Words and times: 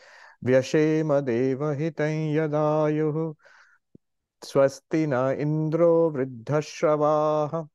व्यशेम 0.44 1.20
देवहितं 1.20 2.34
यदायुः, 2.34 3.34
स्वस्ति 4.42 5.06
न 5.06 5.36
इन्द्रो 5.38 6.10
वृद्धश्रवाः, 6.10 7.66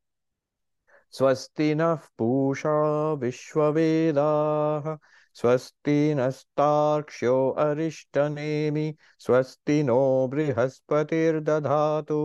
स्वस्ति 1.11 1.75
नः 1.75 1.95
पूषा 1.95 3.13
विश्ववेदाः। 3.13 4.97
स्वस्ति 5.36 6.14
नस्तार्क्ष्यो 6.14 7.36
अरिष्टनेमि 7.66 8.94
स्वस्ति 9.26 9.82
नो 9.82 10.28
बृहस्पतिर्दधातु 10.34 12.20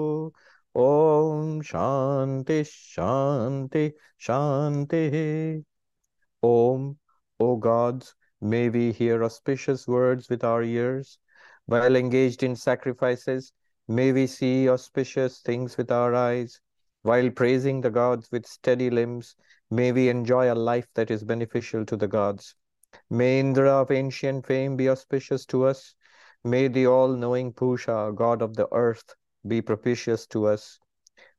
ॐ 0.77 1.61
शान्ति 1.65 2.63
शान्ति 2.63 3.91
शान्तिः 4.27 5.15
Om, 6.43 6.97
O 7.39 7.57
gods, 7.57 8.13
may 8.39 8.69
we 8.69 8.91
hear 8.91 9.23
auspicious 9.23 9.87
words 9.87 10.29
with 10.29 10.43
our 10.43 10.61
ears. 10.61 11.17
While 11.65 11.95
engaged 11.95 12.43
in 12.43 12.55
sacrifices, 12.55 13.53
may 13.87 14.11
we 14.11 14.27
see 14.27 14.69
auspicious 14.69 15.39
things 15.39 15.77
with 15.77 15.91
our 15.91 16.13
eyes. 16.13 16.61
While 17.01 17.31
praising 17.31 17.81
the 17.81 17.89
gods 17.89 18.31
with 18.31 18.45
steady 18.45 18.89
limbs, 18.91 19.35
may 19.71 19.91
we 19.91 20.09
enjoy 20.09 20.53
a 20.53 20.55
life 20.55 20.87
that 20.93 21.09
is 21.09 21.23
beneficial 21.23 21.85
to 21.87 21.97
the 21.97 22.07
gods. 22.07 22.55
May 23.10 23.40
Indra 23.40 23.80
of 23.80 23.90
ancient 23.90 24.46
fame 24.46 24.76
be 24.76 24.88
auspicious 24.88 25.44
to 25.46 25.66
us. 25.66 25.94
May 26.44 26.68
the 26.68 26.86
all-knowing 26.86 27.52
Pusha, 27.52 28.14
god 28.14 28.42
of 28.42 28.56
the 28.56 28.68
earth, 28.72 29.14
be 29.46 29.60
propitious 29.60 30.26
to 30.28 30.46
us. 30.46 30.78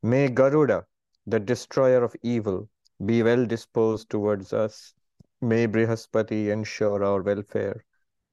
May 0.01 0.29
Garuda, 0.29 0.85
the 1.27 1.39
destroyer 1.39 2.03
of 2.03 2.15
evil, 2.23 2.69
be 3.05 3.23
well 3.23 3.45
disposed 3.45 4.09
towards 4.09 4.53
us. 4.53 4.93
May 5.41 5.67
Brihaspati 5.67 6.49
ensure 6.49 7.03
our 7.03 7.21
welfare. 7.21 7.83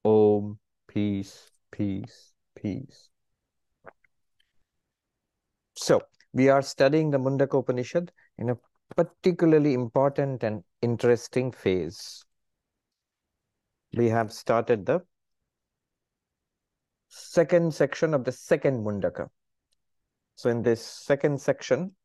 Om, 0.05 0.59
peace, 0.87 1.51
peace, 1.71 2.33
peace. 2.55 3.09
So, 5.75 6.01
we 6.33 6.49
are 6.49 6.61
studying 6.61 7.11
the 7.11 7.17
Mundaka 7.17 7.59
Upanishad 7.59 8.11
in 8.37 8.49
a 8.51 8.57
particularly 8.95 9.73
important 9.73 10.43
and 10.43 10.63
interesting 10.81 11.51
phase. 11.51 12.23
We 13.93 14.09
have 14.09 14.31
started 14.31 14.85
the 14.85 15.01
second 17.09 17.73
section 17.73 18.13
of 18.13 18.23
the 18.23 18.31
second 18.31 18.85
Mundaka. 18.85 19.29
So, 20.35 20.49
in 20.49 20.63
this 20.63 20.83
second 20.83 21.41
section, 21.41 21.95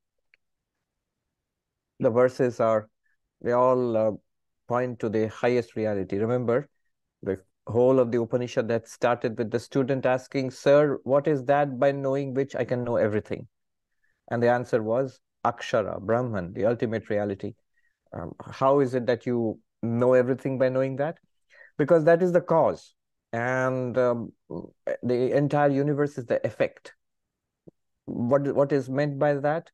the 2.01 2.11
verses 2.11 2.61
are, 2.61 2.89
they 3.41 3.53
all 3.53 3.97
uh, 3.97 4.11
point 4.69 4.99
to 5.01 5.09
the 5.09 5.29
highest 5.29 5.77
reality. 5.77 6.19
Remember, 6.19 6.69
the 7.23 7.41
whole 7.67 7.99
of 7.99 8.11
the 8.11 8.21
Upanishad 8.21 8.69
that 8.69 8.89
started 8.89 9.39
with 9.39 9.51
the 9.51 9.61
student 9.61 10.07
asking, 10.07 10.51
Sir, 10.51 10.99
what 11.05 11.27
is 11.27 11.45
that 11.45 11.79
by 11.79 11.93
knowing 11.93 12.35
which 12.35 12.55
I 12.55 12.65
can 12.65 12.85
know 12.85 12.97
everything? 12.97 13.47
And 14.29 14.43
the 14.43 14.51
answer 14.51 14.83
was 14.83 15.21
Akshara, 15.45 16.01
Brahman, 16.01 16.53
the 16.53 16.67
ultimate 16.67 17.09
reality. 17.09 17.55
Um, 18.13 18.35
how 18.41 18.81
is 18.81 18.95
it 18.95 19.07
that 19.07 19.27
you 19.27 19.61
know 19.83 20.15
everything 20.15 20.59
by 20.59 20.69
knowing 20.69 20.97
that? 20.97 21.19
Because 21.79 22.05
that 22.05 22.23
is 22.23 22.33
the 22.33 22.41
cause. 22.41 22.95
And 23.33 23.97
um, 23.99 24.33
the 25.03 25.37
entire 25.37 25.71
universe 25.71 26.17
is 26.17 26.27
the 26.27 26.45
effect. 26.47 26.95
What, 28.07 28.55
what 28.55 28.73
is 28.73 28.89
meant 28.89 29.19
by 29.19 29.35
that? 29.35 29.71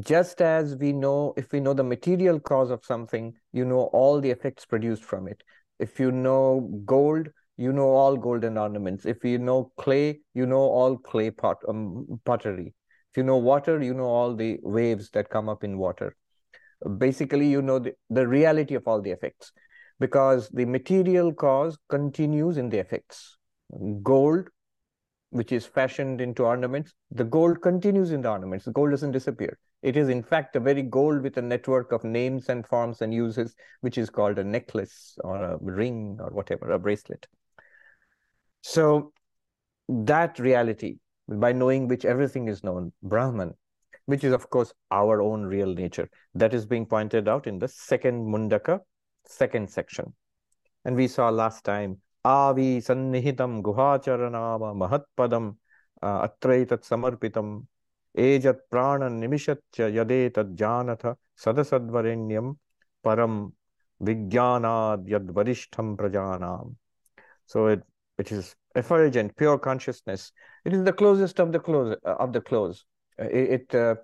just 0.00 0.42
as 0.42 0.76
we 0.76 0.92
know 0.92 1.32
if 1.36 1.52
we 1.52 1.60
know 1.60 1.72
the 1.72 1.82
material 1.82 2.38
cause 2.38 2.70
of 2.70 2.84
something 2.84 3.34
you 3.52 3.64
know 3.64 3.84
all 3.92 4.20
the 4.20 4.30
effects 4.30 4.66
produced 4.66 5.02
from 5.02 5.26
it 5.26 5.42
if 5.78 5.98
you 5.98 6.12
know 6.12 6.68
gold 6.84 7.28
you 7.56 7.72
know 7.72 7.88
all 7.88 8.16
golden 8.16 8.58
ornaments 8.58 9.06
if 9.06 9.24
you 9.24 9.38
know 9.38 9.72
clay 9.78 10.20
you 10.34 10.44
know 10.44 10.60
all 10.60 10.96
clay 10.96 11.30
pot 11.30 11.56
um, 11.68 12.20
pottery 12.24 12.74
if 13.10 13.16
you 13.16 13.22
know 13.22 13.38
water 13.38 13.82
you 13.82 13.94
know 13.94 14.04
all 14.04 14.34
the 14.34 14.58
waves 14.62 15.08
that 15.10 15.30
come 15.30 15.48
up 15.48 15.64
in 15.64 15.78
water 15.78 16.14
basically 16.98 17.48
you 17.48 17.62
know 17.62 17.78
the, 17.78 17.94
the 18.10 18.26
reality 18.26 18.74
of 18.74 18.86
all 18.86 19.00
the 19.00 19.10
effects 19.10 19.52
because 20.00 20.48
the 20.50 20.64
material 20.64 21.32
cause 21.32 21.78
continues 21.88 22.56
in 22.56 22.68
the 22.68 22.78
effects. 22.78 23.36
Gold 24.02 24.48
which 25.30 25.52
is 25.52 25.66
fashioned 25.66 26.20
into 26.20 26.42
ornaments 26.42 26.94
the 27.10 27.24
gold 27.24 27.60
continues 27.60 28.12
in 28.12 28.22
the 28.22 28.30
ornaments. 28.30 28.64
The 28.64 28.72
gold 28.72 28.90
doesn't 28.90 29.12
disappear. 29.12 29.58
It 29.82 29.96
is, 29.96 30.08
in 30.08 30.22
fact, 30.22 30.56
a 30.56 30.60
very 30.60 30.82
gold 30.82 31.22
with 31.22 31.36
a 31.36 31.42
network 31.42 31.92
of 31.92 32.02
names 32.02 32.48
and 32.48 32.66
forms 32.66 33.00
and 33.00 33.14
uses, 33.14 33.54
which 33.80 33.96
is 33.96 34.10
called 34.10 34.38
a 34.38 34.44
necklace 34.44 35.16
or 35.22 35.36
a 35.36 35.58
ring 35.60 36.18
or 36.20 36.30
whatever, 36.30 36.70
a 36.70 36.78
bracelet. 36.78 37.26
So, 38.62 39.12
that 39.88 40.38
reality, 40.38 40.98
by 41.28 41.52
knowing 41.52 41.86
which 41.86 42.04
everything 42.04 42.48
is 42.48 42.64
known, 42.64 42.92
Brahman, 43.02 43.54
which 44.06 44.24
is, 44.24 44.32
of 44.32 44.50
course, 44.50 44.72
our 44.90 45.22
own 45.22 45.44
real 45.44 45.72
nature, 45.72 46.10
that 46.34 46.52
is 46.52 46.66
being 46.66 46.86
pointed 46.86 47.28
out 47.28 47.46
in 47.46 47.58
the 47.58 47.68
second 47.68 48.26
Mundaka, 48.26 48.80
second 49.28 49.70
section. 49.70 50.12
And 50.84 50.96
we 50.96 51.08
saw 51.08 51.28
last 51.28 51.64
time, 51.64 51.98
Avi 52.24 52.80
Sannihitam 52.80 53.62
Guhacharanama 53.62 54.74
Mahatpadam 54.74 55.56
atreya 56.02 56.66
Atraitat 56.66 56.82
Samarpitam 56.86 57.66
Ejat 58.16 58.58
Prana 58.70 59.08
Nimishatcha 59.08 59.60
Yadetat 59.92 60.56
Janatha 60.56 61.16
Sadasadvarenyam 61.38 62.56
Param 63.04 63.52
Vijnanad 64.02 65.06
Yadvarishtham 65.06 65.96
Prajanam. 65.96 66.74
So 67.46 67.66
it, 67.68 67.82
it 68.18 68.32
is 68.32 68.54
effulgent, 68.74 69.36
pure 69.36 69.58
consciousness. 69.58 70.32
It 70.64 70.72
is 70.72 70.84
the 70.84 70.92
closest 70.92 71.40
of 71.40 71.52
the 71.52 71.58
close 71.58 71.96
uh, 72.04 72.14
of 72.18 72.32
the 72.32 72.40
close. 72.40 72.84
Uh, 73.20 73.24
it, 73.24 73.72
it 73.72 73.74
uh, 73.74 73.94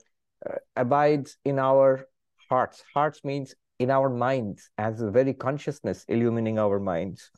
abides 0.77 1.37
in 1.45 1.59
our 1.59 2.07
hearts. 2.49 2.83
Hearts 2.95 3.25
means 3.25 3.55
in 3.79 3.91
our 3.91 4.09
minds 4.09 4.71
as 4.79 4.99
the 4.99 5.11
very 5.11 5.35
consciousness 5.35 6.05
illumining 6.09 6.59
our 6.59 6.79
minds 6.79 7.31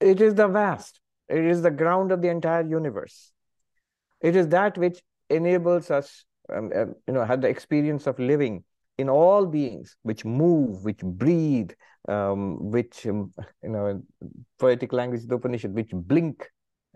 it 0.00 0.20
is 0.20 0.34
the 0.34 0.48
vast 0.48 1.00
it 1.28 1.44
is 1.44 1.62
the 1.62 1.70
ground 1.70 2.12
of 2.12 2.22
the 2.22 2.28
entire 2.28 2.66
universe 2.66 3.32
it 4.20 4.36
is 4.36 4.48
that 4.48 4.78
which 4.78 5.02
enables 5.30 5.90
us, 5.90 6.24
um, 6.52 6.70
uh, 6.74 6.86
you 7.06 7.14
know, 7.14 7.24
have 7.24 7.40
the 7.40 7.48
experience 7.48 8.06
of 8.06 8.18
living 8.18 8.64
in 8.98 9.08
all 9.08 9.46
beings 9.46 9.96
which 10.02 10.24
move, 10.24 10.84
which 10.84 11.00
breathe, 11.00 11.70
um, 12.08 12.70
which, 12.70 13.06
um, 13.06 13.32
you 13.62 13.68
know, 13.68 14.02
poetic 14.58 14.92
language, 14.92 15.26
the 15.26 15.34
Upanishad, 15.34 15.74
which 15.74 15.90
blink. 15.92 16.48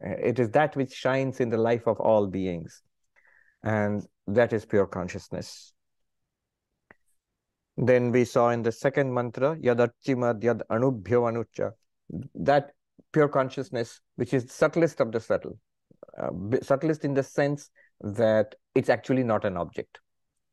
It 0.03 0.38
is 0.38 0.50
that 0.50 0.76
which 0.76 0.94
shines 0.94 1.41
in 1.41 1.50
the 1.50 1.59
life 1.59 1.86
of 1.86 2.00
all 2.00 2.26
beings. 2.26 2.82
And 3.62 4.06
that 4.28 4.54
is 4.54 4.64
pure 4.64 4.86
consciousness. 4.86 5.75
Then 7.82 8.12
we 8.12 8.26
saw 8.26 8.50
in 8.50 8.62
the 8.62 8.72
second 8.72 9.12
mantra, 9.14 9.56
Yadachimad 9.56 10.42
Yad 10.42 10.60
Anubhyo 10.70 11.32
Anucha, 11.32 11.72
that 12.34 12.72
pure 13.10 13.28
consciousness, 13.28 14.00
which 14.16 14.34
is 14.34 14.52
subtlest 14.52 15.00
of 15.00 15.12
the 15.12 15.20
subtle, 15.20 15.58
uh, 16.18 16.28
subtlest 16.60 17.06
in 17.06 17.14
the 17.14 17.22
sense 17.22 17.70
that 18.02 18.54
it's 18.74 18.91
actually 18.91 19.24
not 19.24 19.46
an 19.46 19.56
object. 19.56 19.98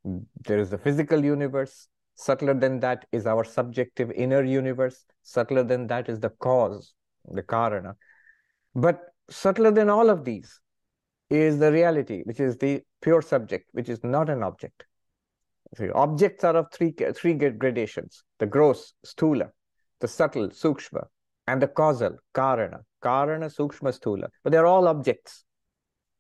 There 0.06 0.58
is 0.58 0.70
the 0.70 0.78
physical 0.78 1.24
universe. 1.24 1.90
Subtler 2.16 2.54
than 2.54 2.80
that 2.80 3.06
is 3.12 3.28
our 3.28 3.44
subjective 3.44 4.10
inner 4.12 4.44
universe. 4.44 5.04
Subtler 5.22 5.64
than 5.64 5.86
that 5.88 6.08
is 6.08 6.22
the 6.22 6.30
cause, 6.30 6.94
the 7.30 7.44
karana. 7.44 7.96
But 8.74 9.02
subtler 9.30 9.72
than 9.72 9.90
all 9.90 10.10
of 10.10 10.24
these 10.24 10.62
is 11.30 11.60
the 11.60 11.74
reality, 11.74 12.22
which 12.24 12.40
is 12.40 12.58
the 12.58 12.82
pure 13.02 13.22
subject, 13.22 13.68
which 13.74 13.90
is 13.90 14.02
not 14.02 14.30
an 14.30 14.44
object. 14.44 14.87
Objects 15.94 16.44
are 16.44 16.56
of 16.56 16.68
three, 16.72 16.94
three 17.14 17.34
gradations 17.34 18.24
the 18.40 18.46
gross, 18.46 18.94
sthula, 19.06 19.50
the 20.00 20.08
subtle, 20.08 20.50
sukshma, 20.50 21.06
and 21.48 21.62
the 21.62 21.68
causal, 21.68 22.18
karana. 22.34 22.82
Karana, 23.04 23.54
sukshma, 23.54 23.98
sthula. 23.98 24.30
But 24.44 24.52
they're 24.52 24.66
all 24.66 24.88
objects. 24.88 25.46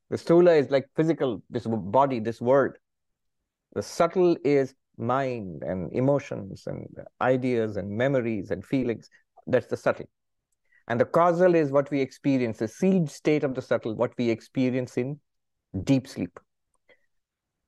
The 0.09 0.17
sthula 0.17 0.59
is 0.59 0.69
like 0.69 0.87
physical, 0.95 1.41
this 1.49 1.65
body, 1.67 2.19
this 2.19 2.39
world. 2.41 2.77
The 3.73 3.83
subtle 3.83 4.37
is 4.43 4.73
mind 4.97 5.63
and 5.63 5.91
emotions 5.93 6.63
and 6.65 6.87
ideas 7.21 7.77
and 7.77 7.89
memories 7.89 8.51
and 8.51 8.65
feelings. 8.65 9.09
That's 9.45 9.67
the 9.67 9.77
subtle. 9.77 10.09
And 10.87 10.99
the 10.99 11.05
causal 11.05 11.55
is 11.55 11.71
what 11.71 11.91
we 11.91 11.99
experience, 11.99 12.59
the 12.59 12.67
seed 12.67 13.09
state 13.09 13.43
of 13.43 13.53
the 13.53 13.61
subtle, 13.61 13.95
what 13.95 14.13
we 14.17 14.29
experience 14.29 14.97
in 14.97 15.19
deep 15.83 16.07
sleep. 16.07 16.39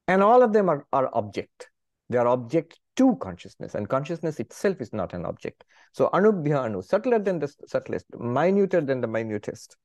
And 0.10 0.24
all 0.24 0.42
of 0.42 0.54
them 0.54 0.70
are, 0.70 0.88
are 0.92 1.08
object. 1.14 1.70
They 2.10 2.18
are 2.18 2.28
object 2.28 2.80
to 2.96 3.16
consciousness, 3.18 3.76
and 3.76 3.88
consciousness 3.88 4.40
itself 4.40 4.82
is 4.82 4.92
not 4.92 5.14
an 5.14 5.24
object. 5.24 5.64
So 5.94 6.10
anubhya 6.12 6.64
anu, 6.64 6.82
subtler 6.82 7.20
than 7.20 7.38
the 7.38 7.54
subtlest, 7.68 8.08
minuter 8.14 8.82
than 8.82 9.02
the 9.02 9.08
minutest. 9.08 9.76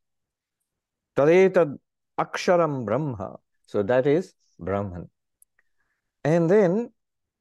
Tadetad 1.14 1.76
aksharam 2.18 2.86
brahma. 2.86 3.36
So 3.66 3.82
that 3.82 4.06
is 4.06 4.32
Brahman. 4.58 5.10
And 6.24 6.50
then 6.50 6.90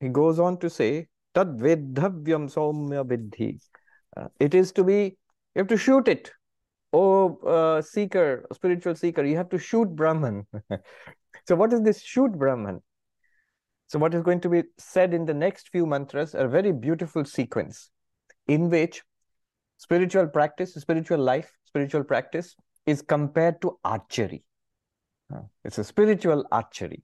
he 0.02 0.10
goes 0.10 0.38
on 0.40 0.58
to 0.60 0.70
say, 0.70 1.08
Tad 1.34 1.48
soumya 1.60 3.06
vidhi. 3.06 3.60
Uh, 4.18 4.28
it 4.42 4.54
is 4.54 4.74
to 4.74 4.84
be, 4.84 5.18
you 5.56 5.60
have 5.60 5.68
to 5.68 5.78
shoot 5.78 6.10
it. 6.10 6.32
Oh, 6.94 7.38
uh, 7.38 7.82
seeker, 7.82 8.46
spiritual 8.54 8.96
seeker, 8.96 9.24
you 9.24 9.36
have 9.36 9.50
to 9.50 9.58
shoot 9.58 9.96
Brahman. 9.96 10.46
so 11.48 11.56
what 11.56 11.74
is 11.74 11.82
this 11.82 12.02
shoot 12.02 12.32
Brahman? 12.32 12.82
So 13.88 13.98
what 13.98 14.14
is 14.14 14.22
going 14.22 14.42
to 14.42 14.50
be 14.50 14.64
said 14.78 15.14
in 15.14 15.26
the 15.26 15.34
next 15.34 15.70
few 15.70 15.88
mantras, 15.88 16.36
a 16.36 16.48
very 16.48 16.72
beautiful 16.72 17.26
sequence 17.26 17.90
in 18.48 18.70
which 18.70 19.02
spiritual 19.78 20.28
practice, 20.28 20.76
spiritual 20.76 21.20
life, 21.20 21.52
spiritual 21.66 22.04
practice 22.04 22.56
is 22.86 23.02
compared 23.02 23.62
to 23.62 23.80
archery. 23.84 24.44
Uh, 25.34 25.42
it's 25.64 25.80
a 25.80 25.84
spiritual 25.84 26.46
archery. 26.52 27.04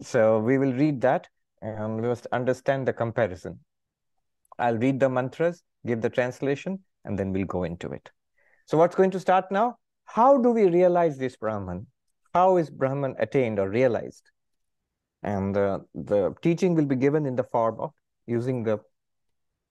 So 0.00 0.38
we 0.38 0.56
will 0.56 0.72
read 0.72 1.00
that 1.02 1.28
and 1.60 1.96
we 1.96 2.08
must 2.08 2.26
understand 2.32 2.88
the 2.88 2.92
comparison. 2.92 3.60
I'll 4.58 4.78
read 4.78 5.00
the 5.00 5.08
mantras, 5.08 5.62
give 5.86 6.00
the 6.00 6.10
translation, 6.10 6.80
and 7.04 7.18
then 7.18 7.32
we'll 7.32 7.46
go 7.46 7.64
into 7.64 7.90
it. 7.92 8.10
So 8.70 8.78
what's 8.78 8.94
going 8.94 9.10
to 9.10 9.18
start 9.18 9.46
now? 9.50 9.78
How 10.04 10.38
do 10.38 10.52
we 10.52 10.68
realize 10.68 11.18
this 11.18 11.34
Brahman? 11.34 11.88
How 12.32 12.56
is 12.56 12.70
Brahman 12.70 13.16
attained 13.18 13.58
or 13.58 13.68
realized? 13.68 14.30
And 15.24 15.56
uh, 15.56 15.80
the 15.92 16.34
teaching 16.40 16.76
will 16.76 16.84
be 16.84 16.94
given 16.94 17.26
in 17.26 17.34
the 17.34 17.42
form 17.42 17.80
of 17.80 17.90
using 18.28 18.62
the 18.62 18.78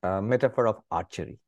uh, 0.04 0.20
metaphor 0.20 0.68
of 0.68 0.82
archery. 0.92 1.40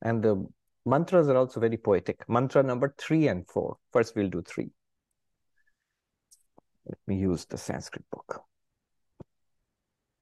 And 0.00 0.22
the 0.22 0.46
mantras 0.86 1.28
are 1.28 1.36
also 1.36 1.58
very 1.58 1.76
poetic. 1.76 2.22
Mantra 2.28 2.62
number 2.62 2.94
three 2.96 3.26
and 3.26 3.44
four. 3.48 3.78
First, 3.92 4.14
we'll 4.14 4.30
do 4.30 4.42
three. 4.42 4.70
Let 6.86 6.98
me 7.08 7.16
use 7.16 7.46
the 7.46 7.58
Sanskrit 7.58 8.04
book. 8.12 8.44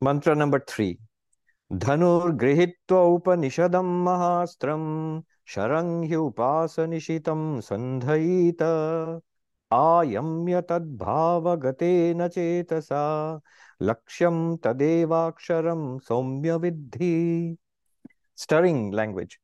Mantra 0.00 0.34
number 0.34 0.64
three. 0.66 0.98
Dhanur 1.70 2.38
grihitva 2.38 3.20
upanishadam 3.20 4.06
sharang 5.46 6.08
upasanishitam 6.08 7.62
sandhaita 7.68 9.20
ayamya 9.70 10.62
tadbhavagateena 10.62 12.28
chetasa 12.28 13.40
lakshyam 13.80 14.58
tadevaksharam 14.58 16.00
somya 16.02 16.58
vidhi. 16.60 17.56
Stirring 18.34 18.90
language. 18.90 19.38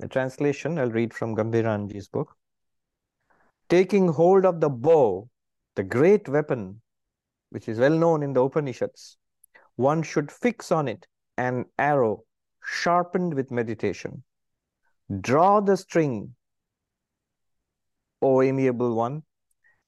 The 0.00 0.08
translation 0.08 0.78
I'll 0.78 0.90
read 0.90 1.14
from 1.14 1.34
Gambhiranji's 1.36 2.08
book. 2.08 2.36
Taking 3.68 4.08
hold 4.08 4.44
of 4.44 4.60
the 4.60 4.68
bow 4.68 5.28
the 5.76 5.82
great 5.82 6.28
weapon, 6.28 6.80
which 7.50 7.68
is 7.68 7.78
well 7.78 7.98
known 7.98 8.22
in 8.22 8.32
the 8.32 8.42
Upanishads, 8.42 9.16
one 9.76 10.02
should 10.02 10.30
fix 10.30 10.70
on 10.70 10.86
it 10.86 11.06
an 11.36 11.64
arrow 11.78 12.24
sharpened 12.64 13.34
with 13.34 13.50
meditation. 13.50 14.22
Draw 15.20 15.60
the 15.60 15.76
string, 15.76 16.34
O 18.22 18.40
amiable 18.42 18.94
one, 18.94 19.22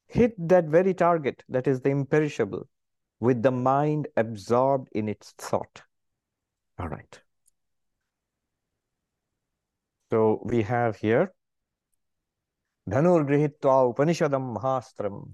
hit 0.06 0.34
that 0.48 0.66
very 0.66 0.94
target, 0.94 1.42
that 1.48 1.66
is 1.66 1.80
the 1.80 1.90
imperishable, 1.90 2.68
with 3.20 3.42
the 3.42 3.50
mind 3.50 4.08
absorbed 4.16 4.88
in 4.92 5.08
its 5.08 5.32
thought. 5.38 5.82
All 6.78 6.88
right. 6.88 7.20
So 10.10 10.40
we 10.44 10.62
have 10.62 10.96
here 10.96 11.32
Dhanur 12.88 13.26
Grihitva 13.26 13.94
Upanishadam 13.94 14.56
Mahastram. 14.56 15.32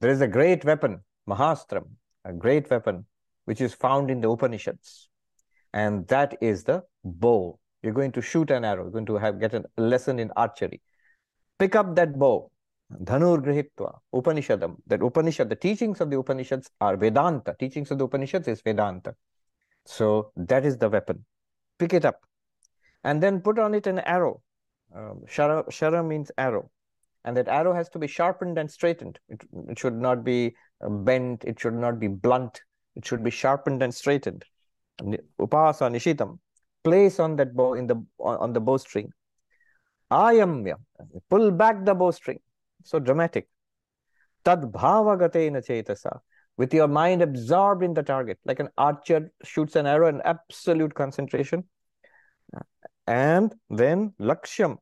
There 0.00 0.10
is 0.10 0.22
a 0.22 0.28
great 0.28 0.64
weapon, 0.64 1.00
Mahastram, 1.28 1.86
a 2.24 2.32
great 2.32 2.70
weapon, 2.70 3.04
which 3.44 3.60
is 3.60 3.74
found 3.74 4.10
in 4.10 4.20
the 4.20 4.30
Upanishads. 4.30 5.08
And 5.74 6.08
that 6.08 6.38
is 6.40 6.64
the 6.64 6.84
bow. 7.04 7.58
You're 7.82 7.92
going 7.92 8.12
to 8.12 8.22
shoot 8.22 8.50
an 8.50 8.64
arrow, 8.64 8.84
you're 8.84 8.92
going 8.92 9.06
to 9.06 9.16
have 9.16 9.40
get 9.40 9.54
a 9.54 9.64
lesson 9.76 10.18
in 10.18 10.30
archery. 10.36 10.80
Pick 11.58 11.76
up 11.76 11.94
that 11.96 12.18
bow. 12.18 12.50
Dhanur 13.04 13.38
Grihitva, 13.38 13.98
Upanishadam. 14.12 14.76
That 14.86 15.00
Upanishad, 15.00 15.48
the 15.48 15.56
teachings 15.56 16.00
of 16.00 16.10
the 16.10 16.18
Upanishads 16.18 16.70
are 16.80 16.96
Vedanta. 16.96 17.54
Teachings 17.58 17.90
of 17.90 17.98
the 17.98 18.04
Upanishads 18.04 18.48
is 18.48 18.60
Vedanta. 18.62 19.14
So 19.86 20.32
that 20.36 20.64
is 20.64 20.76
the 20.76 20.88
weapon. 20.88 21.24
Pick 21.78 21.94
it 21.94 22.04
up. 22.04 22.20
And 23.04 23.22
then 23.22 23.40
put 23.40 23.58
on 23.58 23.74
it 23.74 23.86
an 23.86 24.00
arrow. 24.00 24.42
Um, 24.94 25.22
shara, 25.28 25.64
shara 25.68 26.04
means 26.04 26.32
arrow 26.36 26.70
and 27.24 27.36
that 27.36 27.48
arrow 27.48 27.74
has 27.74 27.88
to 27.90 27.98
be 27.98 28.06
sharpened 28.06 28.58
and 28.58 28.70
straightened. 28.70 29.18
It, 29.28 29.42
it 29.68 29.78
should 29.78 29.94
not 29.94 30.24
be 30.24 30.54
uh, 30.84 30.88
bent, 30.88 31.44
it 31.44 31.60
should 31.60 31.74
not 31.74 31.98
be 31.98 32.08
blunt, 32.08 32.62
it 32.96 33.04
should 33.04 33.22
be 33.22 33.30
sharpened 33.30 33.82
and 33.82 33.94
straightened. 33.94 34.44
Upasa 35.00 35.90
nishitam, 35.90 36.38
place 36.84 37.20
on 37.20 37.36
that 37.36 37.54
bow 37.54 37.74
in 37.74 37.86
the 37.86 38.04
on, 38.18 38.52
the 38.52 38.60
bowstring. 38.60 39.10
Ayamya, 40.10 40.74
pull 41.28 41.50
back 41.50 41.84
the 41.84 41.94
bowstring. 41.94 42.40
So 42.84 42.98
dramatic. 42.98 43.48
Tad 44.44 44.62
bhavagatena 44.62 45.64
chetasa, 45.66 46.20
with 46.56 46.72
your 46.72 46.88
mind 46.88 47.22
absorbed 47.22 47.82
in 47.82 47.94
the 47.94 48.02
target, 48.02 48.38
like 48.44 48.60
an 48.60 48.68
archer 48.78 49.30
shoots 49.44 49.76
an 49.76 49.86
arrow 49.86 50.08
in 50.08 50.20
absolute 50.22 50.94
concentration. 50.94 51.64
And 53.06 53.54
then 53.68 54.14
lakshyam, 54.20 54.78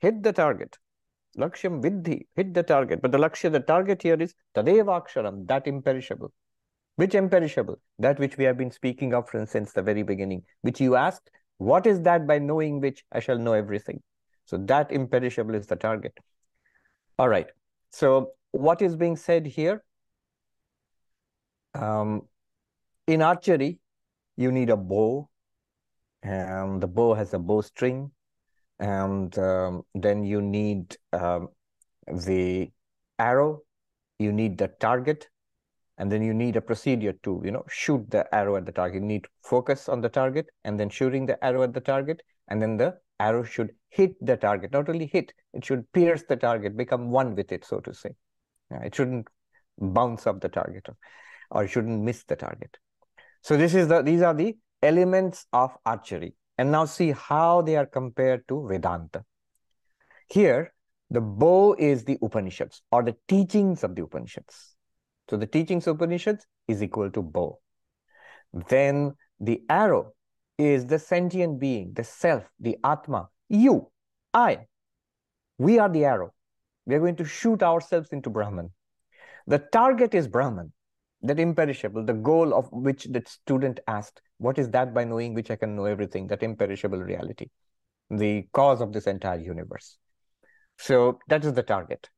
hit 0.00 0.22
the 0.22 0.32
target. 0.32 0.76
Lakshyam 1.38 1.80
vidhi, 1.82 2.26
hit 2.34 2.52
the 2.52 2.62
target. 2.62 3.00
But 3.00 3.12
the 3.12 3.18
lakshya, 3.18 3.52
the 3.52 3.60
target 3.60 4.02
here 4.02 4.16
is 4.16 4.34
tadevaksharam, 4.56 5.46
that 5.46 5.66
imperishable. 5.66 6.32
Which 6.96 7.14
imperishable? 7.14 7.80
That 7.98 8.18
which 8.18 8.36
we 8.36 8.44
have 8.44 8.58
been 8.58 8.70
speaking 8.70 9.14
of 9.14 9.28
since 9.46 9.72
the 9.72 9.82
very 9.82 10.02
beginning, 10.02 10.42
which 10.62 10.80
you 10.80 10.96
asked, 10.96 11.30
what 11.58 11.86
is 11.86 12.00
that 12.02 12.26
by 12.26 12.38
knowing 12.38 12.80
which 12.80 13.04
I 13.12 13.20
shall 13.20 13.38
know 13.38 13.52
everything? 13.52 14.02
So 14.46 14.56
that 14.58 14.90
imperishable 14.90 15.54
is 15.54 15.66
the 15.66 15.76
target. 15.76 16.16
All 17.18 17.28
right. 17.28 17.46
So 17.90 18.32
what 18.52 18.82
is 18.82 18.96
being 18.96 19.16
said 19.16 19.46
here? 19.46 19.82
Um, 21.74 22.22
in 23.06 23.22
archery, 23.22 23.78
you 24.36 24.50
need 24.50 24.70
a 24.70 24.76
bow, 24.76 25.28
and 26.22 26.80
the 26.80 26.86
bow 26.86 27.14
has 27.14 27.32
a 27.34 27.38
bowstring 27.38 28.10
and 28.80 29.38
um, 29.38 29.82
then 29.94 30.24
you 30.24 30.40
need 30.40 30.96
um, 31.12 31.48
the 32.08 32.70
arrow, 33.18 33.60
you 34.18 34.32
need 34.32 34.56
the 34.58 34.68
target, 34.68 35.28
and 36.00 36.10
then 36.10 36.22
you 36.22 36.32
need 36.32 36.56
a 36.56 36.60
procedure 36.62 37.12
to 37.22 37.40
you 37.44 37.50
know 37.50 37.62
shoot 37.68 38.10
the 38.10 38.22
arrow 38.34 38.56
at 38.56 38.64
the 38.64 38.72
target. 38.72 39.02
You 39.02 39.06
need 39.06 39.24
to 39.24 39.28
focus 39.44 39.88
on 39.88 40.00
the 40.00 40.08
target, 40.08 40.46
and 40.64 40.80
then 40.80 40.88
shooting 40.88 41.26
the 41.26 41.42
arrow 41.44 41.62
at 41.62 41.74
the 41.74 41.80
target, 41.80 42.22
and 42.48 42.60
then 42.60 42.78
the 42.78 42.94
arrow 43.20 43.44
should 43.44 43.70
hit 43.90 44.14
the 44.24 44.36
target. 44.36 44.72
Not 44.72 44.88
only 44.88 45.06
hit, 45.06 45.34
it 45.52 45.62
should 45.64 45.84
pierce 45.92 46.24
the 46.26 46.36
target, 46.36 46.76
become 46.76 47.10
one 47.10 47.34
with 47.34 47.52
it, 47.52 47.66
so 47.66 47.80
to 47.80 47.92
say. 47.92 48.10
it 48.70 48.94
shouldn't 48.94 49.28
bounce 49.78 50.26
off 50.26 50.40
the 50.40 50.48
target, 50.48 50.88
or 51.50 51.68
shouldn't 51.68 52.02
miss 52.02 52.24
the 52.24 52.36
target. 52.36 52.78
So 53.42 53.58
this 53.58 53.74
is 53.74 53.88
the 53.88 54.02
these 54.02 54.22
are 54.22 54.34
the 54.34 54.56
elements 54.82 55.46
of 55.52 55.76
archery. 55.84 56.34
And 56.56 56.72
now 56.72 56.84
see 56.84 57.12
how 57.12 57.62
they 57.62 57.76
are 57.76 57.86
compared 57.86 58.46
to 58.48 58.66
Vedanta. 58.66 59.24
Here, 60.28 60.74
the 61.10 61.20
bow 61.20 61.74
is 61.78 62.04
the 62.04 62.18
Upanishads 62.22 62.82
or 62.92 63.02
the 63.02 63.16
teachings 63.28 63.82
of 63.82 63.94
the 63.94 64.02
Upanishads. 64.02 64.69
So 65.30 65.36
the 65.36 65.46
teachings 65.46 65.86
of 65.86 65.94
Upanishads 65.94 66.44
is 66.66 66.82
equal 66.82 67.08
to 67.12 67.22
bow. 67.22 67.60
Then 68.68 69.14
the 69.38 69.62
arrow 69.70 70.12
is 70.58 70.86
the 70.86 70.98
sentient 70.98 71.60
being, 71.60 71.92
the 71.94 72.02
self, 72.02 72.42
the 72.58 72.76
Atma, 72.82 73.28
you, 73.48 73.90
I. 74.34 74.66
We 75.56 75.78
are 75.78 75.88
the 75.88 76.04
arrow. 76.04 76.34
We 76.84 76.96
are 76.96 76.98
going 76.98 77.14
to 77.16 77.24
shoot 77.24 77.62
ourselves 77.62 78.08
into 78.10 78.28
Brahman. 78.28 78.70
The 79.46 79.60
target 79.72 80.14
is 80.14 80.26
Brahman 80.26 80.72
that 81.22 81.38
imperishable, 81.38 82.04
the 82.04 82.14
goal 82.14 82.52
of 82.52 82.68
which 82.72 83.04
the 83.04 83.22
student 83.26 83.78
asked, 83.86 84.22
what 84.38 84.58
is 84.58 84.68
that 84.70 84.92
by 84.92 85.04
knowing 85.04 85.34
which 85.34 85.50
I 85.50 85.56
can 85.56 85.76
know 85.76 85.84
everything, 85.84 86.26
that 86.28 86.42
imperishable 86.42 86.98
reality, 86.98 87.50
the 88.10 88.48
cause 88.52 88.80
of 88.80 88.92
this 88.92 89.06
entire 89.06 89.38
universe. 89.38 89.96
So 90.78 91.20
that 91.28 91.44
is 91.44 91.52
the 91.52 91.62
target. 91.62 92.08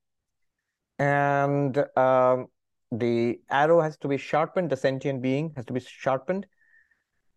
And 0.98 1.76
um, 1.96 2.46
the 2.92 3.40
arrow 3.50 3.80
has 3.80 3.96
to 3.98 4.08
be 4.08 4.18
sharpened, 4.18 4.70
the 4.70 4.76
sentient 4.76 5.22
being 5.22 5.52
has 5.56 5.64
to 5.66 5.72
be 5.72 5.80
sharpened. 5.80 6.46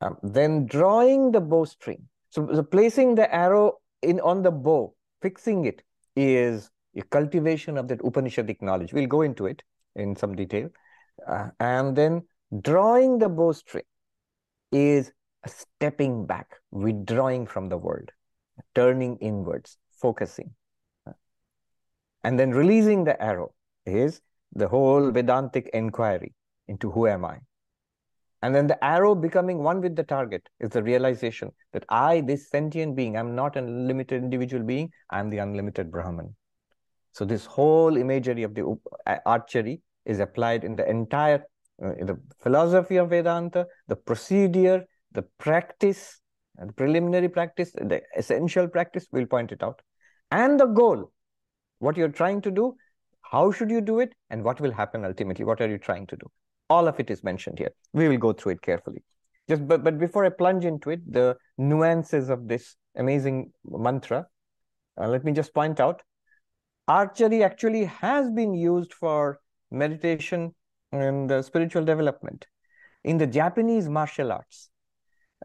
Um, 0.01 0.17
then 0.21 0.65
drawing 0.65 1.31
the 1.31 1.41
bowstring. 1.41 2.03
So, 2.29 2.49
so 2.53 2.61
placing 2.63 3.15
the 3.15 3.33
arrow 3.33 3.79
in 4.01 4.19
on 4.19 4.43
the 4.43 4.51
bow, 4.51 4.93
fixing 5.21 5.65
it 5.65 5.81
is 6.15 6.69
a 6.95 7.01
cultivation 7.01 7.77
of 7.77 7.87
that 7.87 7.99
Upanishadic 7.99 8.61
knowledge. 8.61 8.93
We'll 8.93 9.07
go 9.07 9.21
into 9.21 9.45
it 9.45 9.63
in 9.95 10.15
some 10.15 10.35
detail. 10.35 10.69
Uh, 11.25 11.49
and 11.59 11.95
then 11.95 12.23
Drawing 12.61 13.17
the 13.17 13.27
bowstring 13.27 13.85
is 14.71 15.11
stepping 15.45 16.25
back, 16.25 16.55
withdrawing 16.71 17.47
from 17.47 17.69
the 17.69 17.77
world, 17.77 18.11
turning 18.75 19.17
inwards, 19.17 19.77
focusing. 19.91 20.53
And 22.23 22.39
then 22.39 22.51
releasing 22.51 23.03
the 23.03 23.21
arrow 23.21 23.53
is 23.85 24.21
the 24.55 24.67
whole 24.67 25.11
Vedantic 25.11 25.69
inquiry 25.73 26.33
into 26.67 26.91
who 26.91 27.07
am 27.07 27.25
I? 27.25 27.39
And 28.41 28.53
then 28.53 28.67
the 28.67 28.83
arrow 28.83 29.15
becoming 29.15 29.59
one 29.59 29.81
with 29.81 29.95
the 29.95 30.03
target 30.03 30.47
is 30.59 30.69
the 30.69 30.83
realization 30.83 31.51
that 31.73 31.83
I, 31.89 32.21
this 32.21 32.49
sentient 32.49 32.95
being, 32.95 33.17
I'm 33.17 33.35
not 33.35 33.57
a 33.57 33.61
limited 33.61 34.23
individual 34.23 34.63
being, 34.63 34.91
I'm 35.09 35.29
the 35.29 35.39
unlimited 35.39 35.91
Brahman. 35.91 36.35
So 37.11 37.25
this 37.25 37.45
whole 37.45 37.97
imagery 37.97 38.43
of 38.43 38.53
the 38.53 38.75
archery 39.25 39.81
is 40.05 40.19
applied 40.19 40.63
in 40.63 40.75
the 40.75 40.87
entire 40.87 41.43
uh, 41.83 41.89
the 41.99 42.17
philosophy 42.41 42.97
of 42.97 43.09
Vedanta, 43.09 43.65
the 43.87 43.95
procedure, 43.95 44.85
the 45.11 45.23
practice, 45.39 46.21
the 46.57 46.71
preliminary 46.71 47.27
practice, 47.27 47.71
the 47.73 48.01
essential 48.15 48.67
practice, 48.67 49.07
we'll 49.11 49.25
point 49.25 49.51
it 49.51 49.61
out, 49.61 49.81
and 50.31 50.59
the 50.59 50.67
goal, 50.67 51.11
what 51.79 51.97
you're 51.97 52.09
trying 52.09 52.41
to 52.41 52.51
do, 52.51 52.75
how 53.31 53.51
should 53.51 53.71
you 53.71 53.81
do 53.81 53.99
it, 53.99 54.13
and 54.29 54.43
what 54.43 54.59
will 54.59 54.71
happen 54.71 55.05
ultimately, 55.05 55.45
what 55.45 55.61
are 55.61 55.69
you 55.69 55.77
trying 55.77 56.07
to 56.07 56.15
do. 56.15 56.31
All 56.69 56.87
of 56.87 56.99
it 56.99 57.09
is 57.09 57.23
mentioned 57.23 57.59
here. 57.59 57.71
We 57.93 58.07
will 58.07 58.17
go 58.17 58.33
through 58.33 58.53
it 58.53 58.61
carefully. 58.61 59.03
Just 59.47 59.67
but, 59.67 59.83
but 59.83 59.99
before 59.99 60.25
I 60.25 60.29
plunge 60.29 60.65
into 60.65 60.89
it, 60.89 61.01
the 61.11 61.37
nuances 61.57 62.29
of 62.29 62.47
this 62.47 62.75
amazing 62.95 63.51
mantra, 63.63 64.25
uh, 64.99 65.07
let 65.07 65.23
me 65.23 65.31
just 65.31 65.53
point 65.53 65.79
out, 65.79 66.01
archery 66.87 67.43
actually 67.43 67.85
has 67.85 68.29
been 68.31 68.53
used 68.53 68.93
for 68.93 69.39
meditation 69.71 70.55
and 70.91 71.31
uh, 71.31 71.41
spiritual 71.41 71.83
development. 71.83 72.47
In 73.03 73.17
the 73.17 73.27
Japanese 73.27 73.87
martial 73.87 74.31
arts, 74.31 74.69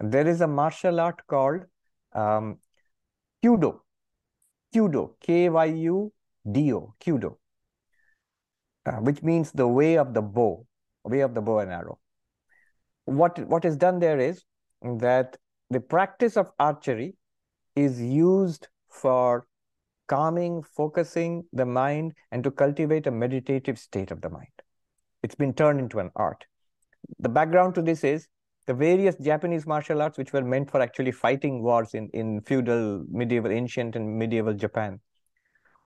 there 0.00 0.26
is 0.26 0.40
a 0.40 0.46
martial 0.46 1.00
art 1.00 1.20
called 1.26 1.62
um, 2.14 2.58
Kyudo. 3.42 3.80
Kyudo, 4.74 5.14
K-Y-U-D-O, 5.20 6.94
Kyudo, 7.04 7.36
uh, 8.86 8.92
which 8.92 9.22
means 9.22 9.52
the 9.52 9.68
way 9.68 9.98
of 9.98 10.14
the 10.14 10.22
bow, 10.22 10.66
way 11.04 11.20
of 11.20 11.34
the 11.34 11.40
bow 11.40 11.58
and 11.58 11.70
arrow. 11.70 11.98
What, 13.04 13.38
what 13.46 13.64
is 13.64 13.76
done 13.76 13.98
there 13.98 14.18
is 14.18 14.44
that 14.82 15.36
the 15.70 15.80
practice 15.80 16.36
of 16.36 16.50
archery 16.58 17.16
is 17.76 18.00
used 18.00 18.68
for 18.88 19.46
calming, 20.08 20.62
focusing 20.62 21.44
the 21.52 21.64
mind, 21.64 22.12
and 22.32 22.42
to 22.42 22.50
cultivate 22.50 23.06
a 23.06 23.10
meditative 23.10 23.78
state 23.78 24.10
of 24.10 24.20
the 24.20 24.28
mind. 24.28 24.48
It's 25.22 25.34
been 25.34 25.54
turned 25.54 25.78
into 25.80 26.00
an 26.00 26.10
art. 26.16 26.44
The 27.18 27.28
background 27.28 27.74
to 27.76 27.82
this 27.82 28.02
is 28.02 28.26
the 28.66 28.74
various 28.74 29.16
Japanese 29.16 29.66
martial 29.66 30.02
arts, 30.02 30.18
which 30.18 30.32
were 30.32 30.42
meant 30.44 30.70
for 30.70 30.80
actually 30.80 31.12
fighting 31.12 31.62
wars 31.62 31.94
in, 31.94 32.08
in 32.12 32.40
feudal, 32.40 33.04
medieval, 33.10 33.50
ancient, 33.50 33.96
and 33.96 34.18
medieval 34.18 34.54
Japan. 34.54 35.00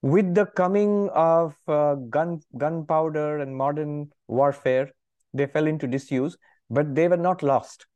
With 0.01 0.35
the 0.35 0.45
coming 0.45 1.09
of 1.09 1.55
uh, 1.67 1.95
gun 1.95 2.41
gunpowder 2.57 3.39
and 3.39 3.55
modern 3.55 4.11
warfare, 4.27 4.91
they 5.33 5.47
fell 5.47 5.67
into 5.67 5.87
disuse, 5.87 6.37
but 6.69 6.93
they 6.95 7.07
were 7.07 7.17
not 7.17 7.41
lost. 7.41 7.87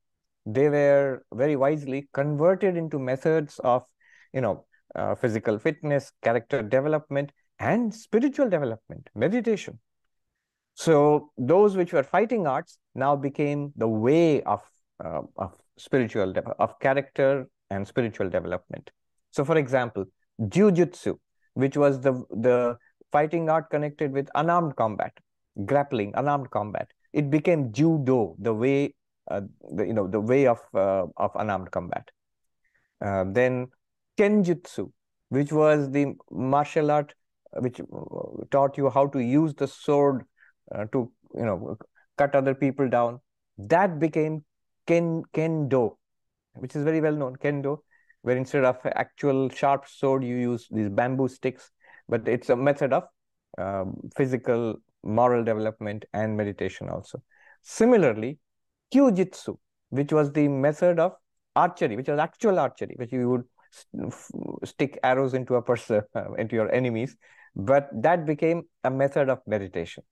They 0.45 0.69
were 0.69 1.23
very 1.33 1.55
wisely 1.55 2.09
converted 2.13 2.77
into 2.77 2.97
methods 2.97 3.59
of, 3.59 3.85
you 4.33 4.41
know, 4.41 4.65
uh, 4.95 5.15
physical 5.15 5.59
fitness, 5.59 6.11
character 6.23 6.63
development, 6.63 7.31
and 7.59 7.93
spiritual 7.93 8.49
development, 8.49 9.09
meditation. 9.13 9.79
So 10.73 11.31
those 11.37 11.75
which 11.75 11.93
were 11.93 12.03
fighting 12.03 12.47
arts 12.47 12.77
now 12.95 13.15
became 13.15 13.73
the 13.75 13.87
way 13.87 14.41
of 14.43 14.61
uh, 15.03 15.21
of 15.37 15.55
spiritual 15.77 16.33
of 16.57 16.79
character 16.79 17.47
and 17.69 17.87
spiritual 17.87 18.29
development. 18.29 18.91
So, 19.31 19.45
for 19.45 19.57
example, 19.57 20.05
jujutsu, 20.41 21.19
which 21.59 21.77
was 21.77 21.99
the 22.01 22.13
the 22.47 22.77
fighting 23.11 23.49
art 23.49 23.69
connected 23.69 24.11
with 24.11 24.29
unarmed 24.35 24.75
combat, 24.75 25.11
grappling, 25.65 26.13
unarmed 26.15 26.49
combat, 26.51 26.87
it 27.13 27.29
became 27.29 27.71
judo, 27.71 28.35
the 28.39 28.53
way 28.53 28.93
uh, 29.29 29.41
the, 29.71 29.85
you 29.85 29.93
know 29.93 30.07
the 30.07 30.19
way 30.19 30.45
of 30.47 30.59
uh, 30.73 31.05
of 31.17 31.31
unarmed 31.35 31.71
combat. 31.71 32.09
Uh, 33.01 33.25
then 33.27 33.67
kenjutsu, 34.17 34.91
which 35.29 35.51
was 35.51 35.89
the 35.91 36.13
martial 36.31 36.91
art 36.91 37.13
which 37.53 37.79
taught 38.51 38.77
you 38.77 38.89
how 38.89 39.07
to 39.07 39.19
use 39.19 39.55
the 39.55 39.67
sword 39.67 40.23
uh, 40.73 40.85
to 40.91 41.11
you 41.35 41.45
know 41.45 41.77
cut 42.17 42.35
other 42.35 42.53
people 42.53 42.89
down. 42.89 43.19
That 43.57 43.99
became 43.99 44.43
ken 44.85 45.23
kendo, 45.33 45.97
which 46.53 46.75
is 46.75 46.83
very 46.83 47.01
well 47.01 47.15
known. 47.15 47.35
Kendo, 47.37 47.79
where 48.21 48.37
instead 48.37 48.65
of 48.65 48.77
actual 48.85 49.49
sharp 49.49 49.87
sword, 49.87 50.23
you 50.23 50.35
use 50.35 50.67
these 50.71 50.89
bamboo 50.89 51.27
sticks. 51.27 51.71
But 52.07 52.27
it's 52.27 52.49
a 52.49 52.55
method 52.55 52.93
of 52.93 53.03
um, 53.57 53.95
physical, 54.15 54.75
moral 55.03 55.43
development 55.43 56.05
and 56.13 56.35
meditation 56.35 56.89
also. 56.89 57.21
Similarly, 57.61 58.39
kyujutsu, 58.93 59.57
which 59.89 60.11
was 60.11 60.31
the 60.31 60.47
method 60.47 60.99
of 60.99 61.13
archery, 61.55 61.95
which 61.95 62.07
was 62.07 62.19
actual 62.19 62.59
archery, 62.59 62.95
which 62.97 63.11
you 63.11 63.29
would 63.29 63.43
stick 64.65 64.99
arrows 65.03 65.33
into 65.33 65.55
a 65.55 65.61
person, 65.61 66.01
into 66.37 66.55
your 66.55 66.71
enemies. 66.73 67.15
But 67.55 67.89
that 68.01 68.25
became 68.25 68.63
a 68.83 68.89
method 68.89 69.29
of 69.29 69.39
meditation. 69.47 70.03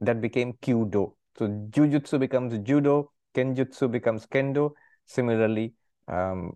That 0.00 0.20
became 0.20 0.54
kyudo. 0.54 1.14
So 1.36 1.48
jujutsu 1.48 2.18
becomes 2.18 2.58
judo, 2.58 3.12
kenjutsu 3.34 3.90
becomes 3.90 4.26
kendo. 4.26 4.72
Similarly, 5.06 5.74
um, 6.08 6.52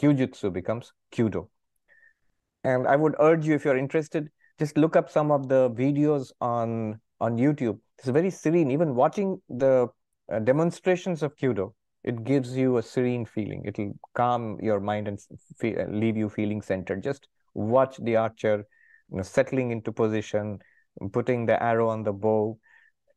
kyujutsu 0.00 0.52
becomes 0.52 0.92
kyudo. 1.12 1.48
And 2.64 2.86
I 2.86 2.96
would 2.96 3.14
urge 3.18 3.46
you, 3.46 3.54
if 3.54 3.64
you're 3.64 3.76
interested, 3.76 4.30
just 4.58 4.76
look 4.76 4.96
up 4.96 5.10
some 5.10 5.30
of 5.30 5.48
the 5.48 5.70
videos 5.70 6.30
on 6.40 7.00
on 7.20 7.36
YouTube. 7.36 7.78
It's 7.98 8.08
very 8.08 8.30
serene. 8.30 8.70
Even 8.70 8.94
watching 8.94 9.40
the 9.48 9.88
uh, 10.32 10.38
demonstrations 10.40 11.22
of 11.22 11.36
kyudo, 11.36 11.72
it 12.04 12.24
gives 12.24 12.56
you 12.56 12.76
a 12.78 12.82
serene 12.82 13.24
feeling. 13.24 13.64
It'll 13.64 13.92
calm 14.14 14.58
your 14.60 14.80
mind 14.80 15.08
and 15.08 15.20
feel, 15.58 15.86
leave 15.88 16.16
you 16.16 16.28
feeling 16.28 16.62
centered. 16.62 17.02
Just 17.02 17.28
watch 17.54 17.96
the 17.98 18.16
archer 18.16 18.64
you 19.10 19.16
know, 19.18 19.22
settling 19.22 19.70
into 19.70 19.92
position, 19.92 20.58
putting 21.12 21.46
the 21.46 21.62
arrow 21.62 21.88
on 21.88 22.02
the 22.02 22.12
bow, 22.12 22.58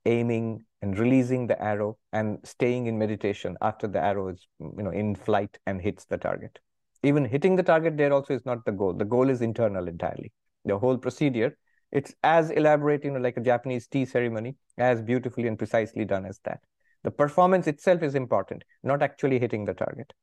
aiming 0.06 0.66
and 0.82 0.98
releasing 1.00 1.48
the 1.48 1.62
arrow 1.62 1.98
and 2.14 2.40
staying 2.44 2.86
in 2.88 2.98
meditation 2.98 3.58
after 3.62 3.88
the 3.88 4.00
arrow 4.04 4.28
is 4.30 4.48
you 4.60 4.84
know 4.84 4.92
in 4.92 5.16
flight 5.16 5.58
and 5.66 5.82
hits 5.82 6.06
the 6.06 6.18
target. 6.18 6.60
Even 7.04 7.26
hitting 7.26 7.56
the 7.56 7.64
target 7.64 7.98
there 7.98 8.14
also 8.14 8.34
is 8.34 8.46
not 8.46 8.66
the 8.66 8.72
goal. 8.72 8.94
The 8.94 9.06
goal 9.06 9.30
is 9.30 9.42
internal 9.42 9.88
entirely. 9.88 10.32
The 10.66 10.78
whole 10.80 10.98
procedure 10.98 11.58
it's 11.92 12.14
as 12.24 12.50
elaborate 12.52 13.04
you 13.06 13.12
know 13.12 13.20
like 13.20 13.38
a 13.38 13.42
japanese 13.42 13.88
tea 13.88 14.06
ceremony 14.06 14.56
as 14.78 15.02
beautifully 15.02 15.48
and 15.48 15.58
precisely 15.58 16.06
done 16.06 16.26
as 16.26 16.40
that. 16.46 16.62
The 17.04 17.12
performance 17.12 17.68
itself 17.68 18.02
is 18.04 18.16
important 18.16 18.64
not 18.84 19.02
actually 19.04 19.40
hitting 19.40 19.66
the 19.66 19.74
target. 19.74 20.14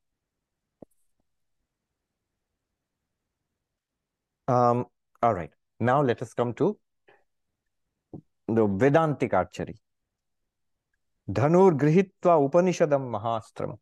Um 4.49 4.87
all 5.23 5.35
right. 5.35 5.51
Now 5.81 6.01
let 6.03 6.23
us 6.23 6.33
come 6.35 6.53
to 6.55 6.79
the 8.54 8.66
Vedantic 8.66 9.35
archery. 9.35 9.76
Dhanur 11.30 11.78
grihitva 11.78 12.50
Upanishadam 12.50 13.11
Mahastram. 13.11 13.78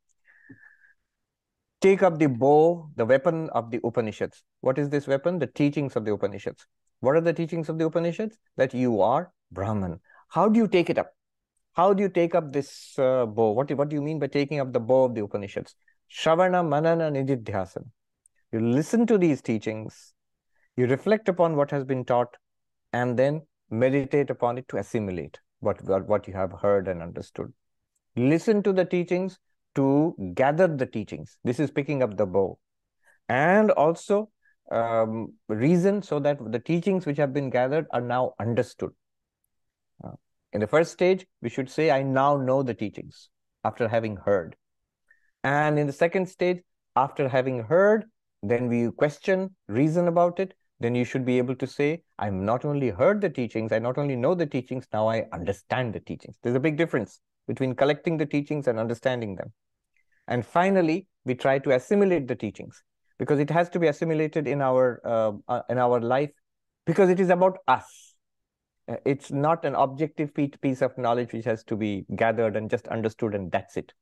Take 1.81 2.03
up 2.03 2.19
the 2.19 2.27
bow, 2.27 2.91
the 2.97 3.07
weapon 3.07 3.49
of 3.51 3.71
the 3.71 3.81
Upanishads. 3.83 4.43
What 4.61 4.79
is 4.79 4.91
this 4.91 5.07
weapon? 5.07 5.39
The 5.39 5.47
teachings 5.47 5.97
of 5.97 6.05
the 6.05 6.13
Upanishads. 6.13 6.67
What 7.01 7.17
are 7.17 7.23
the 7.23 7.33
teachings 7.33 7.71
of 7.71 7.79
the 7.79 7.87
Upanishads? 7.87 8.37
That 8.57 8.75
you 8.75 9.01
are 9.01 9.33
Brahman. 9.51 10.01
How 10.29 10.49
do 10.49 10.59
you 10.59 10.69
take 10.69 10.91
it 10.91 10.99
up? 10.99 11.13
How 11.73 11.95
do 11.95 12.03
you 12.03 12.09
take 12.11 12.35
up 12.35 12.53
this 12.53 12.99
uh, 12.99 13.25
bow? 13.25 13.53
What, 13.53 13.71
what 13.73 13.89
do 13.89 13.97
you 13.97 14.03
mean 14.03 14.19
by 14.19 14.27
taking 14.27 14.61
up 14.61 14.73
the 14.73 14.81
bow 14.81 15.05
of 15.05 15.15
the 15.15 15.23
Upanishads? 15.23 15.75
Shravana, 16.11 16.69
Manana, 16.69 17.11
Nididhyasana. 17.11 17.87
You 18.53 18.61
listen 18.61 19.07
to 19.07 19.17
these 19.17 19.41
teachings, 19.41 20.13
you 20.77 20.87
reflect 20.87 21.29
upon 21.29 21.55
what 21.55 21.71
has 21.71 21.85
been 21.85 22.05
taught, 22.05 22.37
and 22.93 23.17
then 23.17 23.43
meditate 23.71 24.31
upon 24.31 24.59
it 24.59 24.69
to 24.69 24.77
assimilate 24.77 25.39
what, 25.61 25.83
what 26.07 26.27
you 26.27 26.35
have 26.35 26.53
heard 26.61 26.89
and 26.89 27.03
understood. 27.03 27.53
Listen 28.17 28.63
to 28.63 28.73
the 28.73 28.85
teachings 28.85 29.39
to 29.75 30.15
gather 30.35 30.67
the 30.67 30.87
teachings. 30.87 31.39
This 31.45 31.61
is 31.61 31.71
picking 31.71 32.03
up 32.03 32.17
the 32.17 32.27
bow. 32.27 32.59
And 33.29 33.71
also 33.71 34.31
um, 34.71 35.35
reason 35.49 36.03
so 36.03 36.19
that 36.21 36.39
the 36.51 36.59
teachings 36.59 37.07
which 37.07 37.19
have 37.19 37.33
been 37.33 37.51
gathered 37.51 37.87
are 37.93 38.01
now 38.01 38.35
understood. 38.41 38.91
Uh, 40.03 40.13
in 40.53 40.61
the 40.61 40.67
first 40.67 40.93
stage, 40.93 41.27
we 41.41 41.49
should 41.49 41.71
say, 41.71 41.91
I 41.91 42.03
now 42.03 42.37
know 42.37 42.63
the 42.63 42.75
teachings 42.75 43.29
after 43.65 43.89
having 43.89 44.17
heard. 44.17 44.57
And 45.45 45.79
in 45.79 45.87
the 45.87 45.93
second 45.93 46.29
stage, 46.29 46.59
after 46.97 47.29
having 47.29 47.63
heard, 47.65 48.05
then 48.43 48.69
we 48.69 48.91
question, 48.91 49.55
reason 49.69 50.09
about 50.09 50.41
it, 50.41 50.55
then 50.81 50.95
you 50.95 51.05
should 51.05 51.27
be 51.27 51.37
able 51.39 51.55
to 51.57 51.67
say, 51.67 52.03
I've 52.19 52.33
not 52.33 52.65
only 52.65 52.89
heard 52.89 53.21
the 53.21 53.29
teachings, 53.29 53.71
I 53.71 53.79
not 53.79 53.99
only 53.99 54.17
know 54.17 54.35
the 54.35 54.47
teachings, 54.47 54.87
now 54.93 55.09
I 55.09 55.27
understand 55.33 55.93
the 55.95 56.01
teachings. 56.01 56.37
There's 56.43 56.57
a 56.57 56.61
big 56.61 56.79
difference 56.79 57.21
between 57.47 57.75
collecting 57.75 58.17
the 58.17 58.27
teachings 58.27 58.67
and 58.67 58.79
understanding 58.79 59.37
them. 59.37 59.53
And 60.27 60.45
finally, 60.45 61.07
we 61.25 61.35
try 61.35 61.59
to 61.59 61.73
assimilate 61.73 62.29
the 62.29 62.35
teachings 62.35 62.83
because 63.19 63.39
it 63.39 63.51
has 63.51 63.69
to 63.71 63.79
be 63.79 63.89
assimilated 63.89 64.49
in 64.49 64.63
our 64.63 65.01
uh, 65.05 65.33
uh, 65.49 65.63
in 65.69 65.77
our 65.77 66.01
life 66.01 66.31
because 66.87 67.11
it 67.11 67.21
is 67.21 67.29
about 67.29 67.59
us. 67.69 68.15
Uh, 68.89 68.97
it's 69.05 69.31
not 69.31 69.65
an 69.65 69.75
objective 69.75 70.33
piece 70.35 70.81
of 70.81 70.97
knowledge 70.97 71.33
which 71.33 71.45
has 71.45 71.63
to 71.65 71.77
be 71.77 72.07
gathered 72.17 72.57
and 72.57 72.71
just 72.71 72.89
understood 72.89 73.35
and 73.35 73.53
that's 73.53 73.77
it. 73.77 73.93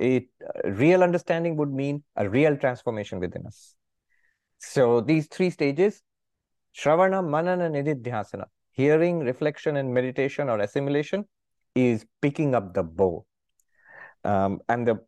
It 0.00 0.28
uh, 0.42 0.70
real 0.70 1.02
understanding 1.02 1.56
would 1.56 1.72
mean 1.72 2.02
a 2.16 2.28
real 2.28 2.56
transformation 2.56 3.20
within 3.20 3.46
us. 3.46 3.74
So 4.58 5.00
these 5.00 5.26
three 5.26 5.50
stages, 5.50 6.02
Shravana, 6.76 7.26
Manana, 7.26 7.68
Nididhyasana, 7.68 8.46
hearing, 8.72 9.20
reflection, 9.20 9.76
and 9.76 9.92
meditation 9.92 10.48
or 10.48 10.58
assimilation 10.60 11.24
is 11.74 12.04
picking 12.20 12.54
up 12.54 12.74
the 12.74 12.82
bow. 12.82 13.24
Um, 14.24 14.60
and 14.68 14.86
the 14.86 15.00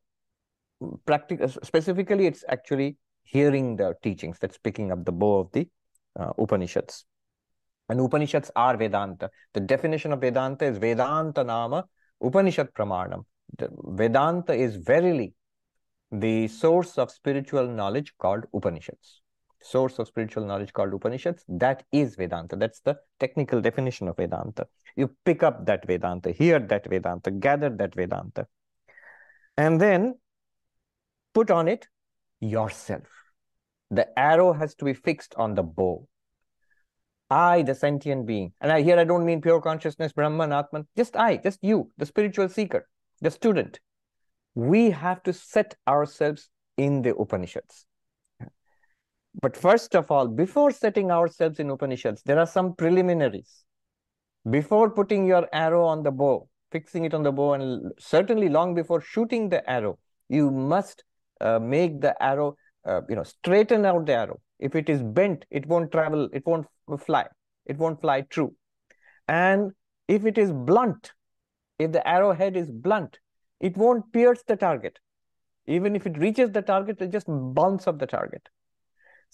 practical, 1.06 1.48
specifically, 1.48 2.26
it's 2.26 2.44
actually 2.48 2.96
hearing 3.22 3.76
the 3.76 3.94
teachings 4.02 4.38
that's 4.38 4.58
picking 4.58 4.92
up 4.92 5.04
the 5.04 5.12
bow 5.12 5.40
of 5.40 5.52
the 5.52 5.68
uh, 6.18 6.32
Upanishads. 6.38 7.06
And 7.88 8.00
Upanishads 8.00 8.50
are 8.56 8.76
Vedanta. 8.76 9.30
The 9.52 9.60
definition 9.60 10.12
of 10.12 10.20
Vedanta 10.20 10.64
is 10.64 10.78
Vedanta 10.78 11.44
Nama 11.44 11.84
Upanishad 12.22 12.72
Pramanam. 12.74 13.24
The 13.58 13.68
Vedanta 13.70 14.54
is 14.54 14.76
verily 14.76 15.34
the 16.10 16.48
source 16.48 16.98
of 16.98 17.10
spiritual 17.10 17.66
knowledge 17.66 18.14
called 18.18 18.46
Upanishads 18.54 19.20
source 19.64 19.98
of 19.98 20.06
spiritual 20.06 20.44
knowledge 20.44 20.72
called 20.72 20.92
Upanishads. 20.92 21.44
That 21.48 21.84
is 21.90 22.16
Vedanta. 22.16 22.56
That's 22.56 22.80
the 22.80 22.98
technical 23.18 23.60
definition 23.60 24.08
of 24.08 24.16
Vedanta. 24.16 24.66
You 24.94 25.10
pick 25.24 25.42
up 25.42 25.66
that 25.66 25.86
Vedanta, 25.86 26.30
hear 26.30 26.58
that 26.58 26.86
Vedanta, 26.88 27.30
gather 27.30 27.70
that 27.70 27.94
Vedanta, 27.94 28.46
and 29.56 29.80
then 29.80 30.18
put 31.32 31.50
on 31.50 31.66
it 31.66 31.88
yourself. 32.40 33.08
The 33.90 34.06
arrow 34.18 34.52
has 34.52 34.74
to 34.76 34.84
be 34.84 34.94
fixed 34.94 35.34
on 35.36 35.54
the 35.54 35.62
bow. 35.62 36.06
I, 37.30 37.62
the 37.62 37.74
sentient 37.74 38.26
being, 38.26 38.52
and 38.60 38.70
I, 38.70 38.82
here 38.82 38.98
I 38.98 39.04
don't 39.04 39.24
mean 39.24 39.40
pure 39.40 39.60
consciousness, 39.60 40.12
Brahman, 40.12 40.52
Atman, 40.52 40.86
just 40.96 41.16
I, 41.16 41.38
just 41.38 41.58
you, 41.62 41.90
the 41.96 42.06
spiritual 42.06 42.48
seeker, 42.48 42.86
the 43.22 43.30
student. 43.30 43.80
We 44.54 44.90
have 44.90 45.22
to 45.24 45.32
set 45.32 45.74
ourselves 45.88 46.50
in 46.76 47.02
the 47.02 47.16
Upanishads. 47.16 47.86
But 49.40 49.56
first 49.56 49.94
of 49.96 50.10
all, 50.10 50.28
before 50.28 50.70
setting 50.70 51.10
ourselves 51.10 51.58
in 51.58 51.70
Upanishads, 51.70 52.22
there 52.22 52.38
are 52.38 52.46
some 52.46 52.74
preliminaries. 52.74 53.64
Before 54.48 54.90
putting 54.90 55.26
your 55.26 55.48
arrow 55.52 55.84
on 55.84 56.02
the 56.02 56.10
bow, 56.10 56.48
fixing 56.70 57.04
it 57.04 57.14
on 57.14 57.22
the 57.22 57.32
bow, 57.32 57.54
and 57.54 57.92
certainly 57.98 58.48
long 58.48 58.74
before 58.74 59.00
shooting 59.00 59.48
the 59.48 59.68
arrow, 59.68 59.98
you 60.28 60.50
must 60.50 61.02
uh, 61.40 61.58
make 61.58 62.00
the 62.00 62.20
arrow, 62.22 62.56
uh, 62.84 63.00
you 63.08 63.16
know, 63.16 63.22
straighten 63.22 63.84
out 63.84 64.06
the 64.06 64.14
arrow. 64.14 64.40
If 64.58 64.74
it 64.76 64.88
is 64.88 65.02
bent, 65.02 65.44
it 65.50 65.66
won't 65.66 65.90
travel, 65.90 66.28
it 66.32 66.46
won't 66.46 66.66
fly, 66.98 67.26
it 67.66 67.76
won't 67.76 68.00
fly 68.00 68.22
true. 68.22 68.54
And 69.26 69.72
if 70.06 70.24
it 70.26 70.38
is 70.38 70.52
blunt, 70.52 71.12
if 71.78 71.90
the 71.92 72.06
arrowhead 72.06 72.56
is 72.56 72.70
blunt, 72.70 73.18
it 73.60 73.76
won't 73.76 74.12
pierce 74.12 74.42
the 74.46 74.56
target. 74.56 74.98
Even 75.66 75.96
if 75.96 76.06
it 76.06 76.18
reaches 76.18 76.50
the 76.50 76.62
target, 76.62 77.00
it 77.00 77.10
just 77.10 77.26
bounce 77.28 77.88
off 77.88 77.98
the 77.98 78.06
target. 78.06 78.48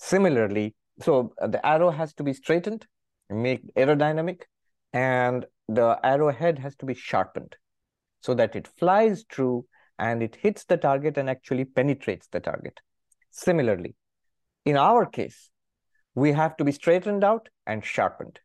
Similarly, 0.02 0.74
so 1.02 1.34
uh, 1.40 1.46
the 1.46 1.64
arrow 1.64 1.90
has 1.90 2.14
to 2.14 2.22
be 2.22 2.32
straightened, 2.32 2.86
make 3.28 3.62
aerodynamic, 3.74 4.44
and 4.94 5.44
the 5.68 5.98
arrowhead 6.02 6.58
has 6.58 6.74
to 6.76 6.86
be 6.86 6.94
sharpened 6.94 7.54
so 8.22 8.32
that 8.32 8.56
it 8.56 8.66
flies 8.66 9.24
true 9.24 9.66
and 9.98 10.22
it 10.22 10.36
hits 10.36 10.64
the 10.64 10.78
target 10.78 11.18
and 11.18 11.28
actually 11.28 11.66
penetrates 11.66 12.28
the 12.28 12.40
target. 12.40 12.80
Similarly, 13.30 13.94
in 14.64 14.78
our 14.78 15.04
case, 15.04 15.50
we 16.14 16.32
have 16.32 16.56
to 16.56 16.64
be 16.64 16.72
straightened 16.72 17.22
out 17.22 17.50
and 17.66 17.84
sharpened. 17.84 18.40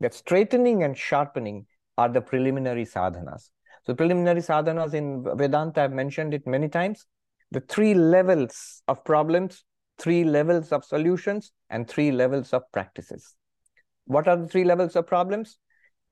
That 0.00 0.12
straightening 0.12 0.82
and 0.82 0.96
sharpening 0.96 1.66
are 1.96 2.10
the 2.10 2.20
preliminary 2.20 2.84
sadhanas. 2.84 3.48
So 3.86 3.94
preliminary 3.94 4.42
sadhanas 4.42 4.92
in 4.92 5.24
Vedanta, 5.24 5.80
I've 5.80 5.92
mentioned 5.92 6.34
it 6.34 6.46
many 6.46 6.68
times. 6.68 7.06
The 7.52 7.60
three 7.60 7.94
levels 7.94 8.82
of 8.86 9.02
problems 9.02 9.64
three 9.98 10.24
levels 10.24 10.72
of 10.72 10.84
solutions 10.84 11.52
and 11.70 11.88
three 11.88 12.10
levels 12.10 12.52
of 12.52 12.62
practices. 12.72 13.34
What 14.06 14.28
are 14.28 14.36
the 14.36 14.48
three 14.48 14.64
levels 14.64 14.96
of 14.96 15.06
problems? 15.06 15.58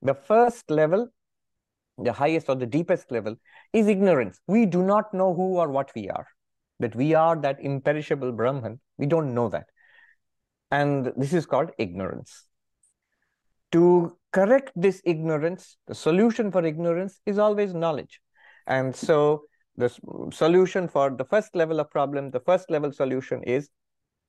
The 0.01 0.15
first 0.15 0.71
level, 0.71 1.09
the 1.99 2.13
highest 2.13 2.49
or 2.49 2.55
the 2.55 2.67
deepest 2.67 3.11
level, 3.11 3.37
is 3.73 3.87
ignorance. 3.89 4.41
We 4.47 4.67
do 4.67 4.83
not 4.83 5.13
know 5.13 5.35
who 5.35 5.57
or 5.57 5.69
what 5.69 5.91
we 5.95 6.09
are. 6.09 6.27
That 6.81 6.97
we 6.97 7.15
are 7.15 7.37
that 7.37 7.61
imperishable 7.61 8.33
Brahman. 8.33 8.81
We 8.99 9.07
don't 9.07 9.35
know 9.35 9.49
that. 9.51 9.67
And 10.71 11.13
this 11.17 11.33
is 11.33 11.47
called 11.47 11.71
ignorance. 11.79 12.47
To 13.73 14.17
correct 14.33 14.73
this 14.75 15.01
ignorance, 15.05 15.77
the 15.87 15.95
solution 15.95 16.51
for 16.51 16.65
ignorance 16.65 17.21
is 17.27 17.39
always 17.39 17.75
knowledge. 17.75 18.21
And 18.67 18.97
so 18.97 19.45
the 19.77 19.89
solution 20.33 20.89
for 20.89 21.11
the 21.11 21.25
first 21.25 21.55
level 21.55 21.81
of 21.81 21.91
problem, 21.91 22.31
the 22.31 22.41
first 22.41 22.71
level 22.71 22.93
solution 22.93 23.43
is 23.43 23.71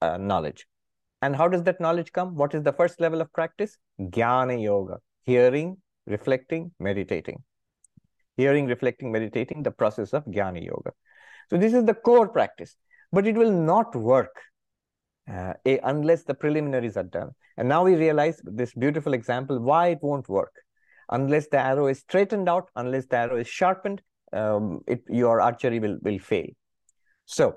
uh, 0.01 0.17
knowledge. 0.17 0.65
And 1.21 1.36
how 1.36 1.47
does 1.47 1.63
that 1.63 1.79
knowledge 1.79 2.12
come? 2.12 2.36
What 2.36 2.53
is 2.53 2.63
the 2.63 2.73
first 2.73 2.99
level 2.99 3.21
of 3.21 3.32
practice? 3.34 3.77
Jnana 3.99 4.62
Yoga, 4.62 4.97
hearing, 5.23 5.77
reflecting, 6.06 6.71
meditating. 6.79 7.43
Hearing, 8.36 8.65
reflecting, 8.67 9.12
meditating, 9.12 9.63
the 9.63 9.71
process 9.71 10.13
of 10.13 10.25
Jnana 10.25 10.63
Yoga. 10.65 10.91
So 11.49 11.58
this 11.58 11.73
is 11.73 11.86
the 11.86 11.93
core 11.93 12.27
practice, 12.27 12.75
but 13.12 13.27
it 13.27 13.36
will 13.36 13.51
not 13.51 13.95
work 13.95 14.36
uh, 15.32 15.53
unless 15.65 16.23
the 16.23 16.34
preliminaries 16.34 16.97
are 16.97 17.03
done. 17.03 17.32
And 17.58 17.69
now 17.69 17.84
we 17.84 17.95
realize 17.95 18.41
this 18.43 18.73
beautiful 18.73 19.13
example 19.13 19.60
why 19.60 19.88
it 19.88 19.99
won't 20.01 20.27
work. 20.27 20.53
Unless 21.10 21.47
the 21.49 21.60
arrow 21.60 21.88
is 21.88 21.99
straightened 21.99 22.49
out, 22.49 22.69
unless 22.75 23.06
the 23.06 23.17
arrow 23.17 23.38
is 23.38 23.47
sharpened, 23.47 24.01
um, 24.34 24.82
it, 24.88 25.04
your 25.10 25.41
archery 25.41 25.80
will, 25.80 25.98
will 26.02 26.19
fail. 26.19 26.48
So 27.26 27.56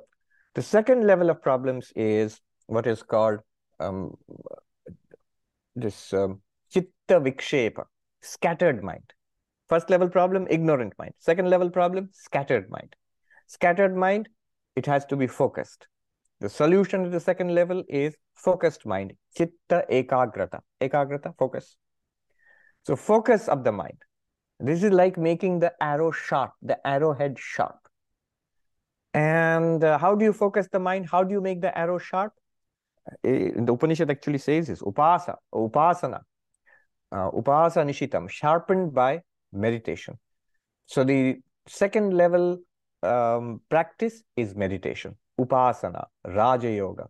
the 0.54 0.62
second 0.62 1.06
level 1.06 1.30
of 1.30 1.42
problems 1.42 1.92
is 1.96 2.40
what 2.66 2.86
is 2.86 3.02
called 3.02 3.40
um, 3.80 4.14
this 5.74 6.12
um, 6.12 6.40
chitta 6.70 7.20
vikshepa, 7.20 7.84
scattered 8.22 8.82
mind. 8.82 9.12
First 9.68 9.90
level 9.90 10.08
problem, 10.08 10.46
ignorant 10.48 10.92
mind. 10.98 11.14
Second 11.18 11.50
level 11.50 11.70
problem, 11.70 12.10
scattered 12.12 12.70
mind. 12.70 12.94
Scattered 13.48 13.96
mind, 13.96 14.28
it 14.76 14.86
has 14.86 15.04
to 15.06 15.16
be 15.16 15.26
focused. 15.26 15.88
The 16.40 16.48
solution 16.48 17.04
to 17.04 17.10
the 17.10 17.20
second 17.20 17.54
level 17.54 17.82
is 17.88 18.14
focused 18.34 18.86
mind, 18.86 19.14
chitta 19.36 19.84
ekagrata. 19.90 20.60
Ekagrata, 20.80 21.34
focus. 21.38 21.76
So 22.84 22.94
focus 22.94 23.48
of 23.48 23.64
the 23.64 23.72
mind. 23.72 23.98
This 24.58 24.82
is 24.82 24.90
like 24.90 25.18
making 25.18 25.60
the 25.60 25.72
arrow 25.82 26.10
sharp, 26.10 26.52
the 26.62 26.84
arrowhead 26.86 27.38
sharp. 27.38 27.76
And 29.12 29.82
uh, 29.82 29.98
how 29.98 30.14
do 30.14 30.24
you 30.24 30.32
focus 30.32 30.68
the 30.70 30.78
mind? 30.78 31.08
How 31.10 31.22
do 31.24 31.32
you 31.32 31.40
make 31.40 31.60
the 31.60 31.76
arrow 31.76 31.98
sharp? 31.98 32.32
In 33.22 33.64
the 33.64 33.72
Upanishad 33.72 34.10
actually 34.10 34.38
says 34.38 34.66
this, 34.66 34.82
upasa, 34.82 35.36
upasana, 35.54 36.20
uh, 37.12 37.30
upasa 37.30 37.84
nishitam, 37.84 38.28
sharpened 38.28 38.92
by 38.92 39.22
meditation. 39.52 40.18
So 40.86 41.04
the 41.04 41.36
second 41.68 42.14
level 42.14 42.58
um, 43.02 43.60
practice 43.68 44.22
is 44.36 44.54
meditation, 44.54 45.16
upasana, 45.40 46.06
raja 46.24 46.70
yoga. 46.70 47.08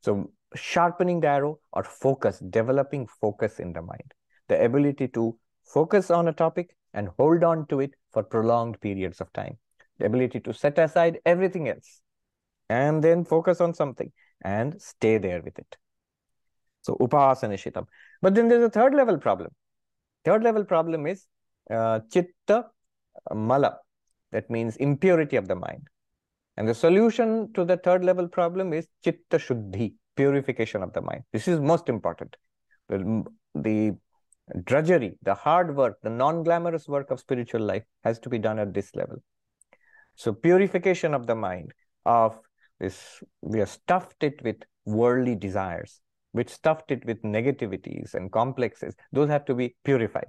So 0.00 0.30
sharpening 0.54 1.20
the 1.20 1.28
arrow 1.28 1.58
or 1.72 1.84
focus, 1.84 2.38
developing 2.38 3.08
focus 3.20 3.58
in 3.58 3.72
the 3.72 3.82
mind, 3.82 4.14
the 4.48 4.64
ability 4.64 5.08
to 5.08 5.36
focus 5.68 6.10
on 6.10 6.28
a 6.28 6.32
topic 6.32 6.74
and 6.94 7.08
hold 7.18 7.44
on 7.44 7.66
to 7.66 7.80
it 7.80 7.94
for 8.12 8.22
prolonged 8.22 8.80
periods 8.80 9.20
of 9.20 9.32
time. 9.32 9.58
The 9.98 10.06
ability 10.06 10.40
to 10.40 10.54
set 10.54 10.78
aside 10.78 11.18
everything 11.26 11.68
else 11.68 12.00
and 12.68 13.02
then 13.02 13.24
focus 13.24 13.60
on 13.60 13.74
something 13.74 14.12
and 14.42 14.80
stay 14.80 15.18
there 15.18 15.42
with 15.42 15.58
it. 15.58 15.76
So 16.82 16.94
upasanishitam. 16.94 17.86
But 18.22 18.34
then 18.34 18.48
there's 18.48 18.64
a 18.64 18.70
third 18.70 18.94
level 18.94 19.18
problem. 19.18 19.50
Third 20.24 20.42
level 20.42 20.64
problem 20.64 21.06
is 21.06 21.26
uh, 21.70 22.00
chitta 22.12 22.66
mala. 23.34 23.78
That 24.32 24.48
means 24.50 24.76
impurity 24.76 25.36
of 25.36 25.48
the 25.48 25.56
mind. 25.56 25.88
And 26.56 26.68
the 26.68 26.74
solution 26.74 27.52
to 27.54 27.64
the 27.64 27.76
third 27.76 28.04
level 28.04 28.28
problem 28.28 28.72
is 28.72 28.86
chitta 29.04 29.38
shuddhi, 29.38 29.94
purification 30.16 30.82
of 30.82 30.92
the 30.92 31.00
mind. 31.00 31.22
This 31.32 31.48
is 31.48 31.60
most 31.60 31.88
important. 31.88 32.36
The 32.88 33.96
drudgery, 34.64 35.18
the 35.22 35.34
hard 35.34 35.76
work, 35.76 35.98
the 36.02 36.10
non-glamorous 36.10 36.88
work 36.88 37.10
of 37.10 37.20
spiritual 37.20 37.60
life 37.60 37.84
has 38.04 38.18
to 38.20 38.28
be 38.28 38.38
done 38.38 38.58
at 38.58 38.74
this 38.74 38.94
level. 38.94 39.16
So 40.14 40.32
purification 40.32 41.14
of 41.14 41.26
the 41.26 41.34
mind 41.34 41.72
of 42.04 42.38
this, 42.80 43.22
we 43.40 43.58
have 43.60 43.68
stuffed 43.68 44.22
it 44.22 44.42
with 44.42 44.56
worldly 44.84 45.34
desires, 45.34 46.00
which 46.32 46.48
stuffed 46.48 46.90
it 46.90 47.04
with 47.04 47.22
negativities 47.22 48.14
and 48.14 48.32
complexes. 48.32 48.94
Those 49.12 49.28
have 49.28 49.44
to 49.46 49.54
be 49.54 49.76
purified. 49.84 50.28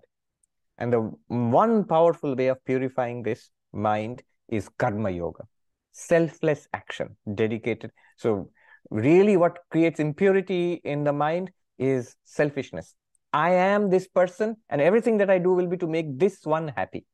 And 0.77 0.93
the 0.93 1.11
one 1.27 1.85
powerful 1.85 2.35
way 2.35 2.47
of 2.47 2.63
purifying 2.65 3.23
this 3.23 3.49
mind 3.73 4.23
is 4.47 4.69
karma 4.77 5.11
yoga, 5.11 5.43
selfless 5.91 6.67
action, 6.73 7.17
dedicated. 7.35 7.91
So, 8.17 8.49
really, 8.89 9.37
what 9.37 9.59
creates 9.69 9.99
impurity 9.99 10.81
in 10.83 11.03
the 11.03 11.13
mind 11.13 11.51
is 11.77 12.15
selfishness. 12.23 12.95
I 13.31 13.51
am 13.51 13.89
this 13.89 14.07
person, 14.07 14.57
and 14.69 14.81
everything 14.81 15.17
that 15.17 15.29
I 15.29 15.37
do 15.37 15.53
will 15.53 15.67
be 15.67 15.77
to 15.77 15.87
make 15.87 16.17
this 16.17 16.45
one 16.45 16.69
happy. 16.69 17.05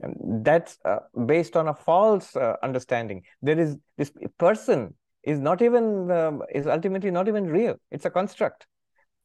And 0.00 0.44
that's 0.44 0.78
uh, 0.84 0.98
based 1.24 1.56
on 1.56 1.68
a 1.68 1.74
false 1.74 2.36
uh, 2.36 2.56
understanding. 2.62 3.22
There 3.40 3.58
is 3.58 3.76
this 3.96 4.12
person 4.38 4.94
is 5.22 5.38
not 5.38 5.62
even 5.62 6.10
um, 6.10 6.42
is 6.54 6.66
ultimately 6.66 7.10
not 7.10 7.28
even 7.28 7.46
real. 7.46 7.76
It's 7.90 8.04
a 8.04 8.10
construct. 8.10 8.66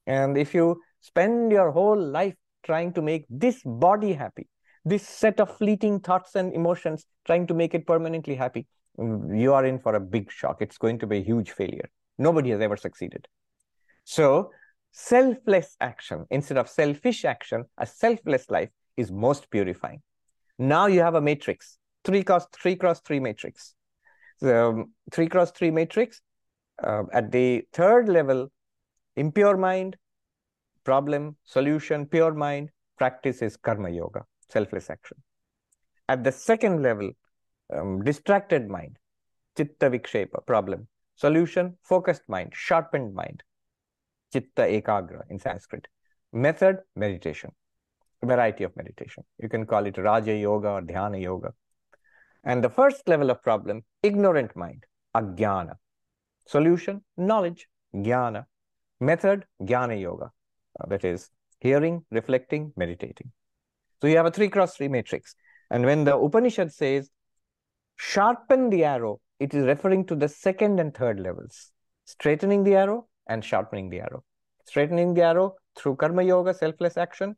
And 0.07 0.37
if 0.37 0.53
you 0.53 0.81
spend 1.01 1.51
your 1.51 1.71
whole 1.71 2.01
life 2.01 2.35
trying 2.63 2.93
to 2.93 3.01
make 3.01 3.25
this 3.29 3.61
body 3.65 4.13
happy, 4.13 4.47
this 4.85 5.07
set 5.07 5.39
of 5.39 5.55
fleeting 5.57 5.99
thoughts 5.99 6.35
and 6.35 6.53
emotions, 6.53 7.05
trying 7.25 7.47
to 7.47 7.53
make 7.53 7.73
it 7.73 7.85
permanently 7.85 8.35
happy, 8.35 8.65
mm, 8.97 9.39
you 9.39 9.53
are 9.53 9.65
in 9.65 9.79
for 9.79 9.95
a 9.95 9.99
big 9.99 10.31
shock. 10.31 10.61
It's 10.61 10.77
going 10.77 10.99
to 10.99 11.07
be 11.07 11.17
a 11.17 11.23
huge 11.23 11.51
failure. 11.51 11.89
Nobody 12.17 12.51
has 12.51 12.61
ever 12.61 12.77
succeeded. 12.77 13.27
So, 14.03 14.51
selfless 14.91 15.75
action 15.79 16.25
instead 16.29 16.57
of 16.57 16.69
selfish 16.69 17.25
action, 17.25 17.65
a 17.77 17.85
selfless 17.85 18.49
life 18.49 18.69
is 18.97 19.11
most 19.11 19.49
purifying. 19.49 20.01
Now 20.59 20.87
you 20.87 20.99
have 21.01 21.15
a 21.15 21.21
matrix, 21.21 21.77
three 22.03 22.23
cross 22.23 22.45
three 22.53 22.75
cross 22.75 23.01
three 23.01 23.19
matrix. 23.19 23.73
The 24.41 24.65
um, 24.65 24.91
three 25.11 25.27
cross 25.27 25.51
three 25.51 25.71
matrix 25.71 26.21
uh, 26.83 27.03
at 27.13 27.31
the 27.31 27.63
third 27.73 28.09
level, 28.09 28.51
impure 29.15 29.57
mind, 29.57 29.97
problem, 30.83 31.37
solution, 31.43 32.05
pure 32.05 32.33
mind, 32.33 32.69
practice 32.97 33.41
is 33.41 33.57
karma 33.57 33.89
yoga, 33.89 34.23
selfless 34.49 34.89
action. 34.89 35.17
At 36.09 36.23
the 36.23 36.31
second 36.31 36.81
level, 36.81 37.11
um, 37.73 38.03
distracted 38.03 38.67
mind, 38.67 38.97
chitta 39.55 39.89
vikshepa, 39.89 40.45
problem, 40.45 40.87
solution, 41.15 41.77
focused 41.83 42.23
mind, 42.27 42.51
sharpened 42.53 43.13
mind, 43.13 43.43
chitta 44.31 44.63
ekagra 44.63 45.23
in 45.29 45.39
Sanskrit. 45.39 45.87
Method, 46.33 46.77
meditation, 46.95 47.51
variety 48.23 48.63
of 48.63 48.75
meditation. 48.75 49.23
You 49.39 49.49
can 49.49 49.65
call 49.65 49.85
it 49.85 49.97
Raja 49.97 50.35
Yoga 50.35 50.69
or 50.69 50.81
Dhyana 50.81 51.21
Yoga. 51.21 51.53
And 52.43 52.63
the 52.63 52.69
first 52.69 53.07
level 53.07 53.29
of 53.29 53.43
problem, 53.43 53.83
ignorant 54.01 54.55
mind, 54.55 54.85
ajnana. 55.15 55.75
Solution, 56.47 57.03
knowledge, 57.17 57.67
jnana. 57.93 58.45
Method, 58.99 59.45
jnana 59.61 59.99
yoga. 59.99 60.31
Uh, 60.79 60.87
that 60.87 61.05
is 61.05 61.29
hearing, 61.59 62.03
reflecting, 62.11 62.73
meditating. 62.75 63.31
So 64.01 64.07
you 64.07 64.17
have 64.17 64.25
a 64.25 64.31
three 64.31 64.49
cross 64.49 64.75
three 64.75 64.87
matrix. 64.87 65.35
And 65.69 65.85
when 65.85 66.03
the 66.03 66.17
Upanishad 66.17 66.73
says, 66.73 67.09
sharpen 67.95 68.69
the 68.69 68.83
arrow, 68.83 69.19
it 69.39 69.53
is 69.53 69.65
referring 69.65 70.05
to 70.07 70.15
the 70.15 70.27
second 70.27 70.79
and 70.79 70.93
third 70.93 71.19
levels. 71.19 71.71
Straightening 72.05 72.63
the 72.63 72.75
arrow 72.75 73.07
and 73.31 73.43
sharpening 73.51 73.89
the 73.89 74.01
arrow. 74.01 74.23
Straightening 74.65 75.13
the 75.13 75.23
arrow 75.31 75.55
through 75.77 75.95
karma 75.95 76.23
yoga, 76.23 76.53
selfless 76.53 76.97
action, 76.97 77.35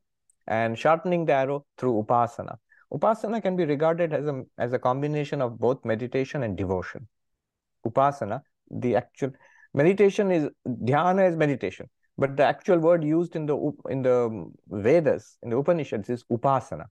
and 0.47 0.77
sharpening 0.77 1.25
the 1.25 1.33
arrow 1.33 1.65
through 1.77 1.93
upasana. 2.03 2.57
Upasana 2.93 3.41
can 3.41 3.55
be 3.55 3.65
regarded 3.65 4.13
as 4.13 4.27
a, 4.27 4.43
as 4.57 4.73
a 4.73 4.79
combination 4.79 5.41
of 5.41 5.57
both 5.59 5.83
meditation 5.83 6.43
and 6.43 6.57
devotion. 6.57 7.07
Upasana, 7.87 8.41
the 8.69 8.95
actual 8.95 9.31
meditation 9.73 10.31
is 10.31 10.49
dhyana 10.67 11.29
is 11.29 11.35
meditation, 11.35 11.89
but 12.17 12.37
the 12.37 12.45
actual 12.45 12.79
word 12.79 13.03
used 13.03 13.35
in 13.35 13.45
the 13.45 13.57
in 13.89 14.03
the 14.03 14.19
Vedas, 14.69 15.37
in 15.41 15.49
the 15.49 15.57
Upanishads, 15.57 16.09
is 16.09 16.23
upasana. 16.31 16.85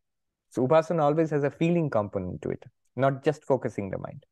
So 0.51 0.67
upasana 0.67 1.03
always 1.03 1.31
has 1.31 1.45
a 1.45 1.51
feeling 1.51 1.89
component 1.91 2.43
to 2.43 2.51
it, 2.51 2.65
not 2.97 3.25
just 3.25 3.45
focusing 3.45 3.91
the 3.91 3.99
mind. 3.99 4.27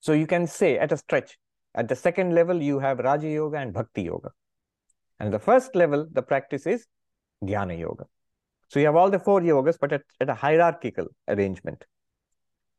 So 0.00 0.12
you 0.12 0.26
can 0.26 0.46
say 0.46 0.78
at 0.78 0.92
a 0.92 0.96
stretch, 0.96 1.38
at 1.74 1.88
the 1.88 1.96
second 1.96 2.34
level, 2.34 2.60
you 2.60 2.78
have 2.78 2.98
Raja 2.98 3.28
Yoga 3.28 3.58
and 3.58 3.72
Bhakti 3.72 4.02
Yoga. 4.02 4.30
And 5.18 5.32
the 5.32 5.38
first 5.38 5.74
level, 5.74 6.06
the 6.10 6.22
practice 6.22 6.66
is 6.66 6.86
Dhyana 7.44 7.78
Yoga. 7.78 8.04
So 8.68 8.78
you 8.80 8.86
have 8.86 8.96
all 8.96 9.10
the 9.10 9.18
four 9.18 9.40
yogas, 9.40 9.76
but 9.80 9.92
at, 9.92 10.02
at 10.20 10.30
a 10.30 10.34
hierarchical 10.34 11.06
arrangement. 11.28 11.84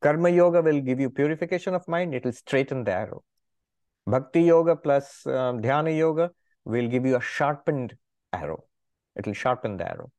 Karma 0.01 0.29
Yoga 0.29 0.61
will 0.61 0.79
give 0.79 0.99
you 0.99 1.09
purification 1.09 1.73
of 1.73 1.87
mind, 1.87 2.15
it 2.15 2.25
will 2.25 2.31
straighten 2.31 2.83
the 2.83 2.93
arrow. 2.93 3.23
Bhakti 4.07 4.41
Yoga 4.41 4.75
plus 4.75 5.25
um, 5.27 5.61
Dhyana 5.61 5.95
Yoga 5.95 6.31
will 6.65 6.87
give 6.87 7.05
you 7.05 7.17
a 7.17 7.21
sharpened 7.21 7.95
arrow. 8.33 8.63
It 9.15 9.27
will 9.27 9.33
sharpen 9.33 9.77
the 9.77 9.89
arrow. 9.89 10.11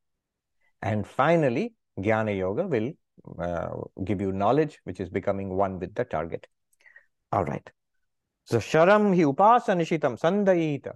And 0.83 1.07
finally, 1.07 1.75
Jnana 1.99 2.37
Yoga 2.37 2.67
will 2.67 2.93
uh, 3.39 4.03
give 4.05 4.21
you 4.21 4.33
knowledge, 4.33 4.79
which 4.85 5.01
is 5.01 5.09
becoming 5.09 5.49
one 5.57 5.79
with 5.79 5.95
the 5.95 6.05
target. 6.05 6.47
All 7.31 7.45
right. 7.45 7.69
So 8.45 8.59
Sharam 8.59 9.15
hi 9.17 9.23
upasanishitam 9.23 10.21
sandayita. 10.21 10.93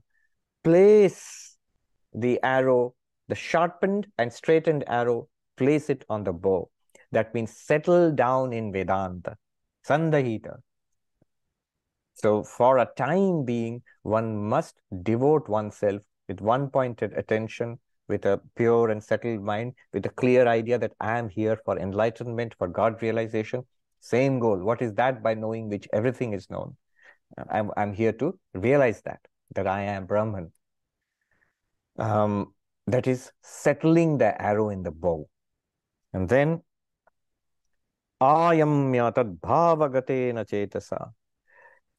Place 0.64 1.56
the 2.12 2.40
arrow, 2.42 2.94
the 3.28 3.34
sharpened 3.34 4.08
and 4.18 4.32
straightened 4.32 4.84
arrow, 4.88 5.28
place 5.56 5.88
it 5.88 6.04
on 6.08 6.24
the 6.24 6.32
bow. 6.32 6.70
That 7.12 7.34
means 7.34 7.56
settle 7.56 8.12
down 8.12 8.52
in 8.52 8.72
Vedanta. 8.72 9.36
Sandahita. 9.86 10.56
So 12.14 12.42
for 12.42 12.78
a 12.78 12.88
time 12.96 13.44
being, 13.44 13.82
one 14.02 14.48
must 14.48 14.74
devote 15.02 15.48
oneself 15.48 16.02
with 16.28 16.40
one 16.40 16.70
pointed 16.70 17.12
attention, 17.12 17.78
with 18.08 18.24
a 18.24 18.40
pure 18.56 18.90
and 18.90 19.02
settled 19.02 19.42
mind, 19.42 19.74
with 19.92 20.06
a 20.06 20.10
clear 20.10 20.48
idea 20.48 20.78
that 20.78 20.92
I 21.00 21.18
am 21.18 21.28
here 21.28 21.58
for 21.64 21.78
enlightenment, 21.78 22.54
for 22.58 22.68
God 22.68 23.00
realization. 23.02 23.64
Same 24.00 24.40
goal. 24.40 24.58
What 24.58 24.82
is 24.82 24.94
that? 24.94 25.22
By 25.22 25.34
knowing 25.34 25.68
which 25.68 25.86
everything 25.92 26.32
is 26.32 26.50
known. 26.50 26.76
I'm, 27.50 27.70
I'm 27.76 27.92
here 27.92 28.12
to 28.12 28.38
realize 28.54 29.02
that, 29.02 29.20
that 29.54 29.66
I 29.66 29.82
am 29.82 30.06
Brahman. 30.06 30.52
Um, 31.98 32.54
that 32.86 33.06
is 33.06 33.32
settling 33.42 34.18
the 34.18 34.40
arrow 34.40 34.70
in 34.70 34.82
the 34.82 34.90
bow. 34.90 35.28
And 36.12 36.28
then, 36.28 36.62
ayamya 38.20 39.14
tad 39.14 39.40
bhavagatena 39.40 40.46
chetasa. 40.46 41.12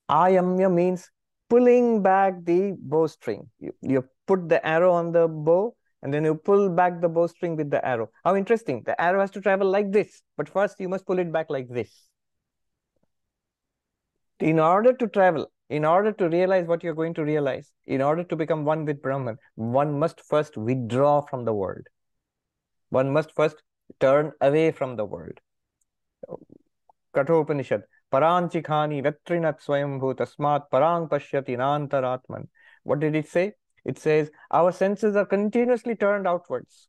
Ayamya 0.10 0.74
means 0.74 1.10
pulling 1.50 2.02
back 2.02 2.36
the 2.44 2.76
bowstring. 2.80 3.50
You, 3.60 3.74
you 3.82 4.06
put 4.26 4.48
the 4.48 4.66
arrow 4.66 4.94
on 4.94 5.12
the 5.12 5.28
bow 5.28 5.76
and 6.02 6.14
then 6.14 6.24
you 6.24 6.36
pull 6.36 6.70
back 6.70 7.02
the 7.02 7.10
bowstring 7.10 7.56
with 7.56 7.70
the 7.70 7.86
arrow. 7.86 8.10
How 8.24 8.36
interesting. 8.36 8.84
The 8.86 9.00
arrow 9.02 9.20
has 9.20 9.32
to 9.32 9.42
travel 9.42 9.70
like 9.70 9.92
this, 9.92 10.22
but 10.38 10.48
first 10.48 10.80
you 10.80 10.90
must 10.90 11.06
pull 11.06 11.20
it 11.20 11.32
back 11.32 11.50
like 11.50 11.68
this. 11.70 12.07
In 14.40 14.60
order 14.60 14.94
to 14.94 15.08
travel, 15.08 15.52
in 15.70 15.84
order 15.84 16.12
to 16.12 16.30
realize 16.30 16.68
what 16.68 16.84
you're 16.84 16.94
going 16.94 17.16
to 17.16 17.24
realize, 17.24 17.74
in 17.86 18.02
order 18.02 18.24
to 18.24 18.36
become 18.36 18.66
one 18.66 18.86
with 18.86 19.02
Brahman, 19.02 19.38
one 19.56 19.98
must 19.98 20.22
first 20.22 20.58
withdraw 20.58 21.22
from 21.22 21.44
the 21.46 21.54
world. 21.54 21.88
One 22.90 23.12
must 23.12 23.34
first 23.36 23.64
turn 24.00 24.32
away 24.40 24.72
from 24.72 24.96
the 24.96 25.06
world. 25.06 25.40
Kathopanishad, 27.14 27.84
Paranchikhani 28.12 29.04
Vetrinat 29.04 29.60
Swayambhu 29.60 30.16
Tasmat 30.16 30.70
Parang 30.72 31.08
Pashyati 31.08 31.58
Nantaratman. 31.58 32.48
What 32.84 33.00
did 33.00 33.16
it 33.16 33.28
say? 33.28 33.54
It 33.84 33.98
says, 33.98 34.30
our 34.52 34.72
senses 34.72 35.16
are 35.16 35.26
continuously 35.26 35.96
turned 35.96 36.28
outwards. 36.28 36.88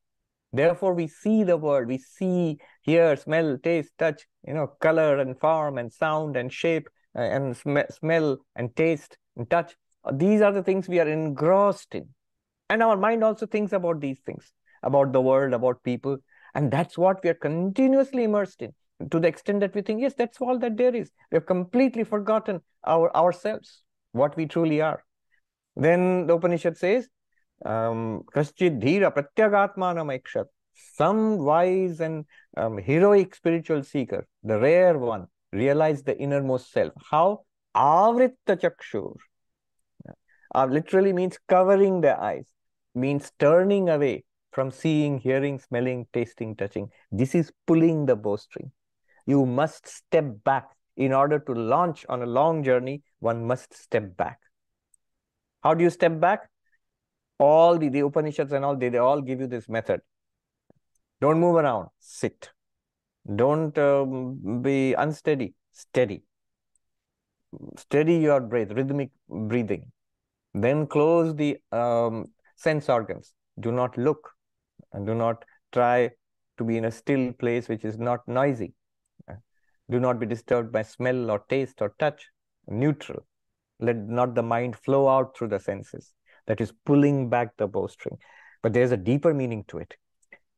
Therefore, 0.53 0.95
we 0.95 1.07
see 1.07 1.45
the 1.45 1.57
world, 1.57 1.89
we 1.89 1.99
see, 1.99 2.59
hear, 2.83 3.17
smell, 3.17 3.59
taste, 3.63 3.93
touch, 3.99 4.27
you 4.47 4.55
know, 4.55 4.67
color 4.81 5.19
and 5.19 5.39
form 5.39 5.79
and 5.79 5.93
sound 5.93 6.37
and 6.37 6.53
shape 6.53 6.89
and 7.21 7.57
sm 7.57 7.79
smell 7.91 8.39
and 8.57 8.75
taste 8.77 9.17
and 9.37 9.49
touch. 9.51 9.77
Uh, 10.05 10.13
these 10.15 10.41
are 10.41 10.53
the 10.53 10.63
things 10.63 10.89
we 10.89 11.01
are 11.01 11.09
engrossed 11.09 11.95
in. 11.95 12.09
And 12.71 12.83
our 12.83 12.97
mind 12.97 13.25
also 13.25 13.47
thinks 13.47 13.73
about 13.73 14.01
these 14.01 14.21
things, 14.21 14.53
about 14.83 15.13
the 15.13 15.21
world, 15.21 15.55
about 15.55 15.83
people. 15.83 16.19
And 16.55 16.71
that's 16.71 16.99
what 16.99 17.23
we 17.23 17.31
are 17.31 17.35
continuously 17.35 18.25
immersed 18.25 18.63
in 18.63 18.73
to 19.11 19.21
the 19.21 19.29
extent 19.29 19.61
that 19.61 19.75
we 19.75 19.83
think, 19.83 20.01
yes, 20.01 20.15
that's 20.15 20.41
all 20.41 20.59
that 20.59 20.77
there 20.77 20.95
is. 20.95 21.11
We 21.31 21.37
have 21.37 21.47
completely 21.47 22.05
forgotten 22.05 22.61
our 22.85 23.15
ourselves, 23.17 23.83
what 24.13 24.37
we 24.37 24.47
truly 24.47 24.81
are. 24.81 25.05
Then 25.77 26.27
the 26.27 26.35
Upanishad 26.35 26.77
says, 26.77 27.09
um, 27.65 28.25
ikshat. 28.35 30.45
Some 30.95 31.39
wise 31.39 32.01
and 32.01 32.25
um, 32.57 32.79
heroic 32.79 33.35
spiritual 33.35 33.83
seeker, 33.83 34.29
the 34.45 34.61
rare 34.61 34.97
one, 34.97 35.27
realize 35.53 36.03
the 36.03 36.19
innermost 36.19 36.73
self. 36.73 36.93
How? 37.11 37.45
Avritta 37.75 38.57
chakshur. 38.57 39.15
Uh, 40.55 40.67
literally 40.67 41.13
means 41.13 41.39
covering 41.49 42.01
the 42.01 42.19
eyes, 42.19 42.47
means 42.95 43.31
turning 43.39 43.89
away 43.89 44.25
from 44.53 44.71
seeing, 44.71 45.19
hearing, 45.19 45.59
smelling, 45.59 46.07
tasting, 46.13 46.57
touching. 46.57 46.89
This 47.13 47.35
is 47.35 47.53
pulling 47.67 48.07
the 48.07 48.17
bowstring 48.17 48.73
you 49.29 49.45
must 49.45 49.87
step 49.87 50.43
back. 50.43 50.69
In 50.97 51.13
order 51.13 51.39
to 51.39 51.53
launch 51.53 52.05
on 52.09 52.23
a 52.23 52.27
long 52.27 52.65
journey, 52.65 53.03
one 53.21 53.45
must 53.47 53.73
step 53.73 54.17
back. 54.17 54.41
How 55.63 55.75
do 55.75 55.85
you 55.85 55.91
step 55.91 56.19
back? 56.19 56.49
All 57.39 57.79
the, 57.79 57.89
the 57.89 58.01
Upanishads 58.01 58.53
and 58.53 58.65
all, 58.65 58.75
they, 58.75 58.89
they 58.89 58.99
all 58.99 59.21
give 59.21 59.39
you 59.41 59.47
this 59.47 59.69
method. 59.69 60.01
Don't 61.21 61.39
move 61.39 61.55
around, 61.55 61.91
sit. 62.01 62.51
Don't 63.35 63.77
um, 63.79 64.63
be 64.63 64.95
unsteady, 64.95 65.55
steady. 65.73 66.23
Steady 67.77 68.17
your 68.17 68.41
breath, 68.41 68.71
rhythmic 68.71 69.11
breathing. 69.29 69.91
Then 70.55 70.87
close 70.87 71.35
the 71.35 71.59
um, 71.73 72.27
sense 72.57 72.89
organs. 72.89 73.35
Do 73.61 73.73
not 73.73 73.97
look 73.97 74.31
and 74.93 75.07
do 75.07 75.15
not 75.15 75.45
try 75.73 76.11
to 76.57 76.65
be 76.65 76.77
in 76.77 76.87
a 76.87 76.91
still 76.91 77.33
place 77.33 77.69
which 77.69 77.85
is 77.85 77.99
not 77.99 78.27
noisy. 78.27 78.75
Do 79.91 80.01
not 80.01 80.21
be 80.21 80.27
disturbed 80.27 80.71
by 80.71 80.83
smell 80.83 81.31
or 81.31 81.41
taste 81.49 81.81
or 81.81 81.95
touch. 81.99 82.29
Neutral. 82.67 83.27
Let 83.81 83.97
not 83.97 84.35
the 84.35 84.43
mind 84.43 84.77
flow 84.77 85.09
out 85.09 85.37
through 85.37 85.49
the 85.49 85.61
senses. 85.61 86.13
That 86.47 86.61
is 86.61 86.73
pulling 86.85 87.31
back 87.31 87.57
the 87.57 87.69
bowstring. 87.69 88.19
But 88.63 88.73
there's 88.73 88.93
a 88.93 88.97
deeper 88.97 89.33
meaning 89.33 89.65
to 89.69 89.79
it. 89.79 89.95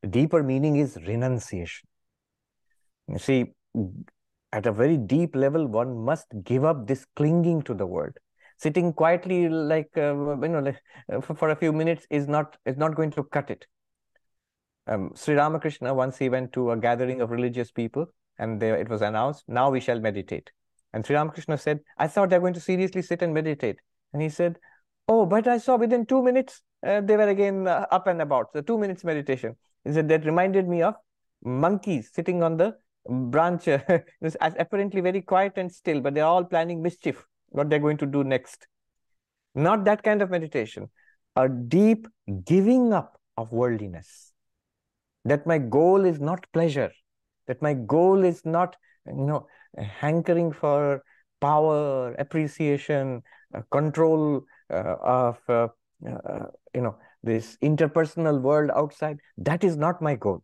The 0.01 0.07
deeper 0.07 0.43
meaning 0.43 0.77
is 0.77 0.97
renunciation. 1.07 1.87
You 3.11 3.19
see, 3.19 3.53
at 4.53 4.65
a 4.65 4.71
very 4.71 4.97
deep 4.97 5.35
level, 5.35 5.67
one 5.67 5.97
must 6.05 6.27
give 6.43 6.63
up 6.63 6.87
this 6.87 7.05
clinging 7.15 7.61
to 7.63 7.73
the 7.73 7.85
world. 7.85 8.13
Sitting 8.57 8.93
quietly, 8.93 9.49
like 9.49 9.89
uh, 9.97 10.13
you 10.13 10.47
know, 10.47 10.59
like, 10.59 10.81
uh, 11.11 11.19
for, 11.19 11.35
for, 11.35 11.49
a 11.49 11.55
few 11.55 11.73
minutes, 11.73 12.05
is 12.09 12.27
not 12.27 12.57
is 12.65 12.77
not 12.77 12.95
going 12.95 13.11
to 13.11 13.23
cut 13.23 13.49
it. 13.49 13.65
Um, 14.87 15.11
Sri 15.15 15.35
Ramakrishna 15.35 15.93
once 15.93 16.17
he 16.17 16.29
went 16.29 16.53
to 16.53 16.71
a 16.71 16.77
gathering 16.77 17.21
of 17.21 17.31
religious 17.31 17.71
people, 17.71 18.05
and 18.37 18.61
there 18.61 18.75
it 18.75 18.87
was 18.87 19.01
announced, 19.01 19.45
"Now 19.47 19.71
we 19.71 19.79
shall 19.79 19.99
meditate." 19.99 20.51
And 20.93 21.05
Sri 21.05 21.15
Ramakrishna 21.15 21.57
said, 21.57 21.79
"I 21.97 22.07
thought 22.07 22.29
they're 22.29 22.39
going 22.39 22.53
to 22.53 22.59
seriously 22.59 23.01
sit 23.01 23.21
and 23.23 23.33
meditate." 23.33 23.79
And 24.13 24.21
he 24.21 24.29
said, 24.29 24.59
"Oh, 25.07 25.25
but 25.25 25.47
I 25.47 25.57
saw 25.57 25.75
within 25.75 26.05
two 26.05 26.21
minutes 26.21 26.61
uh, 26.85 27.01
they 27.01 27.17
were 27.17 27.29
again 27.29 27.67
uh, 27.67 27.87
up 27.91 28.07
and 28.07 28.21
about. 28.21 28.53
So 28.53 28.61
two 28.61 28.77
minutes 28.77 29.03
meditation." 29.03 29.55
He 29.83 29.91
said 29.91 30.07
that 30.09 30.23
reminded 30.23 30.67
me 30.67 30.83
of 30.83 30.95
monkeys 31.43 32.11
sitting 32.13 32.43
on 32.43 32.57
the 32.57 32.77
branch 33.07 33.67
is 34.21 34.37
apparently 34.41 35.01
very 35.01 35.21
quiet 35.21 35.53
and 35.55 35.71
still, 35.71 36.01
but 36.01 36.13
they're 36.13 36.25
all 36.25 36.43
planning 36.43 36.81
mischief, 36.81 37.25
what 37.49 37.69
they're 37.69 37.79
going 37.79 37.97
to 37.97 38.05
do 38.05 38.23
next. 38.23 38.67
Not 39.55 39.85
that 39.85 40.03
kind 40.03 40.21
of 40.21 40.29
meditation, 40.29 40.89
a 41.35 41.49
deep 41.49 42.07
giving 42.45 42.93
up 42.93 43.19
of 43.37 43.51
worldliness. 43.51 44.31
That 45.25 45.45
my 45.45 45.57
goal 45.57 46.05
is 46.05 46.19
not 46.19 46.45
pleasure, 46.51 46.91
that 47.47 47.61
my 47.61 47.73
goal 47.73 48.23
is 48.23 48.45
not, 48.45 48.75
you 49.05 49.25
know, 49.25 49.47
hankering 49.77 50.51
for 50.51 51.03
power, 51.41 52.13
appreciation, 52.13 53.23
uh, 53.53 53.61
control 53.71 54.45
uh, 54.71 54.95
of, 55.01 55.39
uh, 55.49 55.67
uh 56.07 56.45
you 56.73 56.81
know, 56.81 56.95
this 57.23 57.57
interpersonal 57.61 58.41
world 58.41 58.71
outside. 58.75 59.19
That 59.37 59.63
is 59.63 59.75
not 59.77 60.01
my 60.01 60.15
goal 60.15 60.43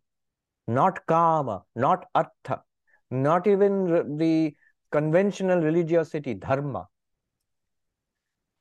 not 0.67 1.05
kama, 1.05 1.63
not 1.75 2.05
artha, 2.13 2.63
not 3.09 3.47
even 3.47 4.17
the 4.17 4.55
conventional 4.91 5.59
religiosity, 5.61 6.33
dharma. 6.33 6.87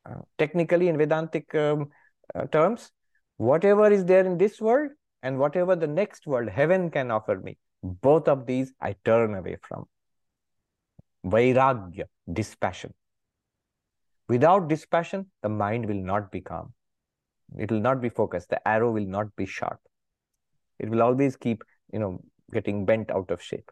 Uh, 0.09 0.21
technically, 0.39 0.89
in 0.89 0.97
Vedantic 0.97 1.53
um, 1.55 1.91
uh, 2.35 2.47
terms, 2.47 2.93
whatever 3.37 3.91
is 3.91 4.05
there 4.05 4.25
in 4.25 4.39
this 4.39 4.61
world 4.61 4.91
and 5.23 5.39
whatever 5.39 5.75
the 5.75 5.87
next 5.87 6.27
world, 6.27 6.49
heaven 6.49 6.91
can 6.91 7.11
offer 7.11 7.41
me, 7.41 7.59
both 7.83 8.29
of 8.29 8.47
these 8.47 8.73
I 8.81 8.95
turn 9.05 9.35
away 9.35 9.57
from. 9.63 9.87
Vairagya, 11.25 12.05
dispassion. 12.33 12.95
Without 14.29 14.69
dispassion, 14.69 15.27
the 15.43 15.49
mind 15.49 15.87
will 15.87 16.03
not 16.03 16.31
be 16.31 16.41
calm. 16.41 16.73
It 17.59 17.71
will 17.71 17.81
not 17.81 18.01
be 18.01 18.09
focused. 18.09 18.51
The 18.51 18.67
arrow 18.67 18.91
will 18.93 19.07
not 19.07 19.35
be 19.37 19.47
sharp. 19.47 19.81
It 20.79 20.89
will 20.89 21.03
always 21.03 21.37
keep 21.37 21.63
you 21.93 21.99
know, 21.99 22.21
getting 22.53 22.85
bent 22.85 23.11
out 23.11 23.31
of 23.31 23.43
shape. 23.43 23.71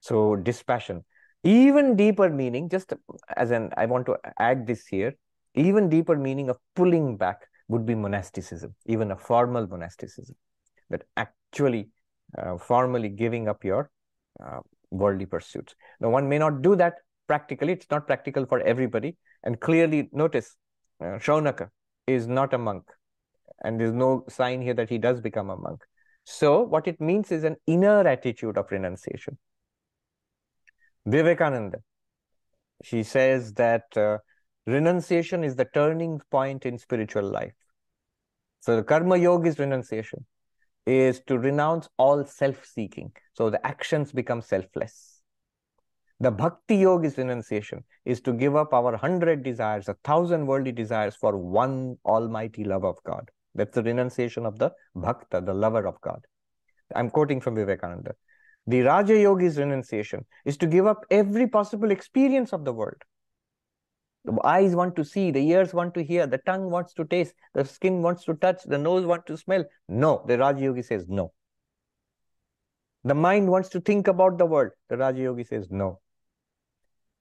So 0.00 0.36
dispassion, 0.36 1.04
even 1.42 1.96
deeper 1.96 2.28
meaning, 2.30 2.68
just 2.68 2.92
as 3.36 3.50
an, 3.50 3.70
I 3.76 3.86
want 3.86 4.06
to 4.06 4.16
add 4.38 4.66
this 4.66 4.86
here, 4.86 5.14
even 5.54 5.88
deeper 5.88 6.16
meaning 6.16 6.48
of 6.48 6.58
pulling 6.74 7.16
back 7.16 7.38
would 7.68 7.86
be 7.86 7.94
monasticism, 7.94 8.74
even 8.86 9.10
a 9.10 9.16
formal 9.16 9.66
monasticism, 9.66 10.36
that 10.90 11.04
actually 11.16 11.88
uh, 12.36 12.58
formally 12.58 13.08
giving 13.08 13.48
up 13.48 13.64
your 13.64 13.90
uh, 14.44 14.60
worldly 14.90 15.26
pursuits. 15.26 15.74
Now, 16.00 16.10
one 16.10 16.28
may 16.28 16.38
not 16.38 16.62
do 16.62 16.76
that 16.76 16.94
practically. 17.26 17.72
It's 17.72 17.86
not 17.90 18.06
practical 18.06 18.46
for 18.46 18.60
everybody. 18.60 19.16
And 19.42 19.60
clearly 19.60 20.08
notice, 20.12 20.56
uh, 21.00 21.18
Shaunaka 21.18 21.68
is 22.06 22.26
not 22.26 22.52
a 22.54 22.58
monk. 22.58 22.84
And 23.62 23.80
there's 23.80 23.92
no 23.92 24.24
sign 24.28 24.60
here 24.60 24.74
that 24.74 24.90
he 24.90 24.98
does 24.98 25.20
become 25.20 25.50
a 25.50 25.56
monk. 25.56 25.80
So 26.24 26.62
what 26.62 26.88
it 26.88 27.00
means 27.00 27.30
is 27.30 27.44
an 27.44 27.56
inner 27.66 28.06
attitude 28.06 28.56
of 28.56 28.70
renunciation. 28.70 29.38
Vivekananda, 31.06 31.78
she 32.82 33.02
says 33.02 33.52
that 33.54 33.84
uh, 33.96 34.18
renunciation 34.66 35.44
is 35.44 35.54
the 35.54 35.66
turning 35.66 36.20
point 36.30 36.64
in 36.64 36.78
spiritual 36.78 37.24
life. 37.24 37.54
So 38.60 38.76
the 38.76 38.82
karma 38.82 39.18
yoga 39.18 39.48
is 39.48 39.58
renunciation, 39.58 40.24
is 40.86 41.20
to 41.26 41.38
renounce 41.38 41.88
all 41.98 42.24
self-seeking. 42.24 43.12
So 43.34 43.50
the 43.50 43.64
actions 43.66 44.10
become 44.10 44.40
selfless. 44.40 45.20
The 46.20 46.30
bhakti 46.30 46.76
yoga 46.76 47.08
is 47.08 47.18
renunciation, 47.18 47.84
is 48.06 48.22
to 48.22 48.32
give 48.32 48.56
up 48.56 48.72
our 48.72 48.96
hundred 48.96 49.42
desires, 49.42 49.88
a 49.88 49.94
thousand 50.04 50.46
worldly 50.46 50.72
desires 50.72 51.14
for 51.14 51.36
one 51.36 51.98
almighty 52.06 52.64
love 52.64 52.84
of 52.84 52.96
God. 53.04 53.30
That's 53.54 53.74
the 53.74 53.82
renunciation 53.82 54.46
of 54.46 54.58
the 54.58 54.72
bhakta, 54.94 55.40
the 55.40 55.54
lover 55.54 55.86
of 55.86 56.00
God. 56.00 56.24
I'm 56.94 57.10
quoting 57.10 57.40
from 57.40 57.54
Vivekananda. 57.54 58.14
The 58.66 58.80
Raja 58.80 59.18
Yogi's 59.18 59.58
renunciation 59.58 60.24
is 60.44 60.56
to 60.58 60.66
give 60.66 60.86
up 60.86 61.04
every 61.10 61.46
possible 61.46 61.90
experience 61.90 62.52
of 62.52 62.64
the 62.64 62.72
world. 62.72 63.02
The 64.24 64.38
eyes 64.42 64.74
want 64.74 64.96
to 64.96 65.04
see, 65.04 65.30
the 65.30 65.46
ears 65.50 65.74
want 65.74 65.92
to 65.94 66.02
hear, 66.02 66.26
the 66.26 66.38
tongue 66.38 66.70
wants 66.70 66.94
to 66.94 67.04
taste, 67.04 67.34
the 67.52 67.64
skin 67.64 68.00
wants 68.00 68.24
to 68.24 68.34
touch, 68.34 68.62
the 68.64 68.78
nose 68.78 69.04
wants 69.04 69.26
to 69.26 69.36
smell. 69.36 69.64
No, 69.88 70.24
the 70.26 70.38
Raja 70.38 70.60
Yogi 70.60 70.82
says 70.82 71.06
no. 71.08 71.32
The 73.04 73.14
mind 73.14 73.50
wants 73.50 73.68
to 73.70 73.80
think 73.80 74.08
about 74.08 74.38
the 74.38 74.46
world. 74.46 74.72
The 74.88 74.96
Raja 74.96 75.20
Yogi 75.20 75.44
says 75.44 75.68
no. 75.70 76.00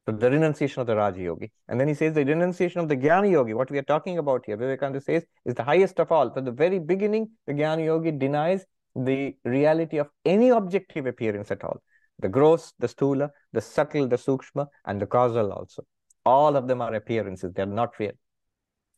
So 0.05 0.11
the 0.11 0.29
renunciation 0.29 0.81
of 0.81 0.87
the 0.87 0.95
Raja 0.95 1.21
Yogi. 1.21 1.51
And 1.69 1.79
then 1.79 1.87
he 1.87 1.93
says 1.93 2.13
the 2.13 2.25
renunciation 2.25 2.81
of 2.81 2.89
the 2.89 2.97
Jnana 2.97 3.31
Yogi, 3.31 3.53
what 3.53 3.71
we 3.71 3.77
are 3.77 3.83
talking 3.83 4.17
about 4.17 4.43
here, 4.45 4.57
Vivekananda 4.57 4.99
says, 4.99 5.23
is 5.45 5.55
the 5.55 5.63
highest 5.63 5.99
of 5.99 6.11
all. 6.11 6.29
From 6.29 6.43
the 6.43 6.51
very 6.51 6.79
beginning, 6.79 7.29
the 7.47 7.53
Jnana 7.53 7.85
Yogi 7.85 8.11
denies 8.11 8.65
the 8.95 9.35
reality 9.45 9.97
of 9.97 10.09
any 10.25 10.49
objective 10.49 11.05
appearance 11.05 11.51
at 11.51 11.63
all. 11.63 11.81
The 12.19 12.27
gross, 12.27 12.73
the 12.79 12.87
sthula, 12.87 13.29
the 13.53 13.61
subtle, 13.61 14.07
the 14.07 14.17
sukshma, 14.17 14.67
and 14.85 15.01
the 15.01 15.07
causal 15.07 15.51
also. 15.51 15.85
All 16.25 16.55
of 16.55 16.67
them 16.67 16.81
are 16.81 16.93
appearances, 16.93 17.53
they're 17.53 17.65
not 17.65 17.97
real. 17.97 18.11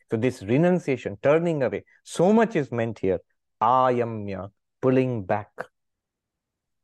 So 0.09 0.17
this 0.17 0.43
renunciation, 0.43 1.17
turning 1.21 1.63
away, 1.63 1.85
so 2.03 2.33
much 2.33 2.55
is 2.55 2.71
meant 2.71 2.99
here. 2.99 3.19
Ayamya, 3.61 4.51
pulling 4.81 5.23
back. 5.23 5.49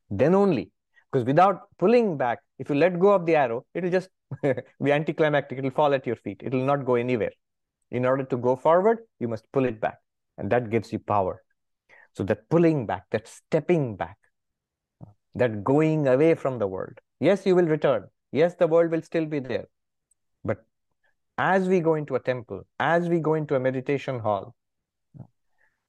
Then 0.09 0.35
only 0.35 0.71
because 1.11 1.25
without 1.25 1.67
pulling 1.77 2.17
back, 2.17 2.39
if 2.57 2.69
you 2.69 2.75
let 2.75 2.99
go 2.99 3.11
of 3.11 3.25
the 3.25 3.35
arrow, 3.35 3.65
it 3.73 3.83
will 3.83 3.91
just 3.91 4.09
be 4.83 4.91
anticlimactic. 4.91 5.57
It 5.57 5.63
will 5.63 5.71
fall 5.71 5.93
at 5.93 6.07
your 6.07 6.15
feet. 6.15 6.41
It 6.43 6.53
will 6.53 6.65
not 6.65 6.85
go 6.85 6.95
anywhere. 6.95 7.31
In 7.89 8.05
order 8.05 8.23
to 8.23 8.37
go 8.37 8.55
forward, 8.55 8.99
you 9.19 9.27
must 9.27 9.51
pull 9.51 9.65
it 9.65 9.81
back. 9.81 9.97
And 10.37 10.49
that 10.51 10.69
gives 10.69 10.93
you 10.93 10.99
power. 10.99 11.43
So 12.13 12.23
that 12.23 12.49
pulling 12.49 12.85
back, 12.85 13.05
that 13.11 13.27
stepping 13.27 13.97
back, 13.97 14.17
that 15.35 15.63
going 15.63 16.07
away 16.07 16.35
from 16.35 16.59
the 16.59 16.67
world. 16.67 16.99
Yes, 17.19 17.45
you 17.45 17.55
will 17.55 17.65
return. 17.65 18.07
Yes, 18.31 18.55
the 18.55 18.67
world 18.67 18.91
will 18.91 19.01
still 19.01 19.25
be 19.25 19.39
there. 19.39 19.65
But 20.43 20.65
as 21.37 21.67
we 21.67 21.81
go 21.81 21.95
into 21.95 22.15
a 22.15 22.19
temple, 22.19 22.63
as 22.79 23.09
we 23.09 23.19
go 23.19 23.33
into 23.33 23.55
a 23.55 23.59
meditation 23.59 24.19
hall, 24.19 24.55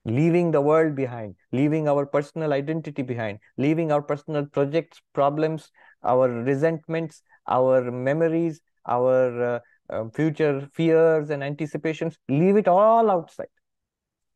leaving 0.04 0.50
the 0.50 0.60
world 0.60 0.94
behind, 0.94 1.36
leaving 1.52 1.88
our 1.88 2.04
personal 2.06 2.52
identity 2.52 3.02
behind, 3.02 3.38
leaving 3.56 3.92
our 3.92 4.02
personal 4.02 4.46
projects, 4.46 5.00
problems, 5.12 5.70
our 6.02 6.28
resentments, 6.28 7.22
our 7.46 7.90
memories, 7.90 8.60
our 8.86 9.42
uh, 9.54 9.58
uh, 9.90 10.08
future 10.10 10.68
fears 10.74 11.30
and 11.30 11.42
anticipations, 11.44 12.16
leave 12.28 12.56
it 12.56 12.68
all 12.68 13.10
outside. 13.10 13.46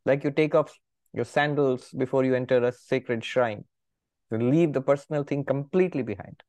Like 0.05 0.23
you 0.23 0.31
take 0.31 0.55
off 0.55 0.79
your 1.13 1.25
sandals 1.25 1.91
before 1.91 2.25
you 2.25 2.35
enter 2.35 2.63
a 2.65 2.73
sacred 2.73 3.25
shrine. 3.25 3.65
You 4.31 4.39
leave 4.39 4.73
the 4.73 4.81
personal 4.81 5.23
thing 5.23 5.45
completely 5.45 6.03
behind. 6.03 6.43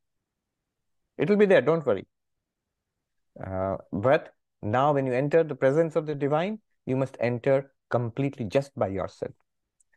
It 1.17 1.30
will 1.30 1.38
be 1.38 1.45
there, 1.45 1.62
don't 1.62 1.86
worry. 1.86 2.06
Uh, 3.43 3.77
but 3.91 4.34
now, 4.62 4.93
when 4.93 5.06
you 5.06 5.13
enter 5.13 5.43
the 5.43 5.56
presence 5.56 5.95
of 5.95 6.08
the 6.08 6.15
divine, 6.15 6.60
you 6.86 6.95
must 6.95 7.17
enter 7.19 7.71
completely 7.89 8.45
just 8.45 8.73
by 8.76 8.88
yourself. 8.88 9.34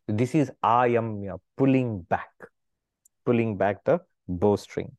This 0.06 0.34
is 0.34 0.50
ayamya, 0.64 1.38
pulling 1.56 2.00
back, 2.02 2.30
pulling 3.24 3.56
back 3.56 3.84
the 3.84 4.00
bowstring. 4.28 4.96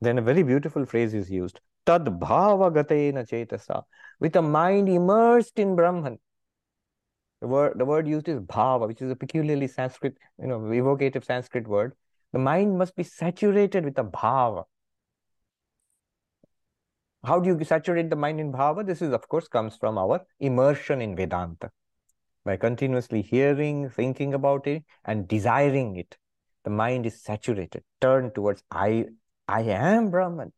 Then 0.00 0.18
a 0.18 0.22
very 0.22 0.42
beautiful 0.42 0.84
phrase 0.84 1.14
is 1.14 1.30
used, 1.30 1.60
tad 1.84 2.04
bhava 2.04 2.70
gatena 2.72 3.28
chetasa, 3.28 3.82
with 4.20 4.36
a 4.36 4.42
mind 4.42 4.88
immersed 4.88 5.58
in 5.58 5.76
Brahman. 5.76 6.18
The 7.40 7.46
word, 7.46 7.78
the 7.78 7.84
word 7.84 8.08
used 8.08 8.28
is 8.28 8.40
bhava, 8.40 8.86
which 8.86 9.02
is 9.02 9.10
a 9.10 9.16
peculiarly 9.16 9.68
Sanskrit, 9.68 10.16
you 10.40 10.46
know, 10.46 10.70
evocative 10.72 11.24
Sanskrit 11.24 11.68
word. 11.68 11.92
The 12.32 12.38
mind 12.38 12.78
must 12.78 12.96
be 12.96 13.02
saturated 13.02 13.84
with 13.84 13.98
a 13.98 14.04
bhava. 14.04 14.64
How 17.24 17.40
do 17.40 17.48
you 17.48 17.64
saturate 17.64 18.08
the 18.08 18.16
mind 18.16 18.40
in 18.40 18.52
bhava? 18.52 18.86
This 18.86 19.02
is, 19.02 19.12
of 19.12 19.28
course, 19.28 19.48
comes 19.48 19.76
from 19.76 19.98
our 19.98 20.24
immersion 20.38 21.02
in 21.02 21.16
Vedanta. 21.16 21.70
By 22.46 22.56
continuously 22.56 23.22
hearing, 23.22 23.90
thinking 23.90 24.32
about 24.32 24.68
it, 24.68 24.84
and 25.04 25.26
desiring 25.26 25.96
it, 25.96 26.16
the 26.62 26.70
mind 26.70 27.04
is 27.04 27.20
saturated, 27.20 27.82
turned 28.00 28.36
towards 28.36 28.62
I, 28.70 29.06
I 29.48 29.62
am 29.62 30.12
Brahman. 30.12 30.52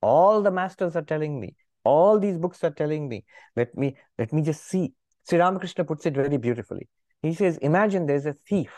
All 0.00 0.42
the 0.42 0.52
masters 0.52 0.94
are 0.94 1.02
telling 1.02 1.40
me. 1.40 1.56
All 1.82 2.20
these 2.20 2.38
books 2.38 2.62
are 2.62 2.70
telling 2.70 3.08
me. 3.08 3.24
Let 3.56 3.76
me 3.76 3.96
let 4.16 4.32
me 4.32 4.42
just 4.42 4.64
see. 4.64 4.92
Sri 5.28 5.40
Ramakrishna 5.40 5.84
puts 5.84 6.06
it 6.06 6.14
very 6.14 6.36
beautifully. 6.36 6.88
He 7.20 7.34
says, 7.34 7.56
imagine 7.56 8.06
there's 8.06 8.26
a 8.26 8.36
thief. 8.48 8.70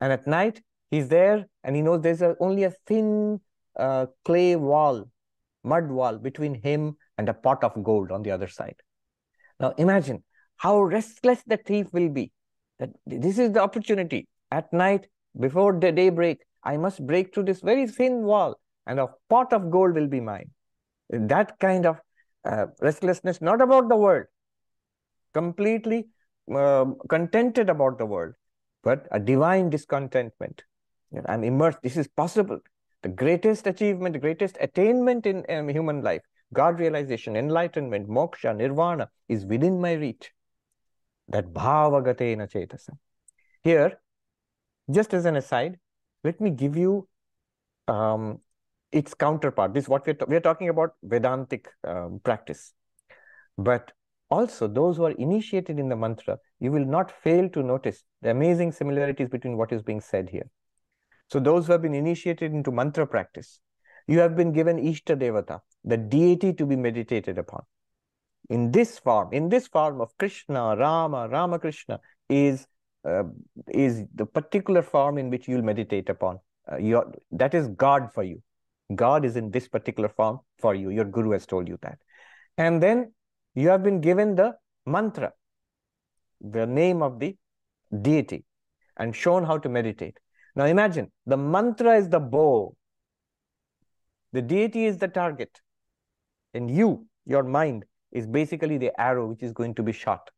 And 0.00 0.12
at 0.12 0.26
night, 0.26 0.60
he's 0.90 1.08
there 1.08 1.46
and 1.62 1.76
he 1.76 1.82
knows 1.82 2.00
there's 2.00 2.22
a, 2.22 2.34
only 2.40 2.64
a 2.64 2.72
thin 2.88 3.40
uh, 3.78 4.06
clay 4.24 4.56
wall, 4.56 5.08
mud 5.62 5.90
wall 5.90 6.18
between 6.18 6.60
him 6.60 6.96
and 7.16 7.28
a 7.28 7.34
pot 7.34 7.62
of 7.62 7.84
gold 7.84 8.10
on 8.10 8.22
the 8.22 8.32
other 8.32 8.48
side. 8.48 8.76
Now 9.60 9.74
imagine 9.78 10.24
how 10.60 10.78
restless 10.82 11.42
the 11.46 11.56
thief 11.56 11.86
will 11.92 12.10
be. 12.10 12.30
That 12.78 12.90
this 13.06 13.38
is 13.38 13.52
the 13.52 13.62
opportunity. 13.62 14.28
At 14.50 14.70
night, 14.72 15.06
before 15.38 15.72
the 15.72 15.90
daybreak, 15.90 16.40
I 16.62 16.76
must 16.76 17.06
break 17.06 17.32
through 17.32 17.44
this 17.44 17.60
very 17.60 17.86
thin 17.86 18.24
wall 18.24 18.60
and 18.86 19.00
a 19.00 19.08
pot 19.30 19.54
of 19.54 19.70
gold 19.70 19.94
will 19.94 20.06
be 20.06 20.20
mine. 20.20 20.50
That 21.08 21.58
kind 21.60 21.86
of 21.86 21.96
uh, 22.44 22.66
restlessness, 22.80 23.40
not 23.40 23.62
about 23.62 23.88
the 23.88 23.96
world, 23.96 24.26
completely 25.32 26.08
uh, 26.54 26.86
contented 27.08 27.70
about 27.70 27.96
the 27.96 28.04
world, 28.06 28.34
but 28.82 29.06
a 29.12 29.18
divine 29.18 29.70
discontentment. 29.70 30.62
I'm 31.26 31.42
immersed. 31.42 31.78
This 31.82 31.96
is 31.96 32.06
possible. 32.08 32.60
The 33.02 33.08
greatest 33.08 33.66
achievement, 33.66 34.12
the 34.12 34.18
greatest 34.18 34.58
attainment 34.60 35.24
in 35.24 35.44
um, 35.48 35.68
human 35.68 36.02
life, 36.02 36.20
God 36.52 36.78
realization, 36.78 37.34
enlightenment, 37.34 38.10
moksha, 38.10 38.54
nirvana 38.54 39.08
is 39.28 39.46
within 39.46 39.80
my 39.80 39.94
reach. 39.94 40.30
That 41.30 41.52
bhavagatena 41.52 42.50
chetasa. 42.50 42.90
Here, 43.62 44.00
just 44.90 45.14
as 45.14 45.24
an 45.24 45.36
aside, 45.36 45.78
let 46.24 46.40
me 46.40 46.50
give 46.50 46.76
you 46.76 47.08
um, 47.88 48.40
its 48.92 49.14
counterpart. 49.14 49.72
This 49.72 49.84
is 49.84 49.88
what 49.88 50.06
we're, 50.06 50.16
we're 50.26 50.40
talking 50.40 50.68
about 50.68 50.94
Vedantic 51.02 51.68
um, 51.84 52.20
practice. 52.24 52.72
But 53.56 53.92
also, 54.30 54.68
those 54.68 54.96
who 54.96 55.04
are 55.04 55.12
initiated 55.12 55.78
in 55.78 55.88
the 55.88 55.96
mantra, 55.96 56.38
you 56.60 56.70
will 56.70 56.84
not 56.84 57.10
fail 57.10 57.48
to 57.48 57.62
notice 57.62 58.04
the 58.22 58.30
amazing 58.30 58.72
similarities 58.72 59.28
between 59.28 59.56
what 59.56 59.72
is 59.72 59.82
being 59.82 60.00
said 60.00 60.30
here. 60.30 60.48
So 61.28 61.40
those 61.40 61.66
who 61.66 61.72
have 61.72 61.82
been 61.82 61.94
initiated 61.94 62.52
into 62.52 62.70
mantra 62.72 63.06
practice, 63.06 63.60
you 64.06 64.18
have 64.18 64.36
been 64.36 64.52
given 64.52 64.78
Ishta 64.78 65.16
Devata, 65.16 65.60
the 65.84 65.96
deity 65.96 66.52
to 66.54 66.66
be 66.66 66.76
meditated 66.76 67.38
upon. 67.38 67.62
In 68.50 68.72
this 68.72 68.98
form, 68.98 69.32
in 69.32 69.48
this 69.48 69.68
form 69.68 70.00
of 70.00 70.16
Krishna, 70.18 70.76
Rama, 70.76 71.28
Ramakrishna, 71.28 72.00
is 72.28 72.66
uh, 73.04 73.22
is 73.72 74.04
the 74.14 74.26
particular 74.26 74.82
form 74.82 75.16
in 75.18 75.30
which 75.30 75.48
you'll 75.48 75.62
meditate 75.62 76.08
upon. 76.10 76.38
Uh, 76.70 76.76
your, 76.76 77.14
that 77.32 77.54
is 77.54 77.68
God 77.68 78.12
for 78.12 78.22
you. 78.22 78.42
God 78.94 79.24
is 79.24 79.36
in 79.36 79.50
this 79.50 79.68
particular 79.68 80.08
form 80.08 80.40
for 80.58 80.74
you. 80.74 80.90
Your 80.90 81.04
guru 81.04 81.30
has 81.30 81.46
told 81.46 81.68
you 81.68 81.78
that. 81.82 81.98
And 82.58 82.82
then 82.82 83.12
you 83.54 83.68
have 83.68 83.82
been 83.82 84.00
given 84.00 84.34
the 84.34 84.56
mantra, 84.84 85.32
the 86.40 86.66
name 86.66 87.02
of 87.02 87.18
the 87.20 87.36
deity, 88.02 88.44
and 88.96 89.14
shown 89.14 89.44
how 89.44 89.58
to 89.58 89.68
meditate. 89.68 90.18
Now 90.56 90.64
imagine 90.64 91.10
the 91.26 91.36
mantra 91.36 91.96
is 91.96 92.08
the 92.08 92.20
bow, 92.20 92.76
the 94.32 94.42
deity 94.42 94.84
is 94.84 94.98
the 94.98 95.08
target, 95.08 95.60
and 96.52 96.70
you, 96.70 97.06
your 97.24 97.44
mind, 97.44 97.84
is 98.12 98.26
basically 98.26 98.78
the 98.78 98.98
arrow 99.00 99.26
which 99.26 99.42
is 99.42 99.52
going 99.52 99.74
to 99.74 99.82
be 99.82 99.92
shot. 99.92 100.30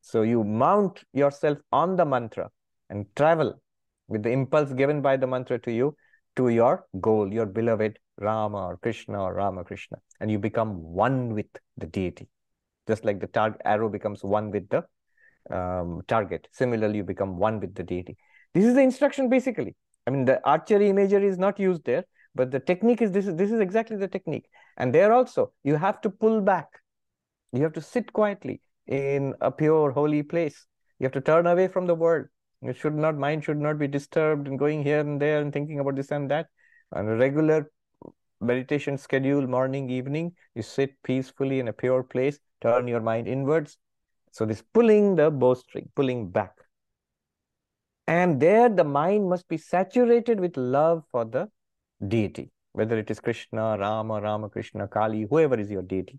So 0.00 0.22
you 0.22 0.42
mount 0.42 1.04
yourself 1.12 1.58
on 1.70 1.96
the 1.96 2.04
mantra 2.04 2.50
and 2.90 3.06
travel 3.16 3.60
with 4.08 4.22
the 4.22 4.30
impulse 4.30 4.72
given 4.72 5.00
by 5.00 5.16
the 5.16 5.26
mantra 5.26 5.58
to 5.60 5.72
you 5.72 5.96
to 6.36 6.48
your 6.48 6.86
goal, 7.00 7.32
your 7.32 7.46
beloved 7.46 7.98
Rama 8.18 8.66
or 8.66 8.76
Krishna 8.76 9.22
or 9.22 9.34
Ramakrishna, 9.34 9.98
and 10.20 10.30
you 10.30 10.38
become 10.38 10.82
one 10.82 11.34
with 11.34 11.46
the 11.76 11.86
deity. 11.86 12.28
Just 12.88 13.04
like 13.04 13.20
the 13.20 13.26
tar- 13.28 13.56
arrow 13.64 13.88
becomes 13.88 14.24
one 14.24 14.50
with 14.50 14.68
the 14.68 14.84
um, 15.54 16.02
target. 16.08 16.48
Similarly, 16.52 16.98
you 16.98 17.04
become 17.04 17.38
one 17.38 17.60
with 17.60 17.74
the 17.74 17.82
deity. 17.82 18.16
This 18.54 18.64
is 18.64 18.74
the 18.74 18.82
instruction 18.82 19.28
basically. 19.28 19.76
I 20.06 20.10
mean, 20.10 20.24
the 20.24 20.40
archery 20.44 20.88
imagery 20.88 21.26
is 21.26 21.38
not 21.38 21.60
used 21.60 21.84
there, 21.84 22.04
but 22.34 22.50
the 22.50 22.60
technique 22.60 23.02
is 23.02 23.12
this 23.12 23.26
is 23.26 23.36
this 23.36 23.50
is 23.50 23.60
exactly 23.60 23.96
the 23.96 24.08
technique. 24.08 24.48
And 24.76 24.94
there 24.94 25.12
also, 25.12 25.52
you 25.64 25.76
have 25.76 26.00
to 26.02 26.10
pull 26.10 26.40
back. 26.40 26.68
You 27.52 27.62
have 27.62 27.74
to 27.74 27.82
sit 27.82 28.12
quietly 28.12 28.62
in 28.86 29.34
a 29.40 29.50
pure, 29.50 29.90
holy 29.90 30.22
place. 30.22 30.66
You 30.98 31.04
have 31.04 31.12
to 31.12 31.20
turn 31.20 31.46
away 31.46 31.68
from 31.68 31.86
the 31.86 31.94
world. 31.94 32.26
You 32.62 32.72
should 32.72 32.94
not, 32.94 33.16
mind 33.16 33.44
should 33.44 33.58
not 33.58 33.78
be 33.78 33.88
disturbed 33.88 34.48
and 34.48 34.58
going 34.58 34.82
here 34.82 35.00
and 35.00 35.20
there 35.20 35.40
and 35.40 35.52
thinking 35.52 35.80
about 35.80 35.96
this 35.96 36.10
and 36.10 36.30
that. 36.30 36.46
On 36.92 37.08
a 37.08 37.16
regular 37.16 37.70
meditation 38.40 38.96
schedule, 38.96 39.46
morning, 39.46 39.90
evening, 39.90 40.32
you 40.54 40.62
sit 40.62 40.94
peacefully 41.02 41.60
in 41.60 41.68
a 41.68 41.72
pure 41.72 42.02
place, 42.02 42.38
turn 42.60 42.88
your 42.88 43.00
mind 43.00 43.28
inwards. 43.28 43.78
So 44.30 44.46
this 44.46 44.62
pulling 44.72 45.16
the 45.16 45.30
bowstring, 45.30 45.90
pulling 45.94 46.30
back. 46.30 46.52
And 48.06 48.40
there 48.40 48.68
the 48.68 48.84
mind 48.84 49.28
must 49.28 49.48
be 49.48 49.58
saturated 49.58 50.40
with 50.40 50.56
love 50.56 51.04
for 51.10 51.24
the 51.24 51.48
deity, 52.06 52.50
whether 52.72 52.98
it 52.98 53.10
is 53.10 53.20
Krishna, 53.20 53.76
Rama, 53.78 54.20
Ramakrishna, 54.20 54.88
Kali, 54.88 55.26
whoever 55.28 55.58
is 55.58 55.70
your 55.70 55.82
deity. 55.82 56.18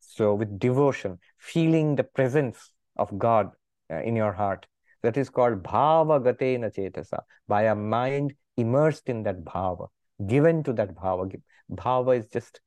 So 0.00 0.34
with 0.34 0.58
devotion, 0.58 1.18
feeling 1.38 1.96
the 1.96 2.04
presence 2.04 2.72
of 2.96 3.18
God 3.18 3.50
uh, 3.90 4.02
in 4.02 4.16
your 4.16 4.32
heart. 4.32 4.66
That 5.02 5.16
is 5.16 5.30
called 5.30 5.62
bhava 5.62 6.20
gatena 6.20 6.74
chetasa, 6.74 7.20
by 7.48 7.62
a 7.64 7.74
mind 7.74 8.34
immersed 8.56 9.08
in 9.08 9.22
that 9.22 9.42
bhava 9.44 9.88
given 10.26 10.62
to 10.64 10.72
that 10.74 10.94
bhava. 10.94 11.40
Bhava 11.70 12.18
is 12.18 12.26
just 12.26 12.60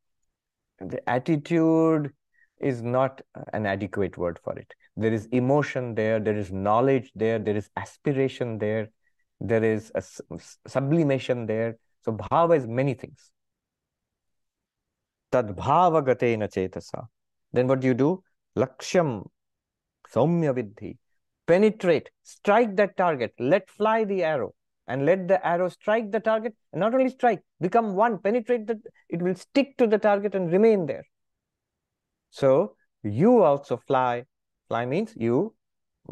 the 0.80 1.08
attitude 1.10 2.12
is 2.60 2.82
not 2.82 3.22
an 3.54 3.66
adequate 3.66 4.18
word 4.18 4.40
for 4.44 4.58
it. 4.58 4.74
There 4.96 5.14
is 5.14 5.28
emotion 5.28 5.96
there, 5.96 6.20
there 6.20 6.36
is 6.38 6.52
knowledge 6.52 7.12
there, 7.16 7.40
there 7.40 7.56
is 7.56 7.70
aspiration 7.76 8.58
there, 8.58 8.90
there 9.40 9.64
is 9.64 9.92
a 9.96 10.04
sublimation 10.68 11.46
there. 11.46 11.78
So 12.04 12.12
bhava 12.12 12.58
is 12.58 12.68
many 12.68 12.94
things. 12.94 13.32
Tad 15.32 15.56
bhava 15.56 16.04
gatena 16.04 16.50
chetasa. 16.50 17.08
Then 17.54 17.68
what 17.68 17.80
do 17.80 17.88
you 17.88 17.94
do? 17.94 18.24
Lakshyam 18.58 19.26
saumya 20.14 20.54
vidhi. 20.54 20.98
Penetrate, 21.46 22.10
strike 22.24 22.76
that 22.78 22.96
target, 22.96 23.34
let 23.38 23.70
fly 23.70 24.06
the 24.06 24.24
arrow 24.24 24.54
and 24.88 25.06
let 25.06 25.28
the 25.28 25.46
arrow 25.46 25.70
strike 25.70 26.12
the 26.12 26.20
target. 26.20 26.54
And 26.72 26.80
not 26.80 26.94
only 26.94 27.10
strike 27.10 27.42
become 27.60 27.96
one. 27.96 28.18
Penetrate 28.18 28.68
that 28.68 28.78
it 29.10 29.22
will 29.22 29.36
stick 29.36 29.78
to 29.78 29.88
the 29.88 29.98
target 29.98 30.36
and 30.36 30.52
remain 30.52 30.86
there. 30.86 31.04
So 32.32 32.76
you 33.04 33.44
also 33.44 33.78
fly. 33.78 34.24
Fly 34.68 34.86
means 34.86 35.14
you 35.16 35.54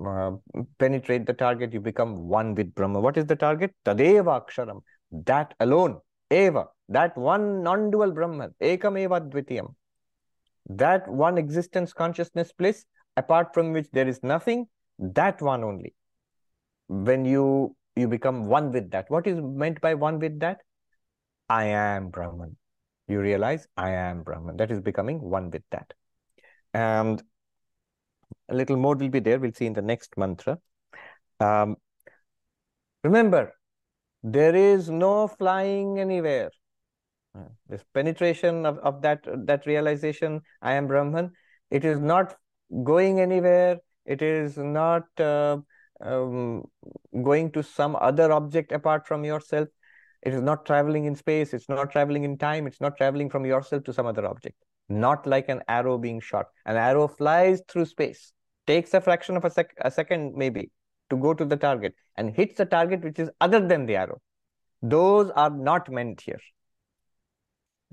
uh, 0.06 0.32
penetrate 0.78 1.26
the 1.26 1.34
target. 1.34 1.74
You 1.74 1.82
become 1.82 2.28
one 2.28 2.56
with 2.56 2.74
brahma. 2.76 3.00
What 3.00 3.18
is 3.18 3.26
the 3.26 3.36
target? 3.36 3.74
Tadeva 3.86 4.42
aksharam 4.42 4.82
that 5.12 5.54
alone 5.60 6.00
eva 6.30 6.66
that 6.90 7.16
one 7.18 7.64
non-dual 7.64 8.12
brahman 8.12 8.54
ekam 8.62 9.00
eva 9.00 9.20
dvitiyam 9.22 9.74
that 10.70 11.08
one 11.08 11.38
existence 11.38 11.94
consciousness 11.94 12.54
bliss 12.58 12.86
apart 13.18 13.54
from 13.54 13.74
which 13.74 13.90
there 13.92 14.08
is 14.08 14.22
nothing 14.24 14.66
that 14.98 15.42
one 15.42 15.64
only 15.64 15.94
when 16.88 17.26
you 17.26 17.76
you 17.96 18.08
become 18.08 18.46
one 18.48 18.72
with 18.72 18.92
that. 18.92 19.10
What 19.10 19.28
is 19.28 19.40
meant 19.42 19.82
by 19.82 19.94
one 19.96 20.20
with 20.20 20.40
that? 20.40 20.62
I 21.50 21.66
am 21.66 22.10
Brahman. 22.10 22.58
You 23.08 23.20
realize 23.20 23.68
I 23.76 23.92
am 23.92 24.24
Brahman. 24.24 24.58
That 24.58 24.72
is 24.72 24.80
becoming 24.80 25.22
one 25.22 25.52
with 25.52 25.64
that. 25.72 25.94
And 26.74 27.22
a 28.48 28.56
little 28.56 28.78
more 28.78 28.96
will 28.96 29.10
be 29.10 29.20
there. 29.20 29.40
We'll 29.40 29.54
see 29.54 29.66
in 29.66 29.74
the 29.74 29.82
next 29.82 30.18
mantra. 30.18 30.60
Um, 31.40 31.76
remember, 33.04 33.54
there 34.24 34.56
is 34.56 34.90
no 34.90 35.28
flying 35.28 36.00
anywhere. 36.00 36.52
Uh, 37.36 37.44
this 37.68 37.84
penetration 37.94 38.66
of, 38.66 38.78
of 38.80 39.02
that, 39.02 39.26
that 39.46 39.66
realization, 39.66 40.42
I 40.62 40.74
am 40.74 40.88
Brahman, 40.88 41.32
it 41.70 41.86
is 41.86 42.00
not 42.00 42.36
going 42.84 43.20
anywhere. 43.20 43.80
It 44.06 44.22
is 44.22 44.58
not 44.58 45.04
uh, 45.20 45.58
um, 46.02 46.64
going 47.24 47.52
to 47.52 47.64
some 47.64 47.96
other 47.96 48.32
object 48.32 48.72
apart 48.72 49.08
from 49.08 49.24
yourself. 49.24 49.70
It 50.22 50.34
is 50.34 50.42
not 50.42 50.66
traveling 50.66 51.06
in 51.06 51.16
space. 51.16 51.54
It's 51.54 51.70
not 51.70 51.92
traveling 51.92 52.24
in 52.24 52.38
time. 52.38 52.68
It's 52.68 52.82
not 52.82 52.98
traveling 52.98 53.30
from 53.30 53.46
yourself 53.46 53.84
to 53.86 53.94
some 53.94 54.06
other 54.06 54.26
object. 54.26 54.58
Not 54.90 55.26
like 55.26 55.50
an 55.50 55.62
arrow 55.68 55.98
being 55.98 56.20
shot. 56.20 56.48
An 56.66 56.76
arrow 56.76 57.08
flies 57.08 57.62
through 57.68 57.86
space, 57.86 58.34
takes 58.68 58.94
a 58.94 59.02
fraction 59.02 59.38
of 59.38 59.46
a, 59.46 59.50
sec 59.50 59.74
a 59.80 59.90
second 59.90 60.36
maybe 60.36 60.70
to 61.12 61.18
go 61.18 61.34
to 61.34 61.46
the 61.46 61.58
target 61.58 61.94
and 62.18 62.36
hits 62.36 62.58
the 62.58 62.66
target 62.66 63.04
which 63.04 63.20
is 63.20 63.30
other 63.40 63.66
than 63.66 63.86
the 63.86 63.96
arrow. 63.96 64.20
Those 64.82 65.30
are 65.32 65.50
not 65.50 65.92
meant 65.92 66.22
here. 66.22 66.40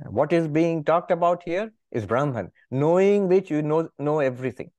What 0.07 0.33
is 0.33 0.49
being 0.49 0.85
talked 0.85 1.11
about 1.11 1.43
here 1.45 1.73
is 1.91 2.07
Brahman, 2.07 2.51
knowing 2.71 3.29
which 3.29 3.51
you 3.51 3.63
know, 3.63 3.89
know 3.99 4.21
everything. 4.21 4.71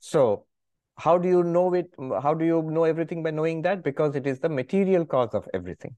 So 0.00 0.44
how 0.96 1.16
do 1.16 1.28
you 1.28 1.42
know 1.42 1.72
it? 1.74 1.90
How 2.22 2.34
do 2.34 2.44
you 2.44 2.62
know 2.62 2.84
everything 2.84 3.22
by 3.22 3.30
knowing 3.30 3.62
that? 3.62 3.82
Because 3.82 4.16
it 4.16 4.26
is 4.26 4.40
the 4.40 4.48
material 4.48 5.04
cause 5.04 5.32
of 5.32 5.48
everything. 5.54 5.96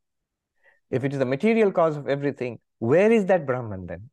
If 0.90 1.04
it 1.04 1.12
is 1.12 1.18
the 1.18 1.26
material 1.26 1.72
cause 1.72 1.96
of 1.96 2.08
everything, 2.08 2.58
where 2.78 3.10
is 3.10 3.26
that 3.26 3.46
Brahman 3.46 3.86
then? 3.86 4.10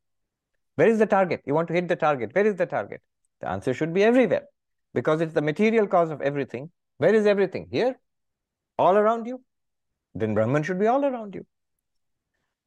Where 0.76 0.88
is 0.88 0.98
the 0.98 1.06
target? 1.06 1.42
You 1.44 1.54
want 1.54 1.68
to 1.68 1.74
hit 1.74 1.88
the 1.88 1.96
target. 1.96 2.34
Where 2.34 2.46
is 2.46 2.56
the 2.56 2.66
target? 2.66 3.02
The 3.40 3.48
answer 3.48 3.74
should 3.74 3.94
be 3.94 4.02
everywhere 4.02 4.46
because 4.94 5.20
it's 5.20 5.34
the 5.34 5.42
material 5.42 5.86
cause 5.86 6.10
of 6.10 6.20
everything. 6.20 6.70
Where 6.98 7.14
is 7.14 7.26
everything? 7.26 7.68
Here? 7.70 7.98
All 8.78 8.96
around 8.96 9.26
you? 9.26 9.42
Then 10.14 10.34
Brahman 10.34 10.62
should 10.62 10.78
be 10.78 10.86
all 10.86 11.04
around 11.04 11.34
you. 11.34 11.46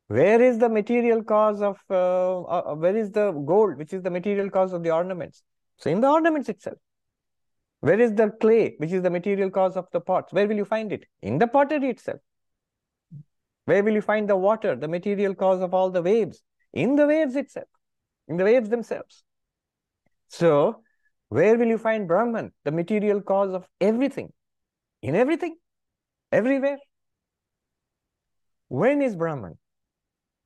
Where 0.08 0.42
is 0.42 0.58
the 0.58 0.68
material 0.68 1.24
cause 1.24 1.62
of, 1.62 1.80
uh, 1.90 2.42
uh, 2.42 2.76
where 2.76 2.98
is 2.98 3.12
the 3.12 3.32
gold, 3.32 3.78
which 3.78 3.94
is 3.94 4.02
the 4.02 4.10
material 4.10 4.50
cause 4.50 4.74
of 4.74 4.84
the 4.84 4.92
ornaments? 4.92 5.44
So 5.78 5.90
in 5.90 6.02
the 6.02 6.10
ornaments 6.10 6.50
itself. 6.50 6.78
Where 7.80 8.00
is 8.00 8.14
the 8.14 8.30
clay, 8.30 8.76
which 8.78 8.92
is 8.92 9.02
the 9.02 9.10
material 9.10 9.50
cause 9.50 9.76
of 9.76 9.88
the 9.92 10.00
pots? 10.00 10.34
Where 10.34 10.48
will 10.48 10.56
you 10.56 10.66
find 10.66 10.92
it? 10.92 11.06
In 11.22 11.40
the 11.40 11.48
pottery 11.48 11.90
itself. 11.90 12.20
Where 13.66 13.84
will 13.84 13.94
you 13.94 14.02
find 14.02 14.30
the 14.30 14.36
water, 14.36 14.76
the 14.76 14.88
material 14.88 15.34
cause 15.34 15.62
of 15.62 15.74
all 15.74 15.90
the 15.90 16.02
waves? 16.02 16.42
In 16.74 16.96
the 16.96 17.08
waves 17.08 17.36
itself, 17.36 17.68
in 18.28 18.38
the 18.38 18.44
waves 18.44 18.70
themselves. 18.70 19.24
So, 20.28 20.84
where 21.32 21.58
will 21.58 21.68
you 21.68 21.78
find 21.78 22.10
Brahman, 22.10 22.52
the 22.66 22.72
material 22.72 23.22
cause 23.22 23.54
of 23.54 23.66
everything? 23.80 24.34
In 25.02 25.16
everything, 25.16 25.56
everywhere. 26.30 26.78
When 28.68 29.02
is 29.02 29.16
Brahman? 29.16 29.58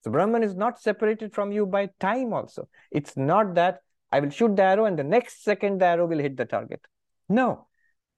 So, 0.03 0.11
Brahman 0.11 0.43
is 0.43 0.53
not 0.53 0.79
separated 0.79 1.33
from 1.33 1.51
you 1.51 1.65
by 1.65 1.89
time 1.99 2.33
also. 2.33 2.69
It's 2.91 3.17
not 3.17 3.55
that 3.55 3.79
I 4.11 4.19
will 4.19 4.29
shoot 4.29 4.55
the 4.55 4.61
arrow 4.61 4.85
and 4.85 4.99
the 4.99 5.03
next 5.03 5.43
second 5.43 5.81
the 5.81 5.87
arrow 5.87 6.05
will 6.05 6.19
hit 6.19 6.37
the 6.37 6.45
target. 6.45 6.81
No, 7.29 7.65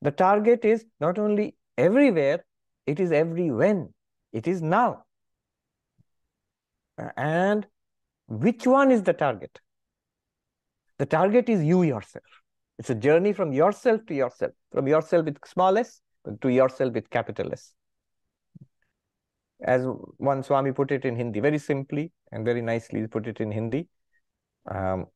the 0.02 0.12
target 0.12 0.66
is 0.66 0.84
not 1.00 1.18
only 1.18 1.56
everywhere, 1.78 2.44
it 2.86 3.00
is 3.00 3.14
every 3.14 3.50
when. 3.50 3.94
It 4.34 4.46
is 4.46 4.62
now. 4.62 5.06
And 7.16 7.66
which 8.28 8.68
one 8.68 8.92
is 8.92 9.04
the 9.04 9.14
target? 9.14 9.58
The 10.98 11.06
target 11.06 11.48
is 11.48 11.64
you 11.64 11.84
yourself. 11.84 12.26
It's 12.79 12.91
a 12.91 12.95
journey 12.95 13.33
from 13.33 13.53
yourself 13.53 14.05
to 14.07 14.15
yourself, 14.15 14.53
from 14.73 14.89
yourself 14.89 15.25
with 15.27 15.39
small 15.47 15.79
s 15.79 16.01
to 16.41 16.49
yourself 16.49 16.95
with 16.95 17.09
capital 17.11 17.53
S. 17.53 17.75
As 19.61 19.85
one 20.17 20.43
Swami 20.43 20.73
put 20.73 20.91
it 20.91 21.05
in 21.05 21.15
Hindi, 21.15 21.41
very 21.41 21.59
simply 21.59 22.11
and 22.33 22.45
very 22.45 22.63
nicely 22.63 23.07
put 23.07 23.27
it 23.27 23.41
in 23.41 23.53
Hindi. 23.53 23.89
Um, 24.67 25.07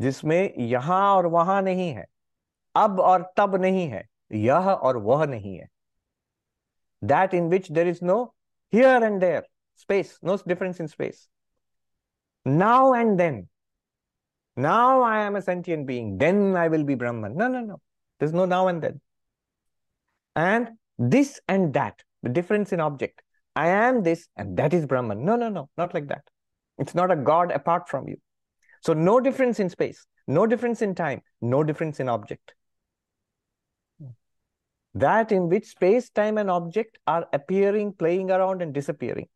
जिसमें 0.00 0.54
यहां 0.58 1.00
और 1.16 1.26
वहां 1.26 1.62
नहीं 1.62 1.88
है 1.94 2.04
अब 2.76 3.00
और 3.00 3.32
तब 3.36 3.54
नहीं 3.62 3.86
है 3.88 4.08
यह 4.32 4.68
और 4.70 4.96
वह 4.96 5.24
नहीं 5.26 5.56
है 5.58 5.68
that 7.04 7.34
in 7.34 7.48
which 7.48 7.70
there 7.72 7.88
is 7.88 8.00
no 8.02 8.22
here 8.72 9.02
and 9.02 9.20
there 9.20 9.46
space 9.80 10.18
no 10.24 10.36
difference 10.48 10.80
in 10.80 10.86
space 10.86 11.28
now 12.46 12.94
and 12.94 13.16
then 13.18 13.46
now 14.57 15.01
I 15.03 15.21
am 15.21 15.35
a 15.35 15.41
sentient 15.41 15.87
being, 15.87 16.17
then 16.17 16.55
I 16.55 16.67
will 16.67 16.83
be 16.83 16.95
Brahman. 16.95 17.35
No, 17.35 17.47
no, 17.47 17.61
no. 17.61 17.79
There's 18.19 18.33
no 18.33 18.45
now 18.45 18.67
and 18.67 18.81
then. 18.81 18.99
And 20.35 20.71
this 20.97 21.39
and 21.47 21.73
that, 21.73 22.03
the 22.23 22.29
difference 22.29 22.73
in 22.73 22.79
object. 22.79 23.21
I 23.55 23.69
am 23.69 24.03
this 24.03 24.27
and 24.35 24.57
that 24.57 24.73
is 24.73 24.85
Brahman. 24.85 25.23
No, 25.23 25.35
no, 25.35 25.49
no, 25.49 25.69
not 25.77 25.93
like 25.93 26.07
that. 26.07 26.23
It's 26.77 26.95
not 26.95 27.11
a 27.11 27.15
God 27.15 27.51
apart 27.51 27.87
from 27.87 28.07
you. 28.07 28.17
So 28.81 28.93
no 28.93 29.19
difference 29.19 29.59
in 29.59 29.69
space, 29.69 30.05
no 30.27 30.45
difference 30.45 30.81
in 30.81 30.95
time, 30.95 31.21
no 31.41 31.63
difference 31.63 31.99
in 31.99 32.09
object. 32.09 32.53
That 34.93 35.31
in 35.31 35.49
which 35.49 35.65
space, 35.65 36.09
time, 36.09 36.37
and 36.37 36.49
object 36.49 36.97
are 37.05 37.27
appearing, 37.31 37.93
playing 37.93 38.31
around, 38.31 38.61
and 38.61 38.73
disappearing. 38.73 39.27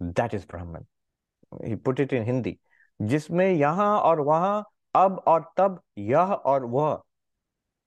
That 0.00 0.34
is 0.34 0.44
Brahman. 0.44 0.86
He 1.64 1.76
put 1.76 2.00
it 2.00 2.12
in 2.12 2.24
Hindi. 2.24 2.58
जिसमें 3.00 3.50
यहाँ 3.50 3.98
और 4.00 4.20
वहाँ, 4.20 4.64
अब 4.94 5.18
और 5.18 5.52
तब, 5.56 5.80
यह 5.98 6.32
और 6.32 6.64
वह 6.64 7.02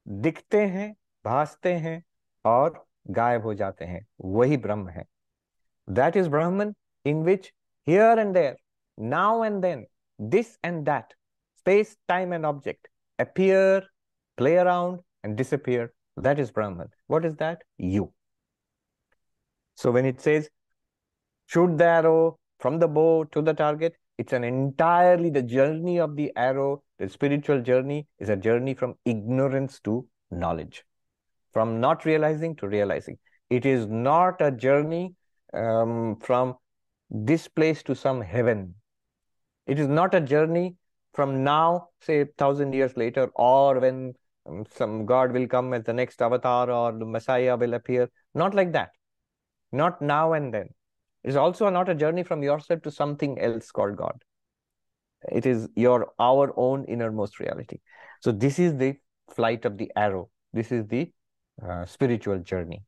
दिखते 0.08 0.66
हैं, 0.66 0.94
भासते 1.26 1.74
हैं 1.74 2.02
और 2.46 2.84
गायब 3.10 3.44
हो 3.44 3.54
जाते 3.54 3.86
हैं। 3.86 4.06
वही 4.22 4.58
ब्रह्म 4.58 4.90
है। 4.90 5.06
That 5.88 6.18
is 6.18 6.30
Brahman 6.30 6.74
in 7.06 7.24
which 7.24 7.52
here 7.88 8.20
and 8.20 8.34
there 8.34 8.58
now 8.98 9.44
and 9.44 9.62
then 9.62 9.86
this 10.20 10.58
and 10.66 10.84
that 10.86 11.14
space 11.58 11.98
time 12.08 12.34
and 12.34 12.46
object 12.46 12.88
appear 13.20 13.90
play 14.38 14.56
around 14.58 15.00
and 15.26 15.36
disappear 15.38 15.90
that 16.20 16.40
is 16.40 16.52
Brahman 16.56 16.90
what 17.12 17.26
is 17.26 17.34
that 17.36 17.64
you 17.82 18.12
so 19.78 19.92
when 19.92 20.06
it 20.06 20.20
says 20.20 20.50
shoot 21.50 21.70
the 21.70 21.82
arrow 21.82 22.16
from 22.62 22.80
the 22.80 22.84
bow 22.92 23.24
to 23.24 23.42
the 23.42 23.56
target 23.56 23.98
it's 24.18 24.34
an 24.34 24.44
entirely 24.44 25.30
the 25.30 25.42
journey 25.42 26.00
of 26.00 26.16
the 26.16 26.32
arrow, 26.36 26.84
the 27.00 27.10
spiritual 27.10 27.62
journey 27.62 28.08
is 28.20 28.30
a 28.30 28.36
journey 28.36 28.74
from 28.74 28.96
ignorance 29.06 29.80
to 29.82 30.08
knowledge, 30.32 30.84
from 31.54 31.80
not 31.80 32.06
realizing 32.06 32.56
to 32.58 32.68
realizing. 32.68 33.18
It 33.50 33.66
is 33.66 33.88
not 33.88 34.42
a 34.42 34.52
journey 34.52 35.16
um, 35.54 36.18
from 36.22 36.56
this 37.10 37.48
place 37.48 37.84
to 37.84 37.96
some 37.96 38.22
heaven 38.22 38.76
it 39.68 39.80
is 39.80 39.88
not 39.88 40.14
a 40.14 40.22
journey 40.22 40.76
from 41.14 41.44
now, 41.44 41.90
say, 42.02 42.26
thousand 42.38 42.74
years 42.74 42.96
later, 42.96 43.32
or 43.36 43.80
when 43.80 44.14
um, 44.48 44.66
some 44.70 45.06
God 45.06 45.32
will 45.32 45.48
come 45.48 45.74
as 45.74 45.84
the 45.84 45.94
next 45.94 46.22
avatar 46.22 46.70
or 46.70 46.92
the 46.92 47.06
Messiah 47.06 47.58
will 47.58 47.74
appear. 47.74 48.10
Not 48.36 48.54
like 48.54 48.74
that. 48.74 48.92
Not 49.72 50.02
now 50.02 50.34
and 50.34 50.54
then. 50.54 50.70
Is 51.26 51.36
also 51.36 51.70
not 51.70 51.90
a 51.90 51.96
journey 51.96 52.24
from 52.24 52.44
yourself 52.44 52.82
to 52.84 52.92
something 52.92 53.40
else 53.42 53.72
called 53.72 53.98
God. 53.98 54.24
It 55.32 55.46
is 55.46 55.68
your 55.76 56.14
our 56.20 56.54
own 56.56 56.86
innermost 56.86 57.40
reality. 57.40 57.80
So 58.22 58.32
this 58.32 58.60
is 58.60 58.76
the 58.78 58.96
flight 59.36 59.66
of 59.66 59.78
the 59.80 59.92
arrow. 59.96 60.30
This 60.54 60.72
is 60.72 60.86
the 60.88 61.12
uh, 61.68 61.86
spiritual 61.86 62.40
journey. 62.52 62.84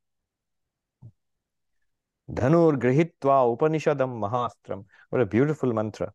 Dhanur 2.31 2.77
grihitva 2.77 3.57
upanishadam 3.57 4.19
mahastram. 4.19 4.85
What 5.09 5.21
a 5.21 5.25
beautiful 5.25 5.73
mantra. 5.73 6.13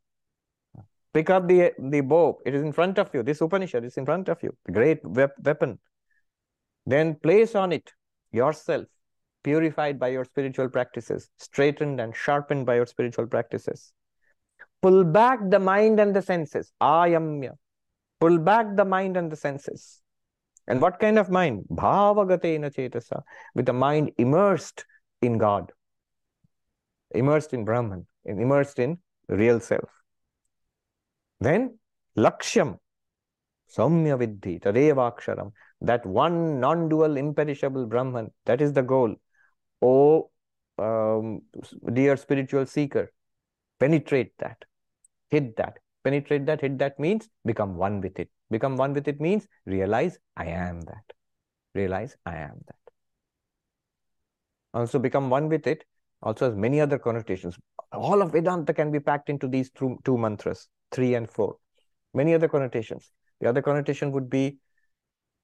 Pick 1.12 1.28
up 1.28 1.48
the, 1.48 1.72
the 1.78 2.00
bow. 2.00 2.38
It 2.46 2.54
is 2.54 2.62
in 2.62 2.72
front 2.72 2.98
of 2.98 3.10
you. 3.12 3.22
This 3.22 3.40
Upanishad 3.40 3.84
is 3.84 3.96
in 3.96 4.06
front 4.06 4.28
of 4.28 4.42
you. 4.42 4.56
Great 4.70 5.00
weapon. 5.04 5.78
Then 6.86 7.16
place 7.16 7.54
on 7.54 7.72
it 7.72 7.92
yourself, 8.32 8.86
purified 9.42 9.98
by 9.98 10.08
your 10.08 10.24
spiritual 10.24 10.68
practices, 10.68 11.30
straightened 11.38 12.00
and 12.00 12.14
sharpened 12.14 12.66
by 12.66 12.76
your 12.76 12.86
spiritual 12.86 13.26
practices. 13.26 13.92
Pull 14.80 15.04
back 15.04 15.38
the 15.48 15.58
mind 15.58 16.00
and 16.00 16.14
the 16.14 16.22
senses. 16.22 16.72
Ayamya. 16.80 17.52
Pull 18.20 18.38
back 18.38 18.76
the 18.76 18.84
mind 18.84 19.16
and 19.16 19.30
the 19.30 19.36
senses. 19.36 20.00
And 20.66 20.80
what 20.80 21.00
kind 21.00 21.18
of 21.18 21.30
mind? 21.30 21.64
Bhavagatena 21.70 22.74
chetasa. 22.74 23.22
With 23.54 23.66
the 23.66 23.72
mind 23.72 24.12
immersed 24.18 24.84
in 25.20 25.38
God, 25.38 25.72
immersed 27.12 27.52
in 27.52 27.64
Brahman, 27.64 28.06
immersed 28.24 28.78
in 28.78 28.98
real 29.28 29.60
self. 29.60 29.88
Then 31.40 31.78
Lakshyam, 32.16 32.78
Saumya 33.76 34.18
Vidhi, 34.18 34.60
Tadevaksharam, 34.60 35.52
that 35.80 36.04
one 36.06 36.60
non-dual 36.60 37.16
imperishable 37.16 37.86
Brahman, 37.86 38.30
that 38.46 38.60
is 38.60 38.72
the 38.72 38.82
goal. 38.82 39.16
Oh, 39.82 40.30
um, 40.78 41.42
dear 41.92 42.16
spiritual 42.16 42.66
seeker, 42.66 43.12
penetrate 43.80 44.32
that, 44.38 44.64
hit 45.30 45.56
that. 45.56 45.78
Penetrate 46.04 46.46
that, 46.46 46.60
hit 46.60 46.78
that 46.78 46.98
means 46.98 47.28
become 47.44 47.76
one 47.76 48.00
with 48.00 48.18
it. 48.18 48.28
Become 48.50 48.76
one 48.76 48.92
with 48.92 49.06
it 49.08 49.20
means 49.20 49.46
realize 49.66 50.18
I 50.36 50.46
am 50.46 50.80
that. 50.82 51.04
Realize 51.74 52.16
I 52.26 52.36
am 52.36 52.60
that. 52.66 52.92
Also 54.74 54.98
become 54.98 55.30
one 55.30 55.48
with 55.48 55.66
it 55.66 55.84
also 56.22 56.46
has 56.46 56.56
many 56.56 56.80
other 56.80 56.98
connotations. 56.98 57.58
All 57.92 58.22
of 58.22 58.32
Vedanta 58.32 58.72
can 58.72 58.90
be 58.90 59.00
packed 59.00 59.28
into 59.28 59.48
these 59.48 59.70
two, 59.70 59.98
two 60.04 60.16
mantras 60.16 60.68
three 60.92 61.14
and 61.14 61.28
four. 61.28 61.56
Many 62.14 62.34
other 62.34 62.48
connotations. 62.48 63.10
The 63.40 63.48
other 63.48 63.62
connotation 63.62 64.12
would 64.12 64.30
be 64.30 64.58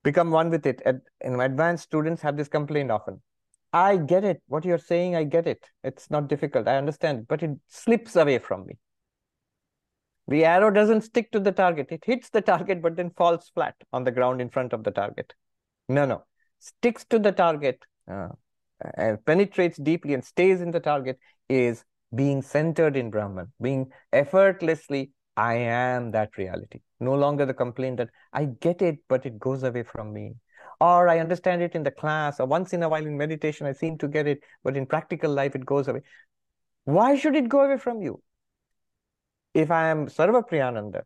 become 0.05 0.31
one 0.31 0.51
with 0.51 0.67
it. 0.67 0.81
Ad, 0.87 1.01
advanced 1.23 1.85
students 1.85 2.23
have 2.23 2.37
this 2.37 2.49
complaint 2.49 2.91
often. 2.91 3.21
I 3.79 3.97
get 3.97 4.25
it. 4.25 4.43
What 4.49 4.65
you're 4.65 4.79
saying, 4.79 5.15
I 5.15 5.23
get 5.23 5.47
it. 5.47 5.65
It's 5.85 6.11
not 6.11 6.29
difficult. 6.29 6.67
I 6.67 6.79
understand, 6.79 7.29
but 7.29 7.43
it 7.43 7.51
slips 7.69 8.17
away 8.17 8.39
from 8.39 8.67
me. 8.67 8.77
The 10.27 10.45
arrow 10.45 10.71
doesn't 10.71 11.03
stick 11.03 11.31
to 11.33 11.41
the 11.41 11.53
target. 11.53 11.87
It 11.91 12.05
hits 12.05 12.29
the 12.31 12.41
target, 12.41 12.83
but 12.83 12.97
then 12.97 13.11
falls 13.11 13.51
flat 13.55 13.77
on 13.93 14.03
the 14.03 14.11
ground 14.11 14.41
in 14.41 14.51
front 14.51 14.73
of 14.73 14.83
the 14.83 14.91
target. 14.91 15.33
No, 15.89 16.05
no. 16.05 16.25
Sticks 16.59 17.05
to 17.11 17.21
the 17.21 17.31
target 17.31 17.85
uh, 18.11 18.31
and 18.97 19.25
penetrates 19.25 19.79
deeply 19.79 20.15
and 20.15 20.25
stays 20.25 20.61
in 20.61 20.73
the 20.73 20.81
target 20.81 21.19
is 21.49 21.85
being 22.15 22.43
centered 22.43 22.97
in 22.97 23.11
Brahman, 23.11 23.53
being 23.63 23.93
effortlessly, 24.13 25.13
I 25.37 25.55
am 25.55 26.11
that 26.11 26.37
reality. 26.37 26.81
No 26.99 27.15
longer 27.15 27.47
the 27.47 27.55
complaint 27.55 27.99
that 27.99 28.11
I 28.33 28.47
get 28.47 28.83
it, 28.83 28.99
but 29.09 29.25
it 29.25 29.39
goes 29.39 29.63
away 29.63 29.85
from 29.85 30.13
me. 30.13 30.35
Or 30.81 31.09
I 31.09 31.19
understand 31.19 31.63
it 31.63 31.75
in 31.75 31.83
the 31.83 31.91
class, 31.91 32.39
or 32.39 32.47
once 32.47 32.73
in 32.73 32.83
a 32.85 32.89
while 32.89 33.05
in 33.05 33.17
meditation, 33.17 33.67
I 33.67 33.73
seem 33.73 33.99
to 33.99 34.07
get 34.07 34.29
it, 34.29 34.41
but 34.63 34.77
in 34.77 34.87
practical 34.87 35.33
life, 35.33 35.57
it 35.57 35.67
goes 35.67 35.89
away. 35.89 36.03
Why 36.85 37.17
should 37.17 37.35
it 37.35 37.49
go 37.49 37.63
away 37.63 37.79
from 37.79 38.01
you? 38.01 38.23
If 39.55 39.71
I 39.73 39.89
am 39.89 40.07
Sarvapriyananda, 40.07 41.03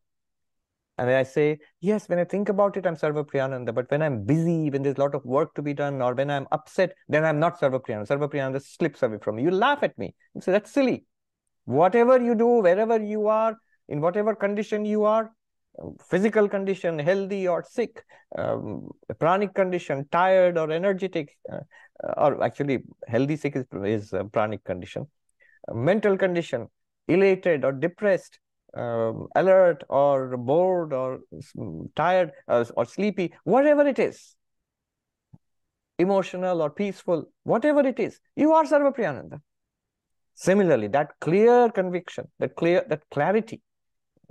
and 0.99 1.11
I 1.11 1.23
say, 1.23 1.59
yes, 1.81 2.07
when 2.07 2.19
I 2.19 2.25
think 2.25 2.51
about 2.51 2.77
it, 2.77 2.87
I'm 2.87 2.97
Sarvapriyananda. 2.97 3.75
But 3.75 3.91
when 3.91 4.03
I'm 4.03 4.25
busy, 4.25 4.69
when 4.69 4.83
there's 4.83 4.99
a 4.99 5.01
lot 5.01 5.15
of 5.15 5.25
work 5.25 5.55
to 5.55 5.63
be 5.63 5.73
done, 5.73 6.03
or 6.03 6.15
when 6.15 6.31
I'm 6.31 6.47
upset, 6.53 6.95
then 7.09 7.25
I'm 7.25 7.41
not 7.41 7.59
Sarvapriyananda. 7.59 8.07
Sarva 8.07 8.31
Priyananda 8.31 8.63
slips 8.63 9.03
away 9.03 9.17
from 9.23 9.37
me. 9.37 9.43
You 9.43 9.51
laugh 9.51 9.83
at 9.83 9.97
me. 9.97 10.15
You 10.35 10.43
say, 10.43 10.53
that's 10.53 10.71
silly. 10.71 11.07
Whatever 11.65 12.23
you 12.23 12.35
do, 12.35 12.61
wherever 12.61 13.03
you 13.03 13.29
are, 13.29 13.57
in 13.89 14.03
whatever 14.03 14.35
condition 14.35 14.85
you 14.85 15.05
are, 15.05 15.33
physical 16.09 16.49
condition, 16.49 16.99
healthy 16.99 17.49
or 17.49 17.65
sick, 17.69 18.05
um, 18.37 18.91
pranic 19.19 19.55
condition, 19.55 20.07
tired 20.11 20.59
or 20.59 20.71
energetic, 20.71 21.37
uh, 21.51 21.61
or 22.17 22.43
actually 22.43 22.79
healthy 23.09 23.37
sick 23.37 23.57
is, 23.57 23.65
is 23.85 24.15
pranic 24.33 24.65
condition, 24.65 25.07
uh, 25.69 25.75
mental 25.75 26.17
condition, 26.17 26.69
elated 27.09 27.65
or 27.65 27.73
depressed, 27.73 28.39
um, 28.75 29.27
alert 29.35 29.85
or 29.89 30.37
bored 30.37 30.93
or 30.93 31.21
tired 31.95 32.33
or, 32.49 32.67
or 32.77 32.85
sleepy, 32.85 33.35
whatever 33.45 33.87
it 33.87 33.99
is, 33.99 34.35
emotional 35.99 36.63
or 36.63 36.71
peaceful, 36.71 37.27
whatever 37.45 37.81
it 37.81 37.99
is, 37.99 38.19
you 38.37 38.53
are 38.53 38.65
Sarvapriyananda. 38.65 39.41
Similarly, 40.35 40.89
that 40.89 41.11
clear 41.21 41.71
conviction, 41.71 42.29
that 42.39 42.57
clear, 42.57 42.85
that 42.89 43.03
clarity, 43.11 43.61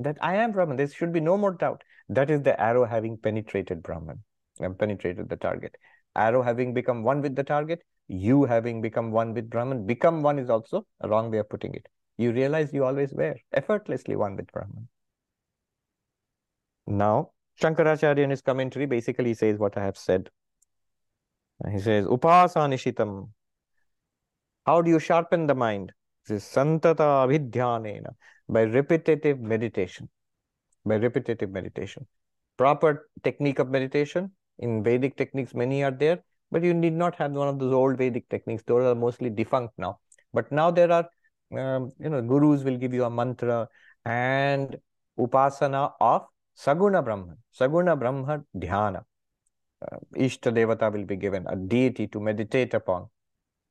that 0.04 0.18
I 0.22 0.36
am 0.36 0.52
Brahman, 0.52 0.78
there 0.78 0.88
should 0.88 1.14
be 1.14 1.20
no 1.20 1.38
more 1.38 1.54
doubt. 1.54 1.84
That 2.10 2.30
is 2.30 2.42
the 2.42 2.60
arrow 2.60 2.86
having 2.86 3.18
penetrated 3.18 3.84
Brahman 3.84 4.24
and 4.60 4.78
penetrated 4.78 5.30
the 5.30 5.38
target. 5.38 5.76
Arrow 6.16 6.42
having 6.42 6.74
become 6.74 7.04
one 7.04 7.22
with 7.22 7.36
the 7.36 7.44
target, 7.44 7.84
you 8.08 8.46
having 8.46 8.82
become 8.82 9.12
one 9.12 9.34
with 9.34 9.50
Brahman. 9.50 9.86
Become 9.86 10.22
one 10.22 10.40
is 10.40 10.50
also 10.50 10.86
a 11.00 11.08
wrong 11.08 11.32
way 11.32 11.38
of 11.38 11.50
putting 11.50 11.74
it 11.74 11.88
you 12.22 12.32
realize 12.32 12.74
you 12.74 12.86
always 12.86 13.14
were 13.14 13.36
effortlessly 13.52 14.16
one 14.16 14.36
with 14.36 14.52
Brahman. 14.52 14.88
Now, 16.88 17.32
Shankaracharya 17.62 18.20
in 18.20 18.30
his 18.30 18.42
commentary 18.42 18.86
basically 18.86 19.34
says 19.34 19.58
what 19.58 19.78
I 19.78 19.84
have 19.84 19.98
said. 19.98 20.30
He 21.72 21.80
says, 21.80 22.06
Upasanishitam. 22.06 23.30
How 24.66 24.82
do 24.82 24.90
you 24.90 25.00
sharpen 25.00 25.48
the 25.48 25.56
mind? 25.56 25.92
This 26.28 26.44
is 26.44 26.50
Santata 26.50 27.26
Abhidhyanena. 27.26 28.14
By 28.52 28.62
repetitive 28.64 29.40
meditation. 29.40 30.10
By 30.86 30.96
repetitive 30.96 31.52
meditation. 31.52 32.06
Proper 32.58 33.10
technique 33.24 33.60
of 33.60 33.70
meditation. 33.70 34.32
In 34.60 34.84
Vedic 34.84 35.18
techniques, 35.18 35.56
many 35.56 35.84
are 35.84 35.92
there, 35.92 36.24
but 36.52 36.62
you 36.62 36.74
need 36.74 36.94
not 36.94 37.16
have 37.16 37.32
one 37.32 37.48
of 37.48 37.58
those 37.58 37.74
old 37.74 37.98
Vedic 37.98 38.30
techniques. 38.30 38.62
Those 38.68 38.84
are 38.84 38.94
mostly 38.94 39.32
defunct 39.32 39.74
now. 39.80 40.00
But 40.34 40.52
now 40.52 40.70
there 40.70 40.92
are 40.92 41.10
um, 41.58 41.92
you 42.00 42.10
know, 42.10 42.22
gurus 42.22 42.64
will 42.64 42.78
give 42.78 42.94
you 42.94 43.04
a 43.04 43.10
mantra 43.10 43.68
and 44.06 44.78
upasana 45.20 45.94
of 46.00 46.26
Saguna 46.58 47.04
Brahman, 47.04 47.38
Saguna 47.58 47.98
Brahman 47.98 48.46
Dhyana. 48.56 49.04
Uh, 49.82 49.98
Ishta 50.16 50.54
Devata 50.54 50.92
will 50.92 51.06
be 51.06 51.16
given, 51.16 51.46
a 51.48 51.56
deity 51.56 52.08
to 52.08 52.20
meditate 52.20 52.74
upon. 52.74 53.08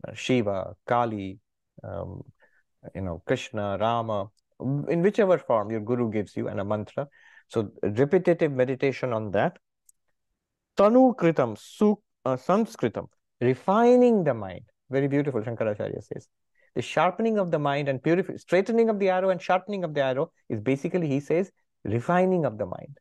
Uh, 0.07 0.15
Shiva, 0.15 0.75
Kali, 0.87 1.39
um, 1.85 2.23
you 2.95 3.03
know, 3.03 3.23
Krishna, 3.27 3.79
Rama, 3.79 4.29
in 4.89 5.03
whichever 5.03 5.39
form 5.39 5.71
your 5.71 5.81
guru 5.81 6.11
gives 6.11 6.37
you 6.37 6.49
and 6.49 6.61
a 6.61 6.65
mantra. 6.65 7.09
So 7.49 7.71
repetitive 7.83 8.53
meditation 8.53 9.13
on 9.13 9.31
that. 9.33 9.59
Tanu 10.77 11.17
Kritam, 11.17 11.59
su, 11.59 12.01
uh, 12.25 12.37
Sanskritam, 12.37 13.09
refining 13.41 14.25
the 14.25 14.35
mind. 14.35 14.65
Very 14.89 15.09
beautiful, 15.09 15.41
Shankaracharya 15.43 16.03
says 16.03 16.29
the 16.75 16.83
sharpening 16.83 17.39
of 17.39 17.51
the 17.51 17.59
mind 17.59 17.89
and 17.89 18.03
purifying, 18.03 18.39
straightening 18.39 18.89
of 18.89 18.99
the 18.99 19.09
arrow 19.09 19.31
and 19.31 19.43
sharpening 19.43 19.85
of 19.85 19.95
the 19.95 20.03
arrow 20.03 20.31
is 20.49 20.61
basically, 20.61 21.09
he 21.09 21.21
says, 21.21 21.51
refining 21.85 22.45
of 22.45 22.59
the 22.59 22.67
mind. 22.67 22.99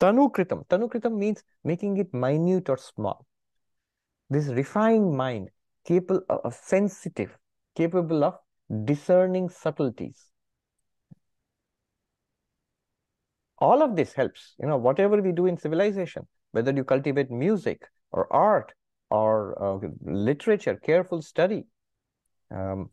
Tanukritam. 0.00 0.66
Tanukritam 0.66 1.16
means 1.16 1.42
making 1.64 1.96
it 1.96 2.12
minute 2.12 2.68
or 2.68 2.76
small. 2.76 3.26
This 4.30 4.46
refined 4.46 5.12
mind, 5.16 5.50
capable 5.84 6.22
of 6.28 6.54
sensitive, 6.54 7.36
capable 7.76 8.24
of 8.24 8.38
discerning 8.84 9.48
subtleties. 9.48 10.26
All 13.58 13.82
of 13.82 13.94
this 13.94 14.12
helps, 14.12 14.54
you 14.58 14.66
know, 14.66 14.76
whatever 14.76 15.20
we 15.22 15.32
do 15.32 15.46
in 15.46 15.56
civilization, 15.56 16.26
whether 16.52 16.72
you 16.72 16.84
cultivate 16.84 17.30
music 17.30 17.82
or 18.10 18.32
art 18.32 18.72
or 19.10 19.62
uh, 19.62 19.88
literature, 20.02 20.76
careful 20.76 21.22
study, 21.22 21.64
um, 22.50 22.90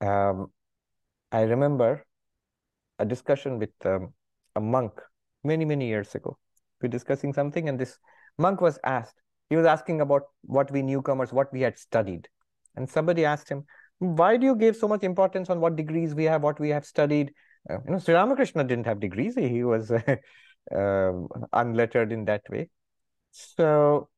um, 0.00 0.52
I 1.32 1.42
remember 1.42 2.06
a 2.98 3.04
discussion 3.04 3.58
with 3.58 3.70
um, 3.84 4.12
a 4.54 4.60
monk 4.60 4.92
many, 5.44 5.64
many 5.64 5.88
years 5.88 6.14
ago. 6.14 6.38
We 6.80 6.86
were 6.86 6.92
discussing 6.92 7.32
something, 7.32 7.68
and 7.68 7.78
this 7.78 7.98
monk 8.38 8.60
was 8.60 8.78
asked, 8.84 9.20
he 9.50 9.56
was 9.56 9.66
asking 9.66 10.00
about 10.00 10.22
what 10.42 10.70
we 10.70 10.82
newcomers, 10.82 11.32
what 11.32 11.52
we 11.52 11.62
had 11.62 11.78
studied. 11.78 12.28
And 12.78 12.88
somebody 12.88 13.24
asked 13.24 13.48
him, 13.48 13.64
why 13.98 14.36
do 14.36 14.46
you 14.46 14.54
give 14.54 14.76
so 14.76 14.86
much 14.86 15.02
importance 15.02 15.50
on 15.50 15.60
what 15.60 15.74
degrees 15.74 16.14
we 16.14 16.24
have, 16.24 16.42
what 16.42 16.60
we 16.60 16.68
have 16.68 16.86
studied? 16.86 17.32
Uh, 17.68 17.78
you 17.84 17.90
know, 17.90 17.98
Sri 17.98 18.14
Ramakrishna 18.14 18.62
didn't 18.62 18.86
have 18.86 19.00
degrees. 19.00 19.34
He 19.34 19.64
was 19.64 19.90
uh, 19.90 20.16
uh, 20.74 21.12
unlettered 21.52 22.12
in 22.12 22.24
that 22.26 22.42
way. 22.48 22.70
So 23.32 24.08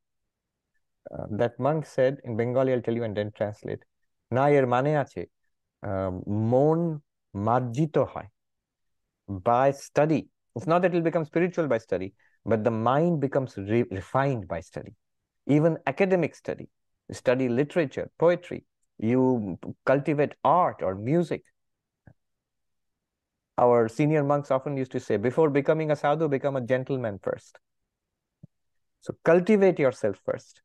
uh, 1.11 1.25
that 1.31 1.59
monk 1.59 1.87
said 1.87 2.17
in 2.23 2.37
Bengali, 2.37 2.73
I'll 2.73 2.81
tell 2.81 2.93
you 2.93 3.03
and 3.03 3.17
then 3.17 3.31
translate. 3.35 3.83
Na 4.29 4.45
er 4.45 4.67
mane 4.67 4.95
ache, 4.95 5.29
mon 5.83 7.01
marjito 7.35 8.07
hai. 8.07 8.29
By 9.27 9.71
study. 9.71 10.29
It's 10.55 10.67
not 10.67 10.83
that 10.83 10.91
it'll 10.91 11.01
become 11.01 11.25
spiritual 11.25 11.67
by 11.67 11.79
study, 11.79 12.13
but 12.45 12.63
the 12.63 12.71
mind 12.71 13.21
becomes 13.21 13.57
re 13.57 13.83
refined 13.89 14.47
by 14.47 14.59
study. 14.59 14.93
Even 15.47 15.77
academic 15.87 16.35
study, 16.35 16.69
study 17.11 17.49
literature, 17.49 18.09
poetry, 18.17 18.65
you 18.97 19.57
cultivate 19.85 20.33
art 20.43 20.81
or 20.81 20.95
music. 20.95 21.43
Our 23.57 23.87
senior 23.87 24.23
monks 24.23 24.51
often 24.51 24.77
used 24.77 24.91
to 24.93 24.99
say, 24.99 25.17
before 25.17 25.49
becoming 25.49 25.91
a 25.91 25.95
sadhu, 25.95 26.27
become 26.27 26.55
a 26.55 26.61
gentleman 26.61 27.19
first. 27.21 27.59
So 29.01 29.15
cultivate 29.23 29.79
yourself 29.79 30.17
first 30.25 30.61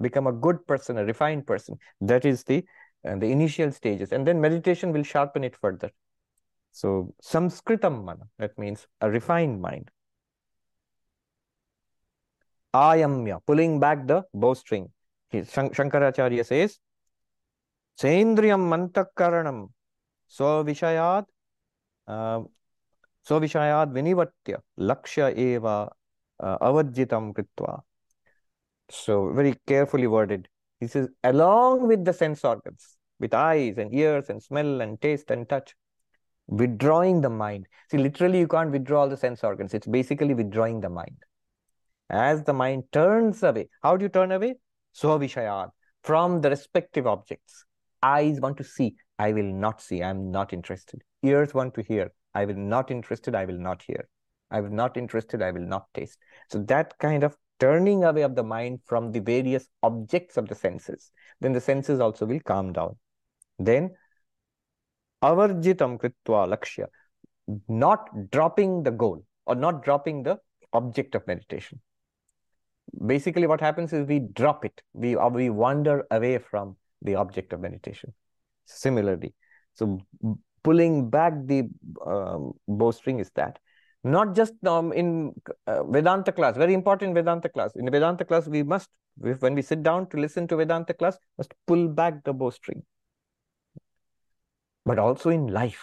become 0.00 0.26
a 0.26 0.32
good 0.32 0.66
person, 0.66 0.98
a 0.98 1.04
refined 1.04 1.46
person. 1.46 1.78
That 2.00 2.24
is 2.24 2.44
the 2.44 2.64
uh, 3.06 3.16
the 3.16 3.26
initial 3.26 3.70
stages, 3.72 4.12
and 4.12 4.26
then 4.26 4.40
meditation 4.40 4.92
will 4.92 5.04
sharpen 5.04 5.44
it 5.44 5.56
further. 5.56 5.90
So 6.72 7.14
samskritam 7.22 8.04
mana, 8.04 8.28
that 8.38 8.58
means 8.58 8.86
a 9.00 9.10
refined 9.10 9.60
mind. 9.60 9.90
Ayamya, 12.74 13.40
pulling 13.46 13.80
back 13.80 14.06
the 14.06 14.24
bowstring. 14.34 14.90
Shankaracharya 15.32 16.44
says, 16.44 16.78
Sendriyam 17.98 18.68
mantakaranam 18.68 19.68
svavishayad 20.30 21.24
uh, 22.06 22.40
svavishayad 23.26 23.92
vinivatya 23.92 24.58
lakshya 24.78 25.34
eva 25.36 25.90
uh, 26.40 26.58
kritva 26.58 27.82
so 28.90 29.32
very 29.32 29.54
carefully 29.66 30.06
worded. 30.06 30.48
He 30.80 30.86
says, 30.86 31.08
along 31.24 31.86
with 31.88 32.04
the 32.04 32.12
sense 32.12 32.44
organs, 32.44 32.96
with 33.18 33.34
eyes 33.34 33.78
and 33.78 33.92
ears 33.94 34.28
and 34.28 34.42
smell 34.42 34.80
and 34.80 35.00
taste 35.00 35.30
and 35.30 35.48
touch, 35.48 35.74
withdrawing 36.46 37.20
the 37.20 37.30
mind. 37.30 37.66
See, 37.90 37.98
literally, 37.98 38.38
you 38.40 38.48
can't 38.48 38.70
withdraw 38.70 39.00
all 39.00 39.08
the 39.08 39.16
sense 39.16 39.42
organs. 39.42 39.74
It's 39.74 39.86
basically 39.86 40.34
withdrawing 40.34 40.80
the 40.80 40.90
mind. 40.90 41.16
As 42.10 42.44
the 42.44 42.52
mind 42.52 42.84
turns 42.92 43.42
away, 43.42 43.68
how 43.82 43.96
do 43.96 44.04
you 44.04 44.08
turn 44.08 44.30
away? 44.30 44.56
Svavishayad, 44.96 45.70
from 46.02 46.40
the 46.40 46.50
respective 46.50 47.06
objects. 47.06 47.64
Eyes 48.02 48.40
want 48.40 48.56
to 48.58 48.64
see, 48.64 48.94
I 49.18 49.32
will 49.32 49.52
not 49.52 49.80
see, 49.82 50.02
I'm 50.02 50.30
not 50.30 50.52
interested. 50.52 51.02
Ears 51.22 51.52
want 51.54 51.74
to 51.74 51.82
hear, 51.82 52.12
I 52.34 52.44
will 52.44 52.56
not 52.56 52.90
interested, 52.90 53.34
I 53.34 53.44
will 53.44 53.58
not 53.58 53.82
hear. 53.82 54.08
I 54.50 54.60
will 54.60 54.70
not 54.70 54.96
interested, 54.96 55.42
I 55.42 55.50
will 55.50 55.66
not 55.66 55.86
taste. 55.92 56.18
So 56.50 56.62
that 56.64 56.96
kind 56.98 57.24
of 57.24 57.36
turning 57.58 58.04
away 58.04 58.22
of 58.22 58.36
the 58.36 58.44
mind 58.44 58.80
from 58.84 59.12
the 59.12 59.20
various 59.20 59.66
objects 59.82 60.36
of 60.36 60.48
the 60.48 60.54
senses, 60.54 61.10
then 61.40 61.52
the 61.52 61.60
senses 61.60 62.00
also 62.00 62.26
will 62.26 62.40
calm 62.40 62.72
down. 62.72 62.96
Then 63.58 63.90
avarjitam 65.22 65.98
kritva 65.98 66.46
lakshya, 66.48 66.86
not 67.68 68.30
dropping 68.30 68.82
the 68.82 68.90
goal 68.90 69.24
or 69.46 69.54
not 69.54 69.82
dropping 69.82 70.22
the 70.22 70.38
object 70.72 71.14
of 71.14 71.26
meditation. 71.26 71.80
Basically, 73.06 73.46
what 73.46 73.60
happens 73.60 73.92
is 73.92 74.06
we 74.06 74.20
drop 74.20 74.64
it, 74.64 74.82
we, 74.92 75.16
uh, 75.16 75.28
we 75.28 75.50
wander 75.50 76.06
away 76.10 76.38
from 76.38 76.76
the 77.02 77.14
object 77.14 77.52
of 77.52 77.60
meditation. 77.60 78.12
Similarly, 78.64 79.34
so 79.74 80.00
pulling 80.64 81.10
back 81.10 81.34
the 81.44 81.68
um, 82.04 82.52
bowstring 82.66 83.20
is 83.20 83.30
that. 83.34 83.58
Not 84.02 84.34
just 84.34 84.52
um, 84.64 84.92
in 84.92 85.32
uh, 85.66 85.82
Vedanta 85.84 86.32
class, 86.32 86.56
very 86.56 86.74
important 86.74 87.14
Vedanta 87.14 87.48
class. 87.48 87.74
In 87.74 87.90
Vedanta 87.90 88.24
class, 88.24 88.46
we 88.46 88.62
must, 88.62 88.88
when 89.16 89.54
we 89.54 89.62
sit 89.62 89.82
down 89.82 90.08
to 90.10 90.16
listen 90.16 90.46
to 90.48 90.56
Vedanta 90.56 90.94
class, 90.94 91.18
must 91.38 91.54
pull 91.66 91.88
back 91.88 92.22
the 92.24 92.32
bowstring. 92.32 92.84
But 94.84 95.00
also 95.00 95.30
in 95.30 95.48
life, 95.48 95.82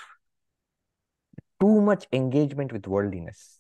too 1.60 1.82
much 1.82 2.08
engagement 2.14 2.72
with 2.72 2.88
worldliness. 2.88 3.60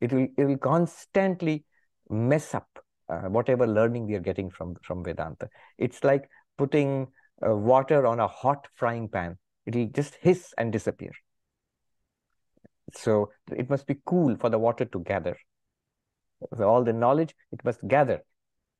It 0.00 0.12
will, 0.12 0.28
it 0.36 0.44
will 0.44 0.58
constantly 0.58 1.64
mess 2.10 2.54
up 2.54 2.68
uh, 3.08 3.22
whatever 3.22 3.66
learning 3.66 4.06
we 4.06 4.14
are 4.14 4.20
getting 4.20 4.50
from, 4.50 4.74
from 4.82 5.02
Vedanta. 5.02 5.48
It's 5.78 6.04
like 6.04 6.28
putting 6.56 7.08
uh, 7.46 7.54
water 7.54 8.06
on 8.06 8.20
a 8.20 8.28
hot 8.28 8.68
frying 8.74 9.08
pan. 9.08 9.38
It 9.66 9.74
will 9.74 9.86
just 9.86 10.16
hiss 10.20 10.52
and 10.58 10.72
disappear. 10.72 11.12
So 12.94 13.30
it 13.52 13.68
must 13.68 13.86
be 13.86 13.96
cool 14.06 14.36
for 14.36 14.50
the 14.50 14.58
water 14.58 14.84
to 14.86 15.00
gather. 15.00 15.36
So 16.56 16.68
all 16.68 16.84
the 16.84 16.92
knowledge, 16.92 17.34
it 17.52 17.64
must 17.64 17.86
gather. 17.86 18.22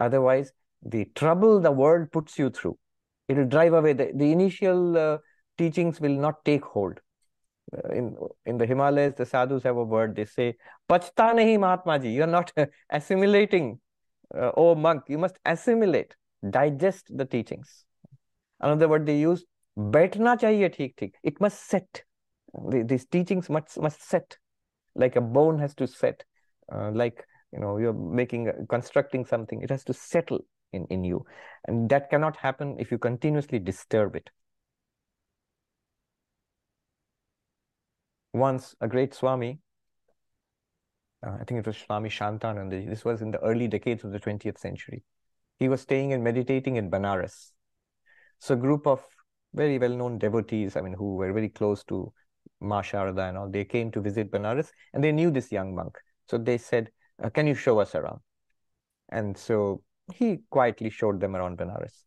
Otherwise, 0.00 0.52
the 0.82 1.06
trouble 1.14 1.60
the 1.60 1.72
world 1.72 2.12
puts 2.12 2.38
you 2.38 2.50
through, 2.50 2.78
it 3.28 3.36
will 3.36 3.46
drive 3.46 3.72
away. 3.72 3.92
The, 3.92 4.12
the 4.14 4.30
initial 4.30 4.96
uh, 4.96 5.18
teachings 5.58 6.00
will 6.00 6.16
not 6.16 6.44
take 6.44 6.64
hold. 6.64 7.00
Uh, 7.76 7.88
in 7.90 8.16
in 8.46 8.56
the 8.56 8.66
Himalayas, 8.66 9.14
the 9.14 9.26
sadhus 9.26 9.62
have 9.62 9.76
a 9.76 9.84
word. 9.84 10.16
They 10.16 10.24
say, 10.24 10.56
"Pachta 10.88 11.34
nahi 11.34 11.58
Mahatma 11.58 11.98
ji." 11.98 12.10
You 12.10 12.22
are 12.22 12.26
not 12.26 12.52
assimilating, 12.90 13.80
uh, 14.34 14.52
oh 14.56 14.74
monk. 14.74 15.04
You 15.08 15.18
must 15.18 15.38
assimilate, 15.44 16.14
digest 16.48 17.10
the 17.14 17.26
teachings. 17.26 17.84
Another 18.60 18.88
word 18.88 19.04
they 19.04 19.18
use, 19.18 19.44
"Baithna 19.78 20.38
chahiye 20.40 20.74
theek 20.74 20.96
theek." 20.96 21.12
It 21.22 21.40
must 21.40 21.68
set. 21.68 22.04
The, 22.54 22.82
these 22.82 23.04
teachings 23.04 23.50
must 23.50 23.78
must 23.78 24.02
set, 24.02 24.38
like 24.94 25.16
a 25.16 25.20
bone 25.20 25.58
has 25.58 25.74
to 25.74 25.86
set, 25.86 26.24
uh, 26.72 26.90
like 26.92 27.26
you 27.52 27.60
know 27.60 27.76
you're 27.76 27.92
making 27.92 28.50
constructing 28.70 29.26
something. 29.26 29.60
It 29.60 29.68
has 29.68 29.84
to 29.84 29.92
settle 29.92 30.40
in 30.72 30.86
in 30.86 31.04
you, 31.04 31.26
and 31.66 31.90
that 31.90 32.08
cannot 32.08 32.36
happen 32.36 32.76
if 32.78 32.90
you 32.90 32.96
continuously 32.96 33.58
disturb 33.58 34.16
it. 34.16 34.30
Once 38.32 38.74
a 38.80 38.88
great 38.88 39.14
Swami, 39.14 39.60
uh, 41.26 41.36
I 41.40 41.44
think 41.44 41.60
it 41.60 41.66
was 41.66 41.76
Swami 41.76 42.08
Shantananda, 42.08 42.88
this 42.88 43.04
was 43.04 43.22
in 43.22 43.30
the 43.30 43.40
early 43.40 43.68
decades 43.68 44.04
of 44.04 44.12
the 44.12 44.20
20th 44.20 44.58
century. 44.58 45.02
He 45.58 45.68
was 45.68 45.80
staying 45.80 46.12
and 46.12 46.22
meditating 46.22 46.76
in 46.76 46.90
Banaras. 46.90 47.50
So 48.38 48.54
a 48.54 48.56
group 48.56 48.86
of 48.86 49.04
very 49.54 49.78
well-known 49.78 50.18
devotees, 50.18 50.76
I 50.76 50.80
mean, 50.80 50.92
who 50.92 51.16
were 51.16 51.32
very 51.32 51.48
close 51.48 51.82
to 51.84 52.12
Ma 52.60 52.82
Sharada 52.82 53.28
and 53.28 53.38
all, 53.38 53.48
they 53.48 53.64
came 53.64 53.90
to 53.92 54.00
visit 54.00 54.30
Banaras 54.30 54.70
and 54.92 55.02
they 55.02 55.12
knew 55.12 55.30
this 55.30 55.50
young 55.50 55.74
monk. 55.74 55.98
So 56.28 56.38
they 56.38 56.58
said, 56.58 56.90
uh, 57.22 57.30
can 57.30 57.46
you 57.46 57.54
show 57.54 57.80
us 57.80 57.94
around? 57.94 58.20
And 59.08 59.36
so 59.36 59.82
he 60.14 60.38
quietly 60.50 60.90
showed 60.90 61.20
them 61.20 61.34
around 61.34 61.58
Banaras. 61.58 62.04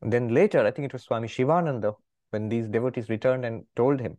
And 0.00 0.12
then 0.12 0.32
later, 0.32 0.64
I 0.64 0.70
think 0.70 0.86
it 0.86 0.92
was 0.92 1.02
Swami 1.02 1.28
Shivananda, 1.28 1.92
when 2.30 2.48
these 2.48 2.68
devotees 2.68 3.10
returned 3.10 3.44
and 3.44 3.64
told 3.76 4.00
him 4.00 4.16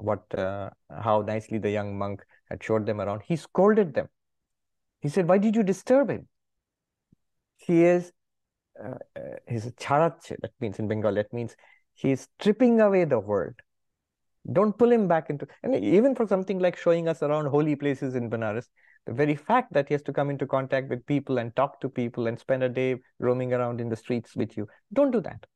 what 0.00 0.22
uh, 0.38 0.70
how 0.90 1.22
nicely 1.22 1.58
the 1.58 1.70
young 1.70 1.98
monk 1.98 2.24
had 2.50 2.62
showed 2.62 2.86
them 2.86 3.00
around 3.00 3.22
he 3.26 3.36
scolded 3.36 3.94
them 3.94 4.08
he 5.00 5.08
said 5.08 5.28
why 5.28 5.38
did 5.38 5.56
you 5.56 5.62
disturb 5.62 6.10
him 6.10 6.26
he 7.56 7.84
is 7.84 8.12
uh, 8.82 8.98
uh, 9.16 9.36
he's 9.48 9.66
a 9.66 9.72
that 9.78 10.52
means 10.60 10.78
in 10.78 10.88
bengal 10.88 11.14
that 11.14 11.32
means 11.32 11.56
he 11.94 12.12
is 12.12 12.28
stripping 12.38 12.80
away 12.80 13.04
the 13.04 13.18
world 13.18 13.54
don't 14.52 14.78
pull 14.78 14.92
him 14.92 15.08
back 15.08 15.30
into 15.30 15.46
and 15.62 15.74
even 15.74 16.14
for 16.14 16.26
something 16.26 16.58
like 16.58 16.76
showing 16.76 17.08
us 17.08 17.22
around 17.22 17.46
holy 17.46 17.74
places 17.74 18.14
in 18.14 18.30
Benares, 18.30 18.68
the 19.06 19.12
very 19.12 19.34
fact 19.34 19.72
that 19.72 19.88
he 19.88 19.94
has 19.94 20.02
to 20.02 20.12
come 20.12 20.30
into 20.30 20.46
contact 20.46 20.88
with 20.88 21.04
people 21.06 21.38
and 21.38 21.54
talk 21.56 21.80
to 21.80 21.88
people 21.88 22.26
and 22.26 22.38
spend 22.38 22.62
a 22.62 22.68
day 22.68 22.96
roaming 23.18 23.52
around 23.52 23.80
in 23.80 23.88
the 23.88 23.96
streets 23.96 24.36
with 24.36 24.56
you, 24.56 24.68
don't 24.92 25.10
do 25.10 25.20
that. 25.20 25.46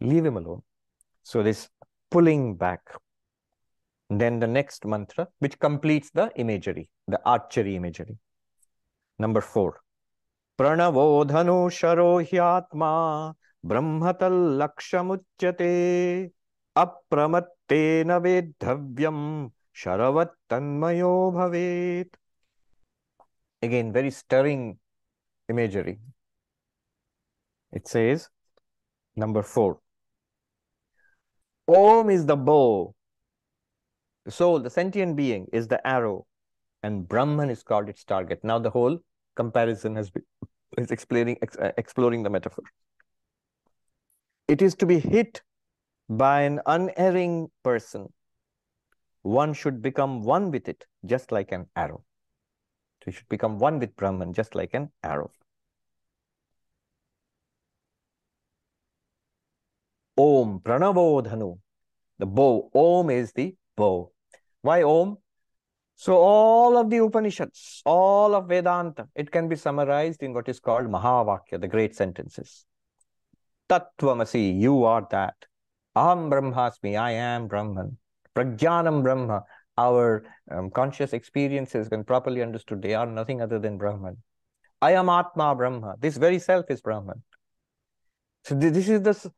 Leave 0.00 0.24
him 0.24 0.36
alone. 0.36 0.62
So 1.22 1.42
this 1.42 1.68
pulling 2.10 2.56
back. 2.56 2.80
Then 4.08 4.40
the 4.40 4.46
next 4.46 4.84
mantra, 4.84 5.28
which 5.38 5.58
completes 5.58 6.10
the 6.10 6.32
imagery, 6.36 6.90
the 7.06 7.20
archery 7.24 7.76
imagery. 7.76 8.18
Number 9.18 9.40
four. 9.40 9.80
Pranavo 10.58 11.24
dhanu 11.24 11.70
sharo 11.70 12.22
hyatma 12.28 13.34
brahmatal 13.64 14.58
lakshamuchyate 14.60 16.32
apramattena 16.76 18.20
vedhavyam 18.26 19.50
sharavat 19.74 20.30
tanmayo 20.50 21.32
bhavet. 21.32 22.08
Again, 23.62 23.92
very 23.92 24.10
stirring 24.10 24.78
imagery. 25.48 25.98
It 27.72 27.86
says, 27.86 28.28
number 29.14 29.42
four, 29.42 29.78
Om 31.74 32.10
is 32.10 32.26
the 32.26 32.36
bow. 32.36 32.94
The 34.24 34.30
soul, 34.30 34.60
the 34.60 34.70
sentient 34.70 35.16
being, 35.16 35.46
is 35.52 35.68
the 35.68 35.84
arrow, 35.86 36.26
and 36.82 37.06
Brahman 37.08 37.50
is 37.50 37.62
called 37.62 37.88
its 37.88 38.04
target. 38.04 38.42
Now 38.42 38.58
the 38.58 38.70
whole 38.70 38.98
comparison 39.36 39.96
has 39.96 40.10
been 40.10 40.24
is 40.78 40.90
explaining 40.90 41.36
ex, 41.42 41.56
uh, 41.56 41.72
exploring 41.76 42.22
the 42.22 42.30
metaphor. 42.30 42.64
It 44.48 44.62
is 44.62 44.74
to 44.76 44.86
be 44.86 44.98
hit 44.98 45.42
by 46.08 46.42
an 46.42 46.60
unerring 46.66 47.50
person. 47.62 48.12
One 49.22 49.52
should 49.52 49.82
become 49.82 50.22
one 50.22 50.50
with 50.50 50.68
it, 50.68 50.86
just 51.04 51.30
like 51.30 51.52
an 51.52 51.66
arrow. 51.76 52.04
So 53.02 53.10
you 53.10 53.12
should 53.12 53.28
become 53.28 53.58
one 53.58 53.78
with 53.78 53.96
Brahman, 53.96 54.32
just 54.32 54.54
like 54.54 54.74
an 54.74 54.90
arrow. 55.02 55.30
Om 60.20 60.60
Pranavodhanu. 60.60 61.58
The 62.18 62.26
bow. 62.26 62.70
Om 62.74 63.10
is 63.10 63.32
the 63.32 63.54
bow. 63.76 64.12
Why 64.62 64.82
Om? 64.82 65.16
So 65.96 66.16
all 66.16 66.78
of 66.78 66.88
the 66.88 66.98
Upanishads, 66.98 67.82
all 67.84 68.34
of 68.34 68.48
Vedanta, 68.48 69.06
it 69.14 69.30
can 69.30 69.48
be 69.48 69.56
summarized 69.56 70.22
in 70.22 70.32
what 70.32 70.48
is 70.48 70.58
called 70.58 70.86
Mahavakya, 70.86 71.60
the 71.60 71.68
great 71.68 71.94
sentences. 71.94 72.64
Tattvamasi, 73.68 74.58
you 74.58 74.84
are 74.84 75.06
that. 75.10 75.34
Aham 75.94 76.30
Brahmasmi, 76.30 76.98
I 76.98 77.12
am 77.12 77.48
Brahman. 77.48 77.98
Prajnanam 78.34 79.02
Brahma, 79.02 79.42
our 79.76 80.24
um, 80.50 80.70
conscious 80.70 81.12
experiences, 81.12 81.90
when 81.90 82.04
properly 82.04 82.42
understood, 82.42 82.80
they 82.80 82.94
are 82.94 83.06
nothing 83.06 83.42
other 83.42 83.58
than 83.58 83.76
Brahman. 83.76 84.16
Ayam 84.82 85.08
Atma 85.18 85.54
Brahma. 85.54 85.96
This 85.98 86.16
very 86.16 86.38
self 86.38 86.66
is 86.70 86.80
Brahman. 86.80 87.22
So 88.44 88.54
this 88.54 88.88
is 88.88 89.02
the 89.02 89.30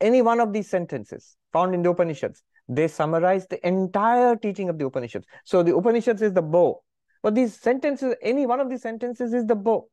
any 0.00 0.22
one 0.22 0.40
of 0.40 0.52
these 0.52 0.68
sentences 0.68 1.36
found 1.52 1.74
in 1.74 1.82
the 1.82 1.90
Upanishads, 1.90 2.42
they 2.68 2.88
summarize 2.88 3.46
the 3.48 3.66
entire 3.66 4.36
teaching 4.36 4.68
of 4.68 4.78
the 4.78 4.86
Upanishads. 4.86 5.26
So 5.44 5.62
the 5.62 5.76
Upanishads 5.76 6.22
is 6.22 6.32
the 6.32 6.42
bow. 6.42 6.82
But 7.22 7.34
these 7.34 7.54
sentences, 7.54 8.14
any 8.22 8.46
one 8.46 8.60
of 8.60 8.70
these 8.70 8.82
sentences 8.82 9.34
is 9.34 9.46
the 9.46 9.56
bow. 9.56 9.88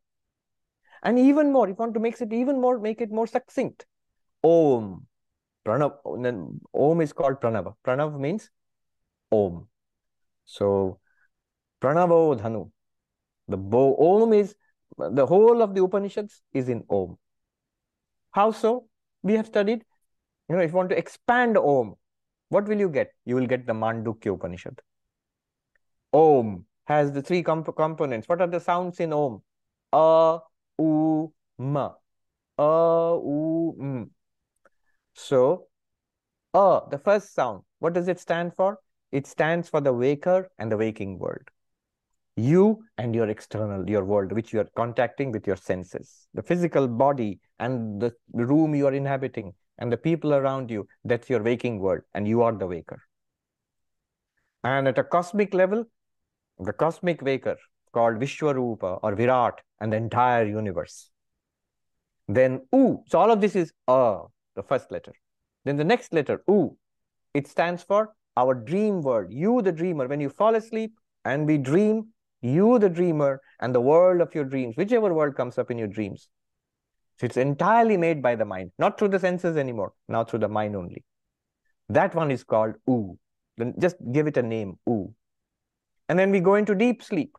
And 1.03 1.19
even 1.19 1.51
more, 1.51 1.67
if 1.67 1.71
you 1.71 1.75
want 1.79 1.93
to 1.95 1.99
make 1.99 2.19
it 2.21 2.31
even 2.31 2.61
more, 2.61 2.79
make 2.79 3.01
it 3.01 3.11
more 3.11 3.27
succinct. 3.27 3.85
Om. 4.43 5.05
Pranav. 5.65 5.97
Om 6.73 7.01
is 7.01 7.13
called 7.13 7.41
Pranava. 7.41 7.73
Pranav 7.85 8.17
means 8.19 8.49
Om. 9.31 9.67
So 10.45 10.99
Pranavo 11.81 12.39
Dhanu. 12.39 12.71
The 13.47 13.57
bow. 13.57 13.95
Om 13.99 14.33
is 14.33 14.55
the 14.97 15.25
whole 15.25 15.61
of 15.61 15.75
the 15.75 15.83
Upanishads 15.83 16.41
is 16.53 16.69
in 16.69 16.83
Om. 16.89 17.17
How 18.31 18.51
so? 18.51 18.87
We 19.23 19.33
have 19.33 19.47
studied 19.47 19.83
you 20.49 20.55
know, 20.55 20.61
if 20.61 20.71
you 20.71 20.77
want 20.77 20.89
to 20.89 20.97
expand 20.97 21.57
Om, 21.57 21.95
what 22.49 22.67
will 22.67 22.79
you 22.79 22.89
get? 22.89 23.11
You 23.25 23.35
will 23.35 23.47
get 23.47 23.67
the 23.67 23.73
Mandukya 23.73 24.33
Upanishad. 24.33 24.81
Om 26.13 26.65
has 26.85 27.11
the 27.11 27.21
three 27.21 27.43
comp 27.43 27.73
components. 27.75 28.29
What 28.29 28.41
are 28.41 28.47
the 28.47 28.59
sounds 28.59 28.99
in 28.99 29.11
Om? 29.11 29.41
A, 29.91 30.39
U, 30.79 31.33
Ma. 31.57 31.91
A, 32.57 33.19
U, 33.21 33.77
M. 33.79 34.11
So, 35.13 35.67
A, 36.53 36.81
the 36.89 36.97
first 36.97 37.33
sound, 37.33 37.63
what 37.79 37.93
does 37.93 38.07
it 38.07 38.19
stand 38.19 38.53
for? 38.55 38.79
It 39.11 39.27
stands 39.27 39.69
for 39.69 39.81
the 39.81 39.93
waker 39.93 40.49
and 40.57 40.71
the 40.71 40.77
waking 40.77 41.19
world. 41.19 41.49
You 42.35 42.83
and 42.97 43.15
your 43.15 43.29
external, 43.29 43.89
your 43.89 44.05
world, 44.05 44.31
which 44.31 44.53
you 44.53 44.59
are 44.59 44.69
contacting 44.75 45.31
with 45.31 45.47
your 45.47 45.55
senses. 45.55 46.27
The 46.33 46.43
physical 46.43 46.87
body 46.87 47.39
and 47.59 47.99
the 47.99 48.13
room 48.31 48.75
you 48.75 48.85
are 48.87 48.93
inhabiting 48.93 49.53
and 49.77 49.91
the 49.91 49.97
people 49.97 50.33
around 50.33 50.69
you, 50.71 50.87
that's 51.03 51.29
your 51.29 51.41
waking 51.43 51.79
world, 51.79 52.01
and 52.13 52.27
you 52.27 52.41
are 52.41 52.51
the 52.51 52.67
waker. 52.67 53.01
And 54.63 54.87
at 54.87 54.97
a 54.97 55.03
cosmic 55.03 55.53
level, 55.53 55.85
the 56.59 56.73
cosmic 56.73 57.21
waker 57.21 57.57
called 57.93 58.19
Vishwarupa 58.19 58.99
or 59.03 59.15
Virat 59.15 59.61
and 59.79 59.93
the 59.93 59.97
entire 59.97 60.45
universe. 60.45 61.09
Then 62.27 62.61
U. 62.73 63.03
So 63.07 63.19
all 63.19 63.31
of 63.31 63.39
this 63.39 63.55
is 63.55 63.71
A, 63.87 64.21
the 64.55 64.63
first 64.63 64.91
letter. 64.91 65.13
Then 65.63 65.77
the 65.77 65.83
next 65.83 66.13
letter, 66.13 66.43
U. 66.47 66.77
It 67.33 67.47
stands 67.47 67.83
for 67.83 68.13
our 68.35 68.53
dream 68.53 69.01
world. 69.01 69.27
You, 69.31 69.61
the 69.61 69.71
dreamer. 69.71 70.07
When 70.07 70.19
you 70.19 70.29
fall 70.29 70.55
asleep 70.55 70.93
and 71.23 71.45
we 71.45 71.57
dream, 71.57 72.07
you, 72.41 72.79
the 72.79 72.89
dreamer, 72.89 73.41
and 73.59 73.73
the 73.73 73.81
world 73.81 74.21
of 74.21 74.33
your 74.35 74.45
dreams, 74.45 74.75
whichever 74.75 75.13
world 75.13 75.35
comes 75.35 75.57
up 75.57 75.71
in 75.71 75.77
your 75.77 75.87
dreams. 75.87 76.29
So 77.19 77.25
it's 77.25 77.37
entirely 77.37 77.97
made 77.97 78.21
by 78.21 78.35
the 78.35 78.45
mind, 78.45 78.71
not 78.77 78.97
through 78.99 79.09
the 79.09 79.19
senses 79.19 79.57
anymore, 79.57 79.93
now 80.07 80.23
through 80.23 80.39
the 80.39 80.47
mind 80.47 80.75
only. 80.75 81.03
That 81.89 82.13
one 82.13 82.31
is 82.31 82.43
called 82.43 82.75
U. 82.87 83.17
Then 83.57 83.73
just 83.79 83.95
give 84.11 84.27
it 84.27 84.37
a 84.37 84.43
name, 84.43 84.77
U. 84.87 85.13
And 86.09 86.19
then 86.19 86.31
we 86.31 86.39
go 86.39 86.55
into 86.55 86.75
deep 86.75 87.01
sleep. 87.01 87.35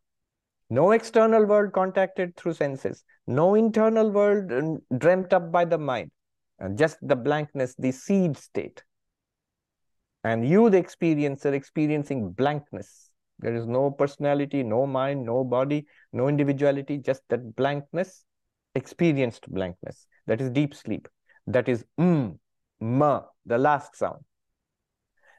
No 0.71 0.91
external 0.91 1.47
world 1.47 1.73
contacted 1.73 2.37
through 2.37 2.55
senses, 2.55 3.03
no 3.27 3.55
internal 3.55 4.11
world 4.11 4.53
um, 4.53 4.79
dreamt 4.99 5.33
up 5.33 5.51
by 5.51 5.65
the 5.65 5.79
mind, 5.79 6.11
and 6.59 6.77
just 6.77 6.99
the 7.01 7.17
blankness, 7.17 7.75
the 7.79 7.91
seed 7.91 8.37
state. 8.37 8.83
And 10.25 10.47
you, 10.47 10.69
the 10.69 10.83
experiencer, 10.83 11.55
experiencing 11.55 12.33
blankness. 12.33 13.09
There 13.39 13.55
is 13.55 13.67
no 13.67 13.91
personality, 13.91 14.63
no 14.63 14.87
mind, 14.87 15.25
no 15.25 15.45
body, 15.45 15.87
no 16.13 16.29
individuality, 16.29 16.99
just 16.99 17.23
that 17.31 17.57
blankness, 17.57 18.25
experienced 18.79 19.51
blankness. 19.51 20.07
That 20.27 20.41
is 20.41 20.51
deep 20.51 20.75
sleep. 20.75 21.09
That 21.47 21.69
is 21.69 21.85
mm, 22.01 22.39
the 22.81 23.59
last 23.59 23.97
sound. 23.97 24.25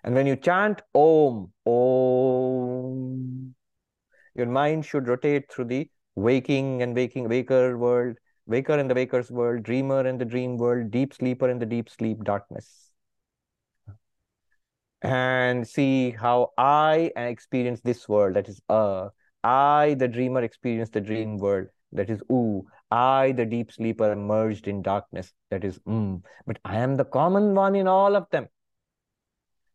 And 0.03 0.15
when 0.15 0.27
you 0.27 0.35
chant 0.35 0.81
Om, 0.93 1.51
Om, 1.65 3.55
your 4.35 4.47
mind 4.47 4.85
should 4.85 5.07
rotate 5.07 5.51
through 5.51 5.65
the 5.65 5.89
waking 6.15 6.81
and 6.81 6.95
waking, 6.95 7.27
waker 7.27 7.77
world, 7.77 8.17
waker 8.45 8.77
and 8.79 8.89
the 8.89 8.95
waker's 8.95 9.29
world, 9.29 9.63
dreamer 9.63 10.01
and 10.01 10.19
the 10.19 10.25
dream 10.25 10.57
world, 10.57 10.91
deep 10.91 11.13
sleeper 11.13 11.49
and 11.49 11.61
the 11.61 11.65
deep 11.65 11.89
sleep 11.89 12.23
darkness. 12.23 12.91
And 15.01 15.67
see 15.67 16.11
how 16.11 16.51
I 16.57 17.11
experience 17.15 17.81
this 17.81 18.07
world, 18.09 18.35
that 18.35 18.49
is 18.49 18.61
uh. 18.69 19.09
I, 19.41 19.95
the 19.97 20.07
dreamer, 20.07 20.41
experience 20.43 20.89
the 20.89 20.99
dream 20.99 21.37
world, 21.37 21.67
that 21.93 22.09
is 22.09 22.21
ooh. 22.31 22.65
I, 22.91 23.33
the 23.33 23.45
deep 23.45 23.71
sleeper, 23.71 24.11
emerged 24.11 24.67
in 24.67 24.81
darkness, 24.81 25.31
that 25.51 25.63
is 25.63 25.79
mm. 25.79 26.21
But 26.47 26.59
I 26.65 26.77
am 26.77 26.95
the 26.95 27.05
common 27.05 27.53
one 27.53 27.75
in 27.75 27.87
all 27.87 28.15
of 28.15 28.29
them. 28.31 28.47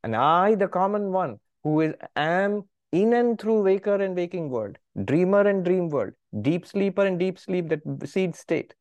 And 0.02 0.16
I, 0.16 0.54
the 0.54 0.68
common 0.68 1.12
one, 1.12 1.38
who 1.62 1.80
is 1.80 1.94
am 2.16 2.64
in 2.92 3.12
and 3.12 3.40
through 3.40 3.62
waker 3.62 3.94
and 3.94 4.14
waking 4.14 4.50
world, 4.50 4.78
dreamer 5.04 5.40
and 5.40 5.64
dream 5.64 5.88
world, 5.88 6.12
deep 6.42 6.66
sleeper 6.66 7.06
and 7.06 7.18
deep 7.18 7.38
sleep, 7.38 7.68
that 7.68 7.80
seed 8.08 8.34
state, 8.34 8.74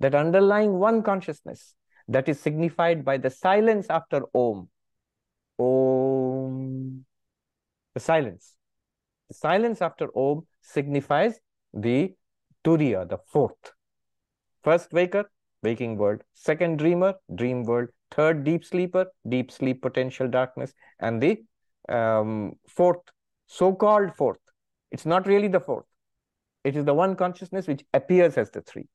that 0.00 0.14
underlying 0.14 0.74
one 0.78 1.02
consciousness 1.02 1.74
that 2.08 2.28
is 2.28 2.38
signified 2.40 3.04
by 3.04 3.16
the 3.16 3.30
silence 3.30 3.86
after 3.88 4.22
Om. 4.34 4.68
Om. 5.58 7.04
The 7.94 8.00
silence. 8.00 8.54
The 9.28 9.34
silence 9.34 9.80
after 9.80 10.08
Om 10.16 10.46
signifies 10.60 11.40
the 11.72 12.14
Turiya, 12.64 13.08
the 13.08 13.18
fourth. 13.18 13.72
First 14.66 14.92
waker, 14.92 15.24
waking 15.62 15.96
world. 15.96 16.22
Second 16.34 16.78
dreamer, 16.80 17.14
dream 17.42 17.62
world 17.62 17.90
third 18.10 18.42
deep 18.44 18.64
sleeper, 18.64 19.06
deep 19.28 19.50
sleep 19.50 19.82
potential 19.82 20.28
darkness, 20.28 20.72
and 21.00 21.22
the 21.22 21.44
um, 21.88 22.54
fourth, 22.68 23.02
so-called 23.46 24.14
fourth. 24.16 24.40
It's 24.90 25.06
not 25.06 25.26
really 25.26 25.48
the 25.48 25.60
fourth. 25.60 25.84
It 26.64 26.76
is 26.76 26.84
the 26.84 26.94
one 26.94 27.14
consciousness 27.14 27.68
which 27.68 27.84
appears 27.94 28.36
as 28.36 28.50
the 28.50 28.62
three. 28.62 28.88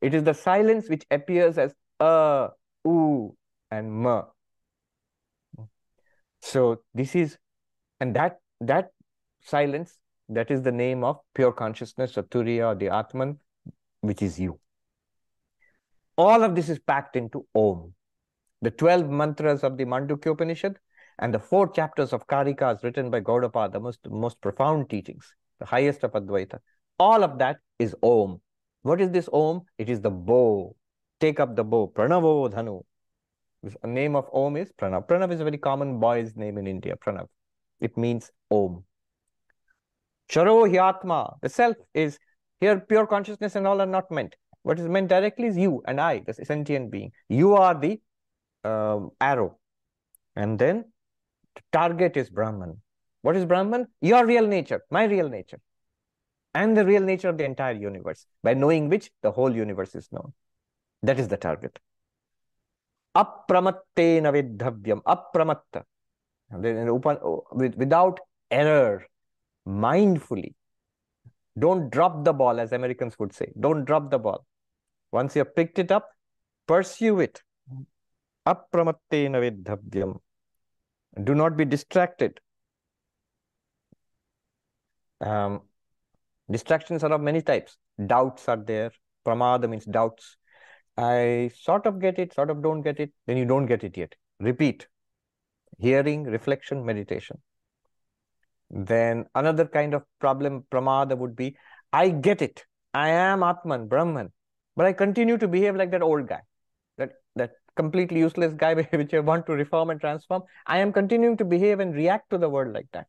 It 0.00 0.14
is 0.14 0.24
the 0.24 0.34
silence 0.34 0.88
which 0.88 1.04
appears 1.10 1.58
as 1.58 1.74
a, 1.98 2.50
u, 2.84 3.36
and 3.70 3.92
ma. 3.92 4.24
So 6.40 6.82
this 6.94 7.14
is, 7.16 7.38
and 8.00 8.14
that 8.14 8.38
that 8.60 8.90
silence, 9.40 9.98
that 10.28 10.50
is 10.50 10.62
the 10.62 10.72
name 10.72 11.02
of 11.02 11.20
pure 11.34 11.52
consciousness, 11.52 12.18
or 12.18 12.22
Turiya, 12.22 12.68
or 12.68 12.74
the 12.74 12.88
Atman, 12.88 13.38
which 14.00 14.22
is 14.22 14.38
you. 14.38 14.61
All 16.16 16.42
of 16.42 16.54
this 16.54 16.68
is 16.68 16.78
packed 16.78 17.16
into 17.16 17.46
Om 17.54 17.94
the 18.62 18.70
12 18.70 19.10
mantras 19.10 19.64
of 19.64 19.76
the 19.76 19.84
Mandukya 19.84 20.32
Upanishad, 20.32 20.78
and 21.18 21.34
the 21.34 21.38
four 21.38 21.68
chapters 21.70 22.12
of 22.12 22.26
Karikas 22.26 22.82
written 22.82 23.10
by 23.10 23.20
Gaudapada, 23.20 23.72
the 23.72 23.80
most, 23.80 23.98
most 24.08 24.40
profound 24.40 24.88
teachings, 24.88 25.34
the 25.58 25.66
highest 25.66 26.04
of 26.04 26.12
Advaita. 26.12 26.58
All 26.98 27.22
of 27.22 27.38
that 27.38 27.58
is 27.78 27.94
Om. 28.02 28.40
What 28.82 29.00
is 29.00 29.10
this 29.10 29.28
Om? 29.32 29.62
It 29.78 29.90
is 29.90 30.00
the 30.00 30.10
bow. 30.10 30.74
Take 31.20 31.40
up 31.40 31.54
the 31.56 31.64
bow. 31.64 31.92
Pranavo 31.94 32.50
Dhanu. 32.50 32.82
The 33.62 33.88
name 33.88 34.16
of 34.16 34.28
Om 34.32 34.56
is 34.56 34.72
Pranav. 34.72 35.06
Pranav 35.06 35.32
is 35.32 35.40
a 35.40 35.44
very 35.44 35.58
common 35.58 36.00
boy's 36.00 36.34
name 36.36 36.58
in 36.58 36.66
India, 36.66 36.96
Pranav. 36.96 37.28
It 37.80 37.96
means 37.96 38.30
Om. 38.50 38.84
Charo 40.30 40.68
Hyatma. 40.68 41.34
The 41.42 41.48
self 41.48 41.76
is 41.94 42.18
here 42.60 42.80
pure 42.80 43.06
consciousness 43.06 43.54
and 43.56 43.66
all 43.66 43.80
are 43.80 43.86
not 43.86 44.10
meant. 44.10 44.34
What 44.62 44.78
is 44.78 44.86
meant 44.88 45.08
directly 45.08 45.48
is 45.48 45.56
you 45.56 45.82
and 45.86 46.00
I, 46.00 46.20
the 46.20 46.32
sentient 46.34 46.90
being. 46.90 47.12
You 47.28 47.54
are 47.54 47.78
the 47.78 48.00
um, 48.64 49.10
arrow. 49.20 49.58
And 50.36 50.58
then 50.58 50.84
the 51.54 51.62
target 51.72 52.16
is 52.16 52.30
Brahman. 52.30 52.80
What 53.22 53.36
is 53.36 53.44
Brahman? 53.44 53.88
Your 54.00 54.24
real 54.26 54.46
nature, 54.46 54.82
my 54.90 55.04
real 55.04 55.28
nature, 55.28 55.60
and 56.54 56.76
the 56.76 56.84
real 56.84 57.02
nature 57.02 57.28
of 57.28 57.38
the 57.38 57.44
entire 57.44 57.74
universe, 57.74 58.26
by 58.42 58.54
knowing 58.54 58.88
which 58.88 59.10
the 59.22 59.30
whole 59.30 59.54
universe 59.54 59.94
is 59.94 60.10
known. 60.12 60.32
That 61.02 61.18
is 61.18 61.28
the 61.28 61.36
target. 61.36 61.78
Apramattena 63.16 64.32
vedhavyam. 64.32 65.02
Apramatta. 65.02 65.84
Without 67.54 68.20
error, 68.50 69.06
mindfully. 69.66 70.54
Don't 71.58 71.90
drop 71.90 72.24
the 72.24 72.32
ball, 72.32 72.60
as 72.60 72.72
Americans 72.72 73.18
would 73.18 73.32
say. 73.32 73.52
Don't 73.58 73.84
drop 73.84 74.10
the 74.10 74.18
ball. 74.18 74.46
Once 75.12 75.36
you 75.36 75.40
have 75.40 75.54
picked 75.54 75.78
it 75.78 75.92
up, 75.92 76.08
pursue 76.66 77.20
it 77.20 77.42
Apramattena 78.46 79.40
vedhavyam. 79.40 80.18
Do 81.22 81.34
not 81.34 81.56
be 81.56 81.64
distracted. 81.64 82.40
Um, 85.20 85.62
distractions 86.50 87.04
are 87.04 87.12
of 87.12 87.20
many 87.20 87.42
types. 87.42 87.76
Doubts 88.04 88.48
are 88.48 88.56
there. 88.56 88.90
Pramada 89.24 89.68
means 89.68 89.84
doubts. 89.84 90.36
I 90.96 91.50
sort 91.54 91.86
of 91.86 92.00
get 92.00 92.18
it, 92.18 92.34
sort 92.34 92.50
of 92.50 92.62
don't 92.62 92.82
get 92.82 92.98
it, 92.98 93.12
then 93.26 93.36
you 93.36 93.44
don't 93.44 93.66
get 93.66 93.84
it 93.84 93.96
yet. 93.96 94.14
Repeat. 94.40 94.88
Hearing, 95.78 96.24
reflection, 96.24 96.84
meditation. 96.84 97.40
Then 98.70 99.26
another 99.34 99.66
kind 99.66 99.94
of 99.94 100.02
problem, 100.18 100.64
pramada, 100.70 101.16
would 101.16 101.36
be 101.36 101.56
I 101.92 102.08
get 102.08 102.42
it. 102.42 102.64
I 102.92 103.10
am 103.10 103.42
Atman, 103.42 103.86
Brahman, 103.86 104.32
but 104.76 104.86
I 104.86 104.92
continue 104.92 105.38
to 105.38 105.48
behave 105.48 105.76
like 105.76 105.90
that 105.90 106.02
old 106.02 106.26
guy, 106.28 106.42
that, 106.98 107.12
that 107.36 107.52
completely 107.76 108.20
useless 108.20 108.54
guy 108.54 108.74
which 108.90 109.14
I 109.14 109.20
want 109.20 109.46
to 109.46 109.52
reform 109.52 109.90
and 109.90 110.00
transform, 110.00 110.42
I 110.66 110.78
am 110.78 110.92
continuing 110.92 111.36
to 111.38 111.44
behave 111.44 111.80
and 111.80 111.94
react 111.94 112.30
to 112.30 112.38
the 112.38 112.48
world 112.48 112.72
like 112.72 112.88
that. 112.92 113.06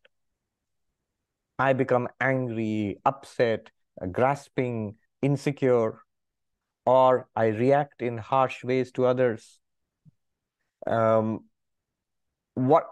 I 1.60 1.74
become 1.74 2.08
angry, 2.20 2.98
upset, 3.06 3.70
uh, 4.02 4.08
grasping, 4.08 4.96
insecure, 5.22 6.02
or 6.86 7.28
I 7.36 7.48
react 7.48 8.02
in 8.02 8.18
harsh 8.18 8.64
ways 8.64 8.92
to 8.94 9.06
others. 9.06 9.60
Um, 10.86 11.46
what 12.56 12.88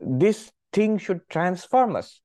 this 0.00 0.50
thing 0.72 0.98
should 0.98 1.28
transform 1.28 1.96
us 1.96 2.20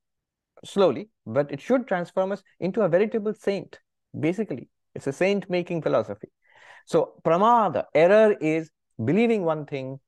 slowly, 0.63 1.09
but 1.25 1.51
it 1.51 1.59
should 1.59 1.87
transform 1.87 2.31
us 2.31 2.43
into 2.59 2.81
a 2.81 2.89
veritable 2.89 3.33
saint. 3.33 3.79
Basically, 4.17 4.69
it's 4.95 5.07
a 5.07 5.13
saint 5.13 5.49
making 5.49 5.81
philosophy. 5.81 6.29
So 6.85 7.13
pramada, 7.23 7.85
error 7.93 8.35
is 8.39 8.69
believing 9.03 9.43
one 9.43 9.65
thing, 9.65 9.99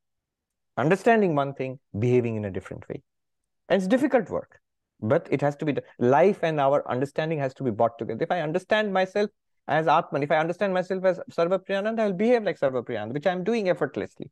understanding 0.77 1.35
one 1.35 1.53
thing, 1.53 1.79
behaving 1.97 2.35
in 2.35 2.45
a 2.45 2.51
different 2.51 2.87
way. 2.89 3.01
And 3.69 3.77
it's 3.77 3.87
difficult 3.87 4.29
work, 4.29 4.59
but 5.01 5.27
it 5.31 5.41
has 5.41 5.55
to 5.57 5.65
be, 5.65 5.75
life 5.99 6.39
and 6.43 6.59
our 6.59 6.87
understanding 6.89 7.39
has 7.39 7.53
to 7.55 7.63
be 7.63 7.71
brought 7.71 7.97
together. 7.97 8.23
If 8.23 8.31
I 8.31 8.41
understand 8.41 8.93
myself 8.93 9.29
as 9.67 9.87
Atman, 9.87 10.23
if 10.23 10.31
I 10.31 10.37
understand 10.37 10.73
myself 10.73 11.03
as 11.05 11.19
Sarvapriyananda, 11.31 11.99
I'll 11.99 12.13
behave 12.13 12.43
like 12.43 12.59
Sarvapriyananda, 12.59 13.13
which 13.13 13.25
I'm 13.25 13.43
doing 13.43 13.69
effortlessly. 13.69 14.29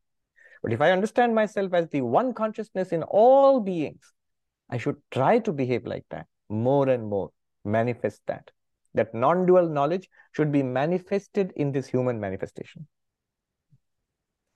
But 0.62 0.72
if 0.72 0.80
I 0.80 0.92
understand 0.92 1.34
myself 1.34 1.74
as 1.74 1.88
the 1.88 2.02
one 2.02 2.32
consciousness 2.32 2.90
in 2.92 3.02
all 3.02 3.60
beings, 3.60 4.12
I 4.70 4.78
should 4.78 4.96
try 5.10 5.40
to 5.40 5.52
behave 5.52 5.86
like 5.86 6.06
that 6.10 6.26
more 6.48 6.88
and 6.88 7.06
more. 7.06 7.30
manifest 7.64 8.20
that. 8.26 8.50
That 8.94 9.12
non-dual 9.12 9.68
knowledge 9.68 10.08
should 10.32 10.52
be 10.52 10.62
manifested 10.62 11.52
in 11.56 11.72
this 11.72 11.86
human 11.86 12.20
manifestation. 12.20 12.86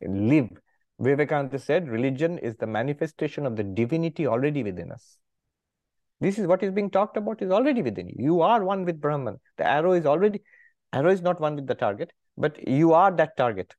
Live. 0.00 0.50
Vivekananda 1.00 1.58
said, 1.58 1.88
religion 1.88 2.38
is 2.38 2.56
the 2.56 2.66
manifestation 2.66 3.46
of 3.46 3.56
the 3.56 3.64
divinity 3.64 4.26
already 4.26 4.62
within 4.62 4.90
us. 4.92 5.18
This 6.20 6.38
is 6.38 6.46
what 6.46 6.62
is 6.62 6.72
being 6.72 6.90
talked 6.90 7.16
about 7.16 7.40
is 7.42 7.50
already 7.50 7.82
within 7.82 8.08
you. 8.08 8.16
You 8.18 8.40
are 8.40 8.64
one 8.64 8.84
with 8.84 9.00
Brahman. 9.00 9.38
The 9.56 9.66
arrow 9.66 9.92
is 9.92 10.06
already, 10.06 10.42
arrow 10.92 11.10
is 11.10 11.22
not 11.22 11.40
one 11.40 11.54
with 11.54 11.68
the 11.68 11.76
target, 11.76 12.12
but 12.36 12.66
you 12.66 12.92
are 12.92 13.12
that 13.12 13.36
target. 13.36 13.74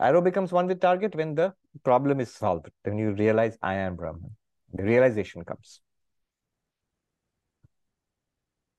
Arrow 0.00 0.20
becomes 0.20 0.52
one 0.52 0.66
with 0.66 0.80
target 0.80 1.14
when 1.14 1.34
the 1.34 1.52
problem 1.84 2.20
is 2.20 2.32
solved, 2.32 2.68
when 2.82 2.98
you 2.98 3.12
realize 3.12 3.56
I 3.62 3.74
am 3.74 3.96
Brahman. 3.96 4.36
The 4.72 4.84
realization 4.84 5.44
comes. 5.44 5.80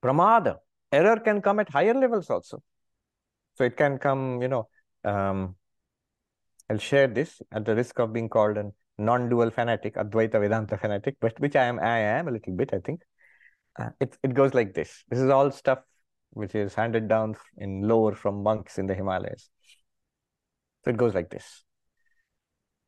Pramada, 0.01 0.57
error 0.93 1.19
can 1.19 1.41
come 1.41 1.59
at 1.59 1.69
higher 1.69 1.93
levels 1.93 2.29
also. 2.29 2.61
So 3.55 3.63
it 3.63 3.77
can 3.77 3.97
come, 3.97 4.41
you 4.41 4.47
know, 4.47 4.67
um, 5.03 5.55
I'll 6.69 6.77
share 6.77 7.07
this 7.07 7.41
at 7.51 7.65
the 7.65 7.75
risk 7.75 7.99
of 7.99 8.13
being 8.13 8.29
called 8.29 8.57
a 8.57 8.71
non-dual 8.97 9.51
fanatic, 9.51 9.95
Advaita 9.95 10.39
Vedanta 10.39 10.77
fanatic, 10.77 11.17
but 11.19 11.39
which 11.39 11.55
I 11.55 11.65
am, 11.65 11.79
I 11.79 11.99
am 11.99 12.27
a 12.27 12.31
little 12.31 12.55
bit, 12.55 12.73
I 12.73 12.79
think. 12.79 13.01
Uh, 13.79 13.89
it, 13.99 14.17
it 14.23 14.33
goes 14.33 14.53
like 14.53 14.73
this. 14.73 15.03
This 15.09 15.19
is 15.19 15.29
all 15.29 15.51
stuff 15.51 15.79
which 16.31 16.55
is 16.55 16.73
handed 16.73 17.07
down 17.07 17.35
in 17.57 17.87
lore 17.87 18.15
from 18.15 18.43
monks 18.43 18.77
in 18.77 18.87
the 18.87 18.95
Himalayas. 18.95 19.49
So 20.83 20.91
it 20.91 20.97
goes 20.97 21.13
like 21.13 21.29
this. 21.29 21.63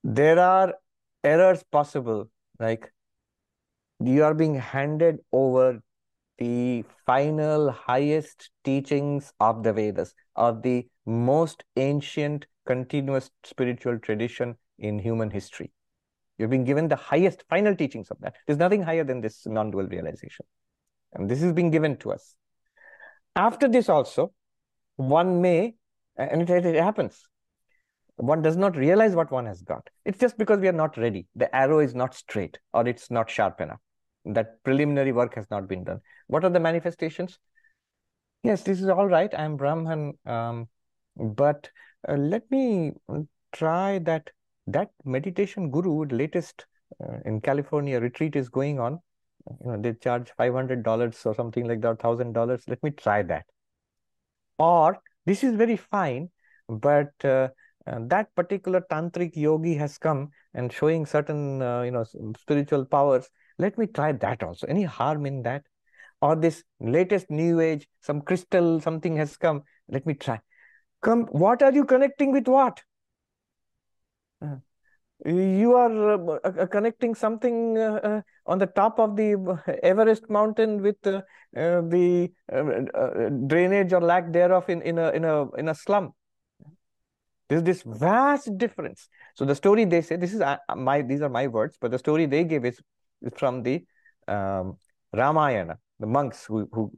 There 0.03 0.39
are 0.39 0.73
errors 1.23 1.63
possible, 1.71 2.29
like 2.59 2.91
you 3.99 4.23
are 4.23 4.33
being 4.33 4.55
handed 4.55 5.19
over 5.31 5.81
the 6.37 6.83
final 7.05 7.71
highest 7.71 8.49
teachings 8.63 9.31
of 9.39 9.63
the 9.63 9.73
Vedas, 9.73 10.13
of 10.35 10.61
the 10.61 10.87
most 11.05 11.63
ancient 11.75 12.45
continuous 12.65 13.29
spiritual 13.43 13.99
tradition 13.99 14.55
in 14.79 14.99
human 14.99 15.29
history. 15.31 15.71
You've 16.37 16.49
been 16.49 16.65
given 16.65 16.87
the 16.87 16.95
highest 16.95 17.43
final 17.49 17.75
teachings 17.75 18.09
of 18.11 18.17
that. 18.21 18.35
There's 18.45 18.59
nothing 18.59 18.81
higher 18.81 19.03
than 19.03 19.21
this 19.21 19.45
non-dual 19.45 19.87
realization. 19.87 20.45
And 21.13 21.29
this 21.29 21.41
is 21.41 21.53
being 21.53 21.71
given 21.71 21.95
to 21.97 22.11
us. 22.11 22.35
After 23.35 23.67
this 23.67 23.87
also, 23.87 24.33
one 24.97 25.41
may, 25.41 25.75
and 26.17 26.49
it, 26.49 26.65
it 26.65 26.75
happens, 26.75 27.27
one 28.17 28.41
does 28.41 28.57
not 28.57 28.75
realize 28.75 29.15
what 29.15 29.31
one 29.31 29.45
has 29.45 29.61
got. 29.61 29.89
It's 30.05 30.19
just 30.19 30.37
because 30.37 30.59
we 30.59 30.67
are 30.67 30.73
not 30.73 30.97
ready. 30.97 31.27
The 31.35 31.53
arrow 31.55 31.79
is 31.79 31.95
not 31.95 32.13
straight 32.13 32.59
or 32.73 32.87
it's 32.87 33.11
not 33.11 33.29
sharp 33.29 33.61
enough. 33.61 33.79
That 34.25 34.63
preliminary 34.63 35.11
work 35.11 35.35
has 35.35 35.49
not 35.51 35.67
been 35.67 35.83
done. 35.83 36.01
What 36.27 36.43
are 36.43 36.49
the 36.49 36.59
manifestations? 36.59 37.39
Yes, 38.43 38.63
this 38.63 38.81
is 38.81 38.89
all 38.89 39.07
right. 39.07 39.33
I'm 39.37 39.55
Brahman, 39.57 40.13
um, 40.25 40.67
but 41.15 41.69
uh, 42.07 42.13
let 42.13 42.49
me 42.51 42.93
try 43.51 43.99
that. 43.99 44.29
That 44.67 44.89
meditation 45.03 45.69
guru, 45.69 46.05
latest 46.05 46.65
uh, 46.99 47.17
in 47.23 47.39
California 47.39 47.99
retreat 47.99 48.35
is 48.35 48.49
going 48.49 48.79
on. 48.79 48.99
You 49.63 49.71
know, 49.71 49.77
they 49.79 49.93
charge 49.93 50.31
five 50.35 50.53
hundred 50.55 50.81
dollars 50.81 51.23
or 51.23 51.35
something 51.35 51.67
like 51.67 51.81
that, 51.81 52.01
thousand 52.01 52.33
dollars. 52.33 52.63
Let 52.67 52.81
me 52.81 52.89
try 52.89 53.21
that. 53.21 53.45
Or 54.57 54.99
this 55.25 55.43
is 55.43 55.55
very 55.55 55.77
fine, 55.77 56.29
but 56.67 57.13
uh, 57.23 57.49
that 57.85 58.33
particular 58.35 58.81
tantric 58.89 59.35
yogi 59.35 59.75
has 59.75 59.97
come 59.99 60.31
and 60.53 60.73
showing 60.73 61.05
certain 61.05 61.61
uh, 61.61 61.81
you 61.83 61.91
know 61.91 62.05
spiritual 62.39 62.85
powers 62.85 63.29
let 63.57 63.77
me 63.77 63.87
try 63.87 64.11
that 64.11 64.43
also. 64.43 64.67
Any 64.67 64.83
harm 64.83 65.25
in 65.25 65.43
that? 65.43 65.63
Or 66.21 66.35
this 66.35 66.63
latest 66.79 67.29
new 67.29 67.59
age 67.59 67.87
some 68.01 68.21
crystal 68.21 68.79
something 68.79 69.15
has 69.17 69.37
come. 69.37 69.63
Let 69.87 70.05
me 70.05 70.13
try. 70.13 70.39
Come 71.01 71.23
what 71.25 71.61
are 71.61 71.71
you 71.71 71.85
connecting 71.85 72.31
with 72.31 72.47
what? 72.47 72.81
Uh, 74.41 74.55
you 75.25 75.73
are 75.75 76.13
uh, 76.13 76.39
uh, 76.43 76.65
connecting 76.67 77.15
something 77.15 77.77
uh, 77.77 77.99
uh, 78.03 78.21
on 78.45 78.59
the 78.59 78.65
top 78.65 78.99
of 78.99 79.15
the 79.15 79.59
Everest 79.81 80.29
mountain 80.29 80.81
with 80.81 80.97
uh, 81.07 81.21
the 81.53 82.29
drainage 83.47 83.93
or 83.93 84.01
lack 84.01 84.31
thereof 84.31 84.69
in, 84.69 84.81
in 84.81 84.97
a 84.97 85.09
in 85.11 85.23
a 85.23 85.51
in 85.53 85.69
a 85.69 85.75
slum. 85.75 86.11
There's 87.47 87.63
this 87.63 87.83
vast 87.85 88.57
difference. 88.57 89.07
So 89.35 89.45
the 89.45 89.55
story 89.55 89.85
they 89.85 90.01
say 90.01 90.15
this 90.15 90.33
is 90.33 90.41
my 90.75 91.01
these 91.01 91.21
are 91.21 91.29
my 91.29 91.47
words, 91.47 91.77
but 91.79 91.91
the 91.91 91.99
story 91.99 92.25
they 92.25 92.43
give 92.43 92.65
is 92.65 92.79
from 93.35 93.63
the 93.63 93.83
um, 94.27 94.77
Ramayana, 95.13 95.77
the 95.99 96.07
monks 96.07 96.45
who, 96.45 96.67
who 96.71 96.91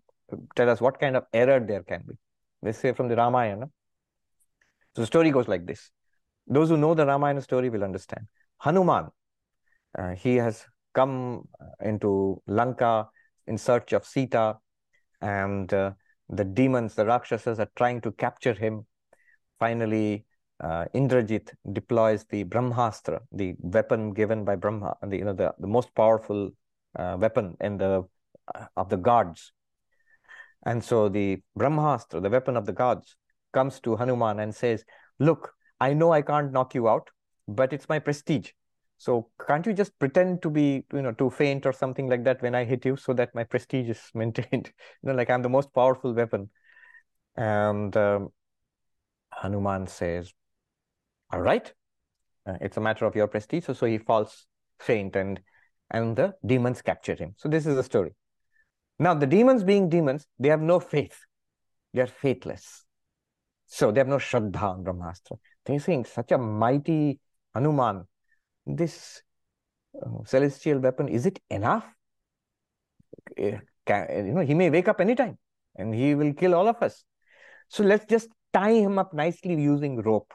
tell 0.55 0.69
us 0.69 0.81
what 0.81 0.99
kind 0.99 1.15
of 1.15 1.25
error 1.33 1.59
there 1.59 1.83
can 1.83 2.03
be. 2.07 2.15
They 2.61 2.71
say 2.71 2.93
from 2.93 3.07
the 3.07 3.15
Ramayana. 3.15 3.69
So 4.95 5.01
the 5.01 5.07
story 5.07 5.31
goes 5.31 5.47
like 5.47 5.65
this. 5.65 5.91
Those 6.47 6.69
who 6.69 6.77
know 6.77 6.93
the 6.93 7.05
Ramayana 7.05 7.41
story 7.41 7.69
will 7.69 7.83
understand. 7.83 8.27
Hanuman, 8.57 9.09
uh, 9.97 10.15
he 10.15 10.35
has 10.35 10.65
come 10.93 11.47
into 11.83 12.41
Lanka 12.47 13.07
in 13.45 13.57
search 13.57 13.93
of 13.93 14.05
Sita, 14.05 14.57
and 15.21 15.71
uh, 15.73 15.91
the 16.29 16.43
demons, 16.43 16.95
the 16.95 17.05
Rakshasas, 17.05 17.59
are 17.59 17.69
trying 17.75 18.01
to 18.01 18.11
capture 18.11 18.53
him. 18.53 18.85
Finally, 19.59 20.25
uh, 20.59 20.85
Indrajit 20.93 21.53
deploys 21.71 22.25
the 22.25 22.43
Brahmastra, 22.43 23.21
the 23.31 23.55
weapon 23.59 24.13
given 24.13 24.43
by 24.43 24.55
Brahma, 24.55 24.95
the 25.03 25.17
you 25.17 25.25
know 25.25 25.33
the, 25.33 25.53
the 25.59 25.67
most 25.67 25.93
powerful 25.93 26.51
uh, 26.95 27.17
weapon 27.19 27.55
in 27.61 27.77
the 27.77 28.03
uh, 28.53 28.65
of 28.75 28.89
the 28.89 28.97
gods. 28.97 29.51
And 30.65 30.83
so 30.83 31.09
the 31.09 31.41
Brahmastra, 31.57 32.21
the 32.21 32.29
weapon 32.29 32.57
of 32.57 32.65
the 32.65 32.73
gods, 32.73 33.15
comes 33.53 33.79
to 33.81 33.95
Hanuman 33.95 34.39
and 34.39 34.53
says, 34.53 34.83
"Look, 35.19 35.53
I 35.79 35.93
know 35.93 36.11
I 36.11 36.21
can't 36.23 36.51
knock 36.51 36.73
you 36.73 36.89
out, 36.89 37.09
but 37.47 37.71
it's 37.71 37.87
my 37.87 37.99
prestige. 37.99 38.51
So 38.97 39.29
can't 39.47 39.65
you 39.65 39.73
just 39.73 39.97
pretend 39.99 40.41
to 40.41 40.49
be, 40.49 40.83
you 40.91 41.03
know, 41.03 41.11
to 41.13 41.29
faint 41.29 41.67
or 41.67 41.71
something 41.71 42.07
like 42.09 42.23
that 42.23 42.41
when 42.41 42.55
I 42.55 42.63
hit 42.63 42.83
you, 42.83 42.95
so 42.97 43.13
that 43.13 43.35
my 43.35 43.43
prestige 43.43 43.89
is 43.89 44.01
maintained? 44.15 44.71
you 45.03 45.09
know, 45.09 45.13
like 45.13 45.29
I'm 45.29 45.43
the 45.43 45.49
most 45.49 45.71
powerful 45.73 46.13
weapon." 46.13 46.49
And 47.35 47.95
um, 47.95 48.29
Hanuman 49.31 49.85
says, 49.85 50.33
all 51.31 51.41
right. 51.41 51.71
Uh, 52.45 52.57
it's 52.61 52.77
a 52.77 52.81
matter 52.81 53.05
of 53.05 53.15
your 53.15 53.27
prestige 53.27 53.65
so, 53.65 53.73
so 53.73 53.85
he 53.85 53.97
falls 53.97 54.45
faint 54.79 55.15
and 55.15 55.39
and 55.91 56.15
the 56.15 56.33
demons 56.45 56.81
capture 56.81 57.15
him. 57.15 57.33
So 57.37 57.49
this 57.49 57.65
is 57.65 57.75
the 57.75 57.83
story. 57.83 58.11
Now 58.99 59.13
the 59.13 59.27
demons 59.27 59.63
being 59.63 59.89
demons 59.89 60.27
they 60.39 60.49
have 60.49 60.61
no 60.61 60.79
faith. 60.79 61.19
They 61.93 62.01
are 62.01 62.07
faithless. 62.07 62.85
So 63.65 63.91
they 63.91 63.99
have 63.99 64.07
no 64.07 64.17
shraddha 64.17 64.61
on 64.61 64.83
brahmastra. 64.83 65.37
They're 65.65 65.79
saying 65.79 66.05
such 66.05 66.31
a 66.31 66.37
mighty 66.37 67.19
hanuman 67.53 68.05
this 68.65 69.21
uh, 70.01 70.23
celestial 70.25 70.79
weapon 70.79 71.07
is 71.07 71.25
it 71.25 71.39
enough? 71.49 71.85
Eh, 73.37 73.57
Can, 73.85 74.27
you 74.27 74.33
know 74.33 74.41
he 74.41 74.53
may 74.53 74.69
wake 74.69 74.87
up 74.87 75.01
anytime 75.01 75.37
and 75.75 75.93
he 75.93 76.15
will 76.15 76.33
kill 76.33 76.55
all 76.55 76.67
of 76.67 76.81
us. 76.81 77.03
So 77.69 77.83
let's 77.83 78.05
just 78.05 78.29
tie 78.53 78.73
him 78.73 78.99
up 78.99 79.13
nicely 79.13 79.55
using 79.61 80.01
rope 80.01 80.33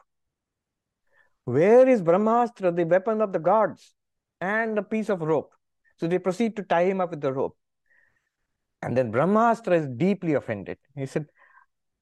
where 1.45 1.87
is 1.87 2.01
Brahmastra, 2.01 2.75
the 2.75 2.85
weapon 2.85 3.21
of 3.21 3.33
the 3.33 3.39
gods, 3.39 3.93
and 4.39 4.77
a 4.77 4.83
piece 4.83 5.09
of 5.09 5.21
rope? 5.21 5.51
So 5.97 6.07
they 6.07 6.19
proceed 6.19 6.55
to 6.57 6.63
tie 6.63 6.85
him 6.85 7.01
up 7.01 7.11
with 7.11 7.21
the 7.21 7.33
rope. 7.33 7.57
And 8.81 8.97
then 8.97 9.11
Brahmastra 9.11 9.73
is 9.73 9.87
deeply 9.87 10.33
offended. 10.33 10.77
He 10.95 11.05
said, 11.05 11.27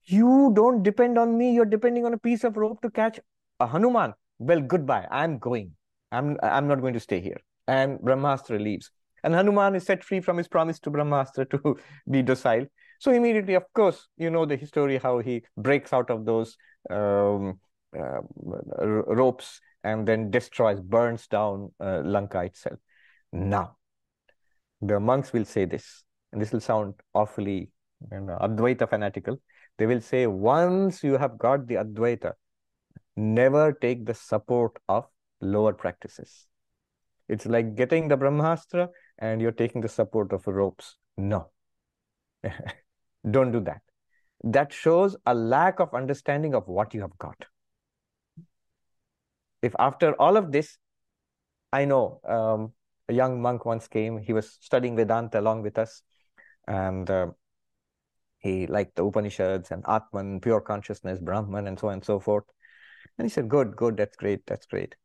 You 0.05 0.51
don't 0.55 0.81
depend 0.83 1.17
on 1.17 1.37
me, 1.37 1.53
you're 1.53 1.65
depending 1.65 2.05
on 2.05 2.13
a 2.13 2.17
piece 2.17 2.43
of 2.43 2.57
rope 2.57 2.81
to 2.81 2.89
catch 2.89 3.19
a 3.59 3.67
Hanuman. 3.67 4.13
Well, 4.39 4.61
goodbye. 4.61 5.07
I'm 5.11 5.37
going. 5.37 5.73
I'm 6.11 6.37
I'm 6.41 6.67
not 6.67 6.81
going 6.81 6.95
to 6.95 6.99
stay 6.99 7.19
here. 7.19 7.39
And 7.67 7.99
Brahmastra 7.99 8.59
leaves. 8.59 8.89
And 9.23 9.35
Hanuman 9.35 9.75
is 9.75 9.85
set 9.85 10.03
free 10.03 10.19
from 10.19 10.37
his 10.37 10.47
promise 10.47 10.79
to 10.79 10.91
Brahmastra 10.91 11.49
to 11.51 11.77
be 12.09 12.23
docile. 12.23 12.65
So 12.99 13.11
immediately, 13.11 13.53
of 13.53 13.63
course, 13.73 14.07
you 14.17 14.29
know 14.29 14.45
the 14.45 14.55
history 14.55 14.97
how 14.97 15.19
he 15.19 15.43
breaks 15.57 15.93
out 15.93 16.09
of 16.09 16.25
those 16.25 16.57
um, 16.89 17.59
uh, 17.97 18.21
ropes 18.79 19.59
and 19.83 20.07
then 20.07 20.29
destroys, 20.31 20.79
burns 20.79 21.27
down 21.27 21.71
uh, 21.79 22.01
Lanka 22.03 22.41
itself. 22.43 22.79
Now, 23.33 23.77
the 24.81 24.99
monks 24.99 25.33
will 25.33 25.45
say 25.45 25.65
this, 25.65 26.03
and 26.31 26.41
this 26.41 26.51
will 26.51 26.59
sound 26.59 26.95
awfully 27.13 27.71
you 28.11 28.21
know, 28.21 28.37
Advaita 28.41 28.89
fanatical. 28.89 29.39
They 29.77 29.85
will 29.85 30.01
say, 30.01 30.27
once 30.27 31.03
you 31.03 31.17
have 31.17 31.37
got 31.37 31.67
the 31.67 31.75
Advaita, 31.75 32.33
never 33.15 33.73
take 33.73 34.05
the 34.05 34.13
support 34.13 34.77
of 34.87 35.07
lower 35.39 35.73
practices. 35.73 36.47
It's 37.27 37.45
like 37.45 37.75
getting 37.75 38.07
the 38.07 38.17
Brahmastra 38.17 38.89
and 39.17 39.41
you're 39.41 39.51
taking 39.51 39.81
the 39.81 39.87
support 39.87 40.33
of 40.33 40.45
ropes. 40.47 40.97
No. 41.17 41.49
Don't 43.29 43.51
do 43.51 43.59
that. 43.61 43.81
That 44.43 44.73
shows 44.73 45.15
a 45.25 45.33
lack 45.33 45.79
of 45.79 45.93
understanding 45.93 46.55
of 46.55 46.67
what 46.67 46.93
you 46.93 47.01
have 47.01 47.17
got 47.17 47.45
if 49.61 49.75
after 49.79 50.13
all 50.19 50.37
of 50.37 50.51
this, 50.51 50.77
I 51.71 51.85
know 51.85 52.19
um, 52.25 52.73
a 53.07 53.13
young 53.13 53.41
monk 53.41 53.65
once 53.65 53.87
came, 53.87 54.17
he 54.17 54.33
was 54.33 54.57
studying 54.61 54.95
Vedanta 54.95 55.39
along 55.39 55.61
with 55.63 55.77
us. 55.77 56.03
And 56.67 57.09
uh, 57.09 57.27
He 58.39 58.67
liked 58.67 58.95
the 58.95 59.05
Upanishads 59.05 59.71
and 59.71 59.83
Atman, 59.87 60.41
pure 60.41 60.61
consciousness, 60.61 61.19
Brahman, 61.19 61.67
and 61.67 61.79
so 61.79 61.87
on 61.87 61.93
and 61.95 62.05
so 62.05 62.19
forth. 62.19 62.45
And 63.17 63.25
he 63.25 63.29
said, 63.29 63.49
Good, 63.49 63.75
good, 63.75 63.97
that's 63.97 64.15
great, 64.15 64.45
that's 64.47 64.65
great. 64.65 64.95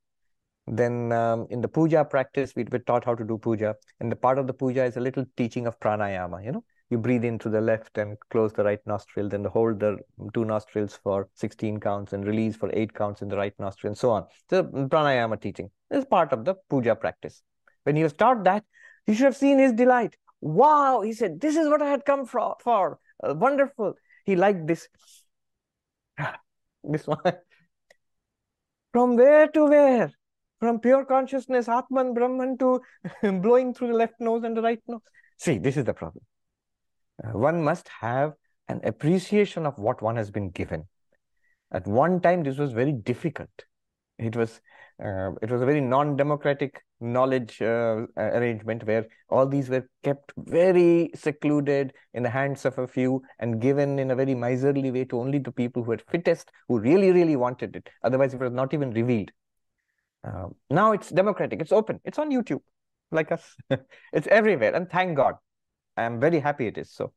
Then 0.67 1.13
um, 1.13 1.47
in 1.51 1.61
the 1.61 1.69
puja 1.69 2.05
practice, 2.05 2.55
we 2.57 2.65
were 2.65 2.79
taught 2.81 3.05
how 3.05 3.15
to 3.15 3.25
do 3.25 3.39
puja. 3.39 3.77
And 4.01 4.11
the 4.11 4.17
part 4.17 4.39
of 4.39 4.47
the 4.47 4.55
puja 4.55 4.85
is 4.85 4.97
a 4.97 5.01
little 5.01 5.25
teaching 5.37 5.67
of 5.67 5.79
pranayama, 5.79 6.45
you 6.45 6.53
know. 6.53 6.65
You 6.91 6.99
breathe 6.99 7.25
in 7.25 7.39
through 7.39 7.53
the 7.53 7.61
left 7.61 7.99
and 7.99 8.17
close 8.31 8.53
the 8.53 8.63
right 8.63 8.79
nostril, 8.87 9.29
then 9.29 9.45
hold 9.45 9.81
the 9.81 9.99
two 10.33 10.45
nostrils 10.45 10.99
for 11.03 11.29
16 11.35 11.81
counts 11.81 12.13
and 12.13 12.25
release 12.25 12.55
for 12.55 12.71
eight 12.73 12.95
counts 12.95 13.23
in 13.23 13.29
the 13.29 13.37
right 13.37 13.55
nostril 13.59 13.91
and 13.91 13.99
so 13.99 14.11
on. 14.11 14.27
So 14.49 14.63
pranayama 14.63 15.41
teaching 15.41 15.71
is 15.91 16.05
part 16.05 16.33
of 16.33 16.45
the 16.45 16.55
puja 16.71 16.95
practice. 16.95 17.43
When 17.83 17.97
you 17.97 18.09
start 18.09 18.45
that, 18.45 18.65
you 19.07 19.15
should 19.15 19.25
have 19.25 19.37
seen 19.37 19.59
his 19.59 19.73
delight. 19.73 20.17
Wow, 20.41 21.01
he 21.01 21.13
said, 21.13 21.41
this 21.41 21.57
is 21.57 21.69
what 21.69 21.83
I 21.83 21.91
had 21.91 22.05
come 22.05 22.25
for. 22.25 22.57
for. 22.63 22.99
Uh, 23.23 23.35
wonderful. 23.35 23.95
He 24.25 24.37
liked 24.37 24.67
this. 24.67 24.89
this 26.85 27.07
one. 27.07 27.19
From 28.93 29.17
where 29.17 29.49
to 29.49 29.67
where? 29.67 30.13
From 30.61 30.81
pure 30.81 31.05
consciousness, 31.05 31.69
Atman, 31.69 32.15
Brahman, 32.15 32.59
to 32.59 32.81
blowing 33.23 33.75
through 33.75 33.89
the 33.89 33.95
left 33.95 34.21
nose 34.21 34.45
and 34.45 34.57
the 34.57 34.63
right 34.63 34.81
nose. 34.87 35.01
See, 35.37 35.59
this 35.59 35.77
is 35.77 35.85
the 35.85 35.95
problem. 35.95 36.25
Uh, 37.23 37.39
one 37.39 37.63
must 37.63 37.89
have 38.01 38.35
an 38.69 38.81
appreciation 38.85 39.67
of 39.67 39.79
what 39.79 40.03
one 40.03 40.17
has 40.17 40.31
been 40.31 40.51
given. 40.51 40.85
At 41.73 41.87
one 41.87 42.21
time, 42.21 42.43
this 42.43 42.59
was 42.59 42.73
very 42.73 42.93
difficult. 42.93 43.51
It 44.19 44.37
was 44.37 44.61
uh, 45.03 45.33
it 45.43 45.51
was 45.51 45.61
a 45.61 45.67
very 45.67 45.81
non-democratic 45.81 46.83
knowledge 47.01 47.61
uh, 47.61 48.07
arrangement 48.17 48.85
where 48.85 49.07
all 49.29 49.47
these 49.47 49.69
were 49.69 49.87
kept 50.03 50.33
very 50.39 51.11
secluded 51.15 51.93
in 52.15 52.23
the 52.23 52.31
hands 52.31 52.65
of 52.65 52.79
a 52.79 52.87
few 52.87 53.23
and 53.39 53.61
given 53.61 53.99
in 53.99 54.11
a 54.11 54.17
very 54.17 54.35
miserly 54.35 54.91
way 54.91 55.05
to 55.05 55.21
only 55.21 55.39
the 55.39 55.53
people 55.53 55.83
who 55.83 55.91
were 55.91 56.01
fittest, 56.11 56.51
who 56.69 56.79
really, 56.79 57.13
really 57.13 57.37
wanted 57.37 57.77
it. 57.77 57.91
Otherwise, 58.03 58.33
it 58.33 58.41
was 58.41 58.53
not 58.53 58.73
even 58.73 58.91
revealed. 58.93 59.31
Uh, 60.25 60.49
now 60.71 60.93
it's 60.93 61.11
democratic, 61.11 61.61
it's 61.61 61.73
open, 61.73 62.01
it's 62.05 62.19
on 62.19 62.31
YouTube, 62.31 62.63
like 63.13 63.31
us. 63.31 63.55
it's 64.13 64.27
everywhere, 64.29 64.75
and 64.75 64.91
thank 64.91 65.17
God. 65.17 65.35
I'm 65.97 66.21
very 66.21 66.41
happy 66.41 66.67
it 66.67 66.79
is 66.79 66.91
so. 66.91 67.13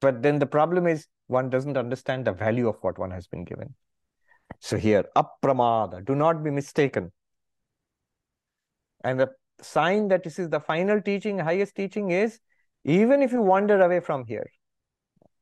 But 0.00 0.22
then 0.22 0.38
the 0.38 0.46
problem 0.46 0.86
is 0.86 1.06
one 1.26 1.50
doesn't 1.50 1.76
understand 1.76 2.26
the 2.26 2.32
value 2.32 2.68
of 2.68 2.76
what 2.82 2.98
one 2.98 3.10
has 3.10 3.26
been 3.26 3.44
given. 3.44 3.74
So 4.60 4.76
here, 4.76 5.04
apramada, 5.16 6.04
do 6.04 6.14
not 6.14 6.44
be 6.44 6.50
mistaken. 6.50 7.12
And 9.02 9.20
the 9.20 9.30
sign 9.60 10.08
that 10.08 10.24
this 10.24 10.38
is 10.38 10.48
the 10.50 10.60
final 10.60 11.00
teaching, 11.00 11.38
highest 11.38 11.74
teaching 11.74 12.10
is 12.10 12.40
even 12.84 13.22
if 13.22 13.32
you 13.32 13.40
wander 13.40 13.80
away 13.80 14.00
from 14.00 14.24
here, 14.26 14.46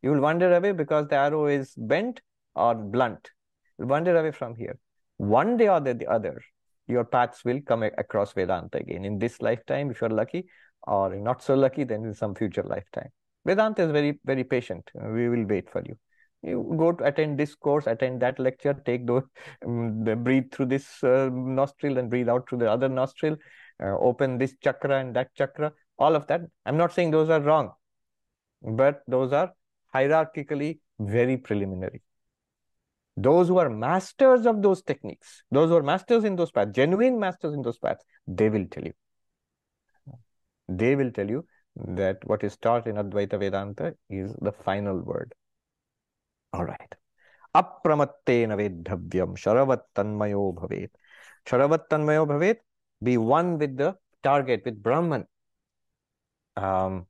you 0.03 0.11
will 0.11 0.21
wander 0.21 0.55
away 0.55 0.73
because 0.73 1.09
the 1.09 1.17
arrow 1.17 1.47
is 1.47 1.75
bent 1.77 2.21
or 2.55 2.75
blunt. 2.75 3.31
You'll 3.79 3.89
wander 3.89 4.17
away 4.17 4.33
from 4.33 4.55
here. 4.55 4.79
One 5.17 5.57
day 5.57 5.69
or 5.69 5.81
the 5.81 6.07
other, 6.07 6.41
your 6.87 7.05
paths 7.05 7.45
will 7.45 7.61
come 7.61 7.83
across 7.83 8.33
Vedanta 8.33 8.79
again. 8.79 9.05
In 9.05 9.19
this 9.19 9.41
lifetime, 9.41 9.91
if 9.91 10.01
you're 10.01 10.11
lucky, 10.11 10.47
or 10.85 11.15
not 11.17 11.43
so 11.43 11.55
lucky, 11.55 11.85
then 11.85 12.05
in 12.05 12.15
some 12.15 12.35
future 12.35 12.63
lifetime. 12.63 13.11
Vedanta 13.45 13.83
is 13.83 13.91
very, 13.91 14.19
very 14.25 14.45
patient. 14.45 14.91
We 14.95 15.29
will 15.29 15.45
wait 15.45 15.71
for 15.71 15.83
you. 15.85 15.97
You 16.43 16.75
go 16.77 16.93
to 16.93 17.05
attend 17.05 17.39
this 17.39 17.55
course, 17.55 17.87
attend 17.87 18.21
that 18.23 18.39
lecture, 18.39 18.75
take 18.75 19.07
those, 19.07 19.23
um, 19.65 20.03
breathe 20.25 20.53
through 20.53 20.67
this 20.67 21.03
uh, 21.05 21.31
nostril 21.33 21.99
and 21.99 22.11
breathe 22.11 22.29
out 22.29 22.49
through 22.49 22.59
the 22.59 22.71
other 22.71 22.89
nostril, 22.89 23.37
uh, 23.83 23.97
open 23.99 24.39
this 24.39 24.55
chakra 24.61 24.99
and 24.99 25.15
that 25.15 25.33
chakra, 25.37 25.73
all 25.99 26.17
of 26.17 26.27
that. 26.27 26.41
I'm 26.67 26.77
not 26.77 26.93
saying 26.93 27.13
those 27.13 27.31
are 27.31 27.41
wrong, 27.41 27.71
but 28.61 29.03
those 29.07 29.33
are 29.33 29.53
hierarchically 29.95 30.81
very 30.99 31.37
preliminary. 31.37 32.03
Those 33.17 33.49
who 33.49 33.59
are 33.59 33.69
masters 33.71 34.47
of 34.47 34.63
those 34.63 34.83
techniques, 34.83 35.45
those 35.51 35.69
who 35.69 35.77
are 35.77 35.83
masters 35.83 36.25
in 36.25 36.35
those 36.35 36.51
paths, 36.51 36.73
genuine 36.75 37.21
masters 37.21 37.55
in 37.55 37.63
those 37.63 37.79
paths, 37.79 38.05
they 38.27 38.49
will 38.49 38.67
tell 38.69 38.85
you. 38.85 38.95
They 40.77 40.95
will 40.97 41.11
tell 41.11 41.29
you 41.29 41.45
that 41.77 42.25
what 42.25 42.45
is 42.45 42.57
taught 42.57 42.87
in 42.87 42.97
Advaita 42.97 43.39
Vedanta 43.39 43.95
is 44.09 44.35
the 44.41 44.53
final 44.53 44.99
word. 45.01 45.35
All 46.53 46.65
right. 46.65 46.95
Apramattena 47.55 48.57
vedhavyam 48.61 49.37
sharavat 49.37 49.83
tanmayo 49.95 50.55
bhavet. 50.55 50.91
Sharavat 51.47 51.89
tanmayo 51.91 52.27
bhavet, 52.27 52.59
be 53.03 53.17
one 53.19 53.59
with 53.59 53.77
the 53.77 53.97
target, 54.23 54.63
with 54.65 54.83
Brahman. 54.83 55.27
Um, 56.57 57.07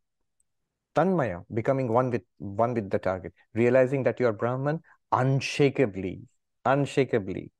tanmaya, 0.94 1.44
becoming 1.52 1.92
one 1.92 2.10
with 2.10 2.22
one 2.38 2.74
with 2.74 2.90
the 2.90 2.98
target, 2.98 3.32
realizing 3.54 4.02
that 4.04 4.20
you 4.20 4.26
are 4.26 4.32
Brahman 4.32 4.80
unshakably, 5.12 6.22
unshakably. 6.64 7.50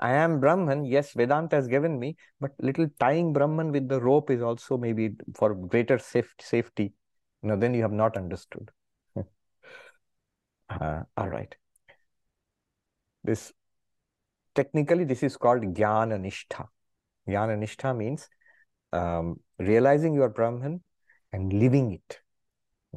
I 0.00 0.12
am 0.14 0.40
Brahman, 0.40 0.84
yes, 0.84 1.12
Vedanta 1.12 1.56
has 1.56 1.68
given 1.68 1.98
me, 1.98 2.16
but 2.40 2.52
little 2.58 2.88
tying 2.98 3.32
Brahman 3.32 3.70
with 3.70 3.88
the 3.88 4.00
rope 4.00 4.30
is 4.30 4.42
also 4.42 4.76
maybe 4.76 5.10
for 5.34 5.54
greater 5.54 5.98
safe, 5.98 6.34
safety. 6.40 6.92
No, 7.42 7.56
then 7.56 7.74
you 7.74 7.82
have 7.82 7.92
not 7.92 8.16
understood. 8.16 8.70
uh, 9.16 9.24
all 11.16 11.28
right. 11.28 11.54
This 13.22 13.52
technically 14.54 15.04
this 15.04 15.22
is 15.22 15.36
called 15.36 15.62
jnana 15.62 16.18
nishtha. 16.18 16.66
Jnana 17.28 17.56
nishtha 17.58 17.96
means 17.96 18.28
um, 18.92 19.40
realizing 19.58 20.14
you 20.14 20.22
are 20.22 20.28
Brahman 20.28 20.82
and 21.32 21.52
living 21.52 21.92
it, 21.92 22.20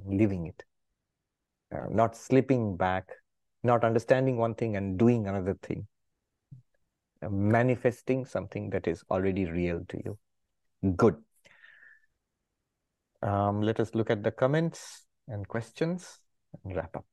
living 0.06 0.48
it, 0.48 0.64
uh, 1.74 1.88
not 1.89 2.16
slipping 2.16 2.76
back, 2.76 3.10
not 3.64 3.84
understanding 3.84 4.38
one 4.38 4.56
thing 4.56 4.76
and 4.76 4.98
doing 4.98 5.28
another 5.28 5.56
thing 5.62 5.88
manifesting 7.30 8.26
something 8.26 8.70
that 8.72 8.88
is 8.88 9.03
already 9.09 9.45
real 9.45 9.82
to 9.89 10.01
you. 10.03 10.18
Good. 10.95 11.15
Um, 13.22 13.61
let 13.61 13.80
us 13.80 13.95
look 13.95 14.09
at 14.09 14.24
the 14.24 14.32
comments 14.32 15.05
and 15.28 15.47
questions 15.47 16.20
and 16.63 16.76
wrap 16.76 16.95
up. 16.95 17.05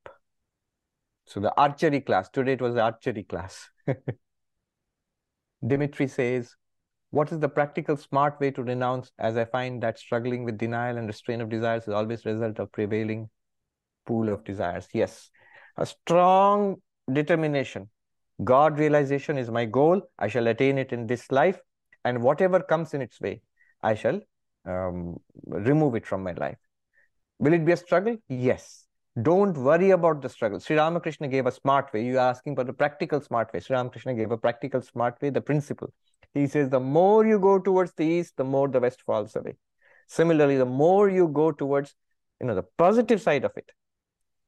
So 1.26 1.40
the 1.40 1.54
archery 1.56 2.00
class, 2.00 2.28
today 2.28 2.52
it 2.52 2.60
was 2.60 2.74
the 2.74 2.82
archery 2.82 3.24
class. 3.24 3.70
Dimitri 5.66 6.08
says, 6.08 6.54
what 7.10 7.32
is 7.32 7.38
the 7.38 7.48
practical 7.48 7.96
smart 7.96 8.38
way 8.40 8.50
to 8.50 8.62
renounce 8.62 9.12
as 9.18 9.36
I 9.36 9.44
find 9.44 9.82
that 9.82 9.98
struggling 9.98 10.44
with 10.44 10.58
denial 10.58 10.98
and 10.98 11.06
restraint 11.06 11.40
of 11.40 11.48
desires 11.48 11.84
is 11.84 11.94
always 11.94 12.26
result 12.26 12.58
of 12.58 12.72
prevailing 12.72 13.30
pool 14.04 14.28
of 14.28 14.44
desires. 14.44 14.88
Yes, 14.92 15.30
a 15.76 15.86
strong 15.86 16.76
determination 17.10 17.88
God 18.42 18.78
realization 18.78 19.38
is 19.38 19.50
my 19.50 19.64
goal. 19.64 20.02
I 20.18 20.28
shall 20.28 20.46
attain 20.48 20.78
it 20.78 20.92
in 20.92 21.06
this 21.06 21.30
life. 21.30 21.60
And 22.04 22.22
whatever 22.22 22.60
comes 22.60 22.92
in 22.94 23.00
its 23.00 23.20
way, 23.20 23.42
I 23.82 23.94
shall 23.94 24.20
um, 24.66 25.16
remove 25.46 25.94
it 25.94 26.06
from 26.06 26.22
my 26.22 26.32
life. 26.32 26.58
Will 27.38 27.52
it 27.52 27.64
be 27.64 27.72
a 27.72 27.76
struggle? 27.76 28.16
Yes. 28.28 28.86
Don't 29.22 29.56
worry 29.56 29.90
about 29.90 30.22
the 30.22 30.28
struggle. 30.28 30.58
Sri 30.58 30.76
Ramakrishna 30.76 31.28
gave 31.28 31.46
a 31.46 31.52
smart 31.52 31.92
way. 31.92 32.04
You 32.04 32.18
are 32.18 32.30
asking 32.30 32.56
for 32.56 32.64
the 32.64 32.72
practical 32.72 33.20
smart 33.20 33.52
way. 33.52 33.60
Sri 33.60 33.76
Ramakrishna 33.76 34.14
gave 34.14 34.32
a 34.32 34.36
practical 34.36 34.82
smart 34.82 35.20
way, 35.22 35.30
the 35.30 35.40
principle. 35.40 35.92
He 36.32 36.48
says, 36.48 36.68
the 36.68 36.80
more 36.80 37.24
you 37.24 37.38
go 37.38 37.60
towards 37.60 37.92
the 37.92 38.04
east, 38.04 38.36
the 38.36 38.44
more 38.44 38.66
the 38.66 38.80
west 38.80 39.02
falls 39.02 39.36
away. 39.36 39.54
Similarly, 40.08 40.56
the 40.56 40.66
more 40.66 41.08
you 41.08 41.28
go 41.28 41.52
towards, 41.52 41.94
you 42.40 42.46
know, 42.48 42.56
the 42.56 42.64
positive 42.76 43.22
side 43.22 43.44
of 43.44 43.52
it, 43.56 43.70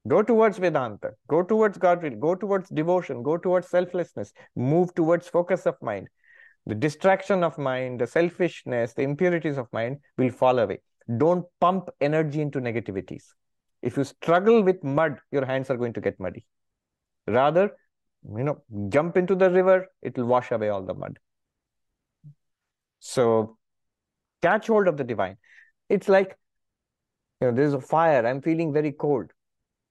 Go 0.07 0.23
towards 0.23 0.59
Vedanta, 0.59 1.11
go 1.29 1.43
towards 1.43 1.79
God 1.79 2.03
will, 2.03 2.17
go 2.17 2.35
towards 2.35 2.69
devotion, 2.69 3.23
go 3.23 3.37
towards 3.37 3.69
selflessness, 3.69 4.33
move 4.55 4.95
towards 4.95 5.29
focus 5.29 5.67
of 5.67 5.75
mind. 5.81 6.09
The 6.67 6.75
distraction 6.75 7.43
of 7.43 7.57
mind, 7.59 8.01
the 8.01 8.07
selfishness, 8.07 8.93
the 8.93 9.03
impurities 9.03 9.57
of 9.57 9.67
mind 9.73 9.99
will 10.19 10.31
fall 10.31 10.59
away. 10.59 10.81
Don't 11.17 11.47
pump 11.61 11.89
energy 12.01 12.41
into 12.41 12.61
negativities. 12.61 13.25
If 13.83 13.97
you 13.97 14.05
struggle 14.05 14.63
with 14.63 14.83
mud, 14.83 15.19
your 15.31 15.45
hands 15.45 15.71
are 15.71 15.77
going 15.77 15.93
to 15.95 16.01
get 16.01 16.19
muddy. 16.19 16.45
Rather, 17.27 17.71
you 18.37 18.45
know, 18.45 18.63
jump 18.89 19.17
into 19.17 19.35
the 19.35 19.51
river, 19.51 19.87
it 20.03 20.17
will 20.17 20.27
wash 20.27 20.51
away 20.51 20.69
all 20.69 20.83
the 20.83 20.95
mud. 20.95 21.19
So 22.99 23.57
catch 24.43 24.67
hold 24.67 24.89
of 24.89 24.97
the 24.97 25.05
divine. 25.05 25.37
It's 25.89 26.09
like, 26.09 26.37
you 27.41 27.49
know, 27.49 27.55
there's 27.55 27.75
a 27.75 27.81
fire. 27.81 28.27
I'm 28.27 28.43
feeling 28.43 28.73
very 28.73 28.93
cold. 28.93 29.31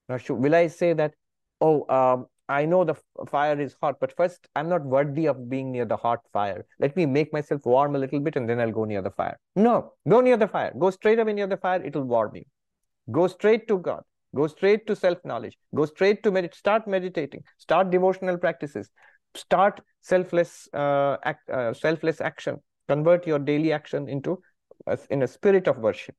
Now, 0.10 0.18
should, 0.18 0.36
will 0.36 0.56
I 0.56 0.68
say 0.68 0.94
that, 0.94 1.14
oh, 1.62 1.86
um, 1.90 2.28
I 2.48 2.66
know 2.66 2.84
the 2.84 2.96
fire 3.28 3.60
is 3.60 3.76
hot, 3.82 3.96
but 4.00 4.16
first 4.16 4.48
I'm 4.56 4.70
not 4.70 4.86
worthy 4.86 5.26
of 5.26 5.50
being 5.50 5.72
near 5.72 5.86
the 5.86 5.98
hot 5.98 6.20
fire. 6.32 6.66
Let 6.80 6.96
me 6.96 7.08
make 7.08 7.34
myself 7.34 7.66
warm 7.66 7.96
a 7.96 8.00
little 8.00 8.20
bit 8.20 8.36
and 8.36 8.48
then 8.48 8.60
I'll 8.60 8.72
go 8.72 8.86
near 8.86 9.02
the 9.02 9.10
fire. 9.10 9.40
No, 9.56 9.94
go 10.08 10.22
near 10.22 10.38
the 10.38 10.48
fire. 10.48 10.72
Go 10.78 10.92
straight 10.92 11.18
away 11.18 11.34
near 11.34 11.48
the 11.48 11.58
fire. 11.58 11.84
It'll 11.84 12.04
warm 12.04 12.36
you. 12.36 12.44
Go 13.12 13.28
straight 13.28 13.68
to 13.68 13.80
God. 13.80 14.04
Go 14.36 14.46
straight 14.46 14.86
to 14.86 14.96
self-knowledge. 14.96 15.58
Go 15.74 15.86
straight 15.86 16.22
to 16.24 16.32
meditate. 16.32 16.56
Start 16.56 16.88
meditating. 16.88 17.44
Start 17.58 17.90
devotional 17.90 18.38
practices. 18.38 18.90
Start 19.34 19.82
selfless, 20.02 20.70
uh, 20.74 21.18
act, 21.24 21.50
uh, 21.50 21.74
selfless 21.74 22.22
action. 22.22 22.58
Convert 22.88 23.26
your 23.26 23.40
daily 23.40 23.72
action 23.74 24.08
into 24.08 24.40
in 25.10 25.24
a 25.24 25.28
spirit 25.28 25.68
of 25.68 25.78
worship 25.80 26.16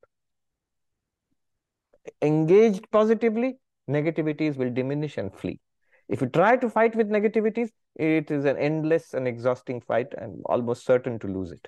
engaged 2.23 2.91
positively, 2.91 3.59
negativities 3.89 4.57
will 4.57 4.71
diminish 4.71 5.19
and 5.19 5.35
flee. 5.35 5.61
If 6.09 6.21
you 6.21 6.29
try 6.29 6.57
to 6.57 6.71
fight 6.71 6.95
with 6.95 7.09
negativities, 7.09 7.71
it 7.97 8.31
is 8.31 8.45
an 8.45 8.57
endless 8.57 9.15
and 9.15 9.27
exhausting 9.27 9.81
fight 9.81 10.09
and 10.17 10.41
almost 10.47 10.85
certain 10.85 11.19
to 11.21 11.27
lose 11.27 11.51
it. 11.51 11.67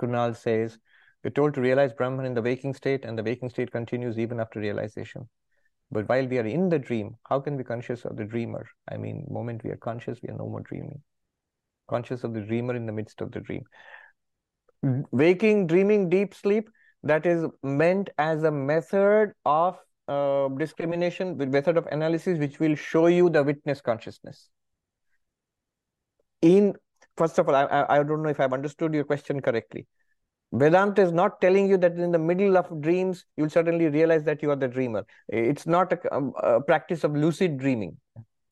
Kunal 0.00 0.36
says, 0.36 0.78
we're 1.24 1.30
told 1.30 1.54
to 1.54 1.60
realize 1.60 1.92
Brahman 1.92 2.26
in 2.26 2.34
the 2.34 2.42
waking 2.42 2.74
state, 2.74 3.04
and 3.04 3.18
the 3.18 3.22
waking 3.22 3.50
state 3.50 3.72
continues 3.72 4.18
even 4.18 4.38
after 4.38 4.60
realization. 4.60 5.28
But 5.90 6.08
while 6.08 6.26
we 6.26 6.38
are 6.38 6.46
in 6.46 6.68
the 6.68 6.78
dream, 6.78 7.16
how 7.24 7.40
can 7.40 7.56
we 7.56 7.64
conscious 7.64 8.04
of 8.04 8.16
the 8.16 8.24
dreamer? 8.24 8.66
I 8.90 8.98
mean, 8.98 9.26
moment 9.28 9.64
we 9.64 9.70
are 9.70 9.76
conscious, 9.76 10.20
we 10.22 10.28
are 10.28 10.36
no 10.36 10.46
more 10.46 10.60
dreaming. 10.60 11.02
Conscious 11.88 12.22
of 12.22 12.34
the 12.34 12.40
dreamer 12.42 12.76
in 12.76 12.86
the 12.86 12.92
midst 12.92 13.20
of 13.20 13.32
the 13.32 13.40
dream. 13.40 13.64
Waking, 15.10 15.66
dreaming, 15.66 16.08
deep 16.08 16.34
sleep, 16.34 16.70
that 17.02 17.26
is 17.26 17.44
meant 17.62 18.10
as 18.18 18.42
a 18.44 18.50
method 18.50 19.32
of 19.44 19.78
uh, 20.08 20.48
discrimination, 20.48 21.36
with 21.36 21.50
method 21.50 21.76
of 21.76 21.86
analysis, 21.86 22.38
which 22.38 22.58
will 22.58 22.74
show 22.74 23.06
you 23.06 23.30
the 23.30 23.42
witness 23.42 23.80
consciousness. 23.80 24.48
In 26.42 26.74
first 27.16 27.38
of 27.38 27.48
all, 27.48 27.54
I, 27.54 27.86
I 27.88 28.02
don't 28.02 28.22
know 28.22 28.30
if 28.30 28.40
I've 28.40 28.52
understood 28.52 28.94
your 28.94 29.04
question 29.04 29.40
correctly. 29.40 29.86
Vedanta 30.52 31.02
is 31.02 31.12
not 31.12 31.40
telling 31.40 31.68
you 31.68 31.76
that 31.76 31.92
in 31.92 32.10
the 32.10 32.18
middle 32.18 32.56
of 32.56 32.80
dreams, 32.80 33.26
you'll 33.36 33.50
suddenly 33.50 33.88
realize 33.88 34.24
that 34.24 34.42
you 34.42 34.50
are 34.50 34.56
the 34.56 34.68
dreamer. 34.68 35.04
It's 35.28 35.66
not 35.66 35.92
a, 35.92 36.14
um, 36.14 36.32
a 36.42 36.60
practice 36.60 37.04
of 37.04 37.14
lucid 37.14 37.58
dreaming. 37.58 37.98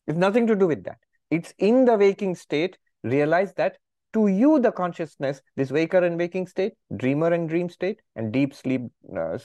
It's 0.07 0.18
nothing 0.18 0.46
to 0.48 0.54
do 0.54 0.66
with 0.66 0.84
that. 0.84 0.98
It's 1.30 1.54
in 1.59 1.86
the 1.86 1.96
waking 1.96 2.34
state, 2.34 2.76
realize 3.02 3.54
that 3.54 3.78
to 4.16 4.28
you, 4.28 4.58
the 4.58 4.72
consciousness, 4.72 5.42
this 5.56 5.70
waker 5.70 5.98
and 6.02 6.16
waking 6.16 6.46
state, 6.46 6.72
dreamer 6.96 7.32
and 7.34 7.50
dream 7.50 7.68
state, 7.68 8.00
and 8.14 8.32
deep 8.32 8.54
sleep, 8.54 8.80
uh, 9.14 9.36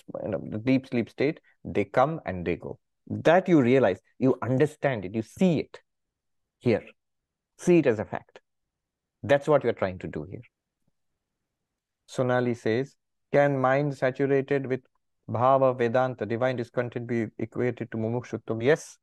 the 0.53 0.61
deep 0.63 0.87
sleep 0.87 1.09
state, 1.09 1.41
they 1.65 1.83
come 1.83 2.21
and 2.25 2.45
they 2.45 2.55
go. 2.55 2.79
That 3.07 3.49
you 3.49 3.61
realize, 3.61 3.99
you 4.17 4.37
understand 4.41 5.03
it, 5.03 5.13
you 5.13 5.23
see 5.23 5.59
it 5.59 5.81
here. 6.59 6.83
See 7.57 7.79
it 7.79 7.85
as 7.85 7.99
a 7.99 8.05
fact. 8.05 8.39
That's 9.23 9.47
what 9.47 9.65
we're 9.65 9.73
trying 9.73 9.99
to 9.99 10.07
do 10.07 10.23
here. 10.23 10.41
Sonali 12.05 12.53
says, 12.53 12.95
can 13.33 13.59
mind 13.59 13.97
saturated 13.97 14.65
with 14.67 14.81
bhava 15.29 15.77
vedanta, 15.77 16.25
divine 16.25 16.55
discontent 16.55 17.07
be 17.07 17.27
equated 17.39 17.91
to 17.91 17.97
mumukshutvam? 17.97 18.63
Yes. 18.63 18.97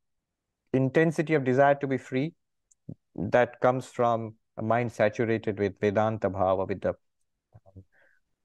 Intensity 0.73 1.35
of 1.35 1.45
desire 1.45 1.75
to 1.75 1.87
be 1.87 1.99
free, 1.99 2.33
that 3.17 3.61
comes 3.61 3.87
from 3.87 4.35
a 4.59 4.63
mind 4.63 4.93
saturated 4.93 5.59
with 5.59 5.79
Vedanta 5.81 6.29
bhava, 6.29 6.67
with 6.67 6.81
the 6.81 6.95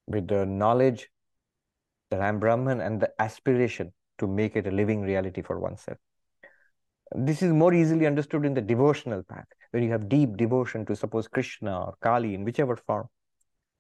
with 0.06 0.28
the 0.28 0.46
knowledge 0.46 1.10
that 2.12 2.22
I'm 2.22 2.40
Brahman 2.40 2.82
and 2.82 3.02
the 3.02 3.10
aspiration 3.20 3.94
to 4.20 4.28
make 4.28 4.56
it 4.56 4.68
a 4.68 4.72
living 4.72 5.02
reality 5.02 5.42
for 5.42 5.60
oneself. 5.60 5.98
This 7.16 7.42
is 7.42 7.52
more 7.52 7.74
easily 7.74 8.06
understood 8.06 8.46
in 8.46 8.54
the 8.54 8.62
devotional 8.62 9.24
path, 9.24 9.46
when 9.72 9.84
you 9.84 9.92
have 9.92 10.10
deep 10.10 10.38
devotion 10.38 10.86
to 10.86 10.96
suppose 10.96 11.28
Krishna 11.28 11.86
or 11.86 11.96
Kali 12.02 12.34
in 12.36 12.44
whichever 12.44 12.76
form. 12.76 13.08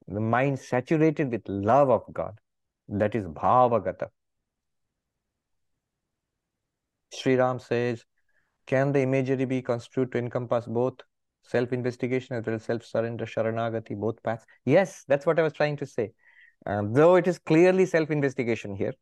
The 0.07 0.19
mind 0.19 0.59
saturated 0.59 1.31
with 1.31 1.47
love 1.47 1.89
of 1.89 2.03
God, 2.11 2.39
that 2.88 3.15
is 3.15 3.25
bhavagata. 3.25 4.07
Sri 7.13 7.36
Ram 7.36 7.59
says, 7.59 8.03
can 8.65 8.91
the 8.91 9.01
imagery 9.01 9.45
be 9.45 9.61
construed 9.61 10.11
to 10.13 10.17
encompass 10.17 10.65
both 10.65 10.95
self-investigation 11.43 12.35
as 12.35 12.45
well 12.45 12.55
as 12.55 12.63
self-surrender, 12.63 13.25
sharanagati, 13.25 13.95
both 13.95 14.21
paths. 14.23 14.45
Yes, 14.65 15.03
that's 15.07 15.25
what 15.25 15.39
I 15.39 15.43
was 15.43 15.53
trying 15.53 15.77
to 15.77 15.85
say. 15.85 16.11
Um, 16.65 16.93
though 16.93 17.15
it 17.15 17.27
is 17.27 17.39
clearly 17.39 17.85
self-investigation 17.85 18.75
here, 18.75 18.93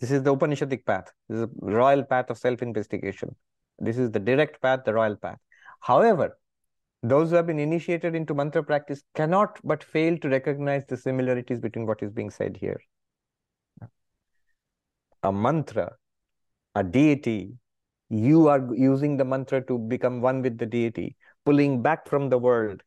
this 0.00 0.10
is 0.10 0.22
the 0.22 0.34
Upanishadic 0.34 0.86
path. 0.86 1.10
This 1.28 1.38
is 1.38 1.42
a 1.44 1.50
royal 1.60 2.04
path 2.04 2.30
of 2.30 2.38
self-investigation. 2.38 3.34
This 3.78 3.98
is 3.98 4.10
the 4.10 4.20
direct 4.20 4.62
path, 4.62 4.80
the 4.84 4.94
royal 4.94 5.16
path. 5.16 5.38
However, 5.80 6.38
those 7.02 7.30
who 7.30 7.36
have 7.36 7.46
been 7.46 7.58
initiated 7.58 8.14
into 8.14 8.34
mantra 8.34 8.62
practice 8.62 9.02
cannot 9.14 9.58
but 9.64 9.84
fail 9.84 10.18
to 10.18 10.28
recognize 10.28 10.84
the 10.88 10.96
similarities 10.96 11.60
between 11.60 11.86
what 11.86 12.02
is 12.02 12.10
being 12.10 12.30
said 12.30 12.56
here. 12.56 12.80
A 15.22 15.32
mantra, 15.32 15.92
a 16.74 16.84
deity, 16.84 17.54
you 18.08 18.48
are 18.48 18.68
using 18.74 19.16
the 19.16 19.24
mantra 19.24 19.64
to 19.66 19.78
become 19.78 20.20
one 20.20 20.42
with 20.42 20.58
the 20.58 20.66
deity 20.66 21.16
pulling 21.48 21.80
back 21.82 22.06
from 22.06 22.28
the 22.28 22.36
world. 22.36 22.82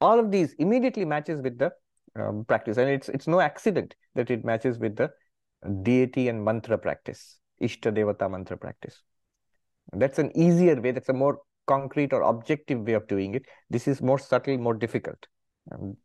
All 0.00 0.18
of 0.18 0.32
these 0.32 0.54
immediately 0.58 1.04
matches 1.04 1.40
with 1.40 1.56
the 1.56 1.70
um, 2.20 2.44
practice. 2.44 2.78
And 2.78 2.90
it's, 2.90 3.08
it's 3.08 3.28
no 3.28 3.40
accident 3.40 3.94
that 4.16 4.28
it 4.28 4.44
matches 4.44 4.78
with 4.78 4.96
the 4.96 5.10
deity 5.82 6.28
and 6.28 6.44
mantra 6.44 6.78
practice, 6.78 7.38
Ishta 7.62 7.92
Devata 7.96 8.28
mantra 8.28 8.56
practice. 8.56 9.02
That's 9.92 10.18
an 10.18 10.32
easier 10.36 10.80
way. 10.80 10.90
That's 10.90 11.08
a 11.10 11.12
more 11.12 11.38
concrete 11.68 12.12
or 12.12 12.22
objective 12.22 12.80
way 12.80 12.94
of 12.94 13.06
doing 13.06 13.34
it. 13.34 13.44
This 13.70 13.86
is 13.86 14.02
more 14.02 14.18
subtle, 14.18 14.58
more 14.58 14.74
difficult. 14.74 15.26
Um, 15.70 15.96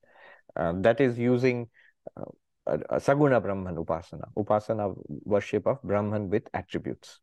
uh, 0.55 0.73
that 0.81 1.01
is 1.01 1.17
using 1.17 1.67
uh, 2.15 2.25
a 2.67 2.97
Saguna 2.97 3.41
Brahman 3.41 3.75
Upasana, 3.75 4.25
Upasana 4.37 4.93
worship 5.23 5.65
of 5.65 5.81
Brahman 5.81 6.29
with 6.29 6.43
attributes. 6.53 7.19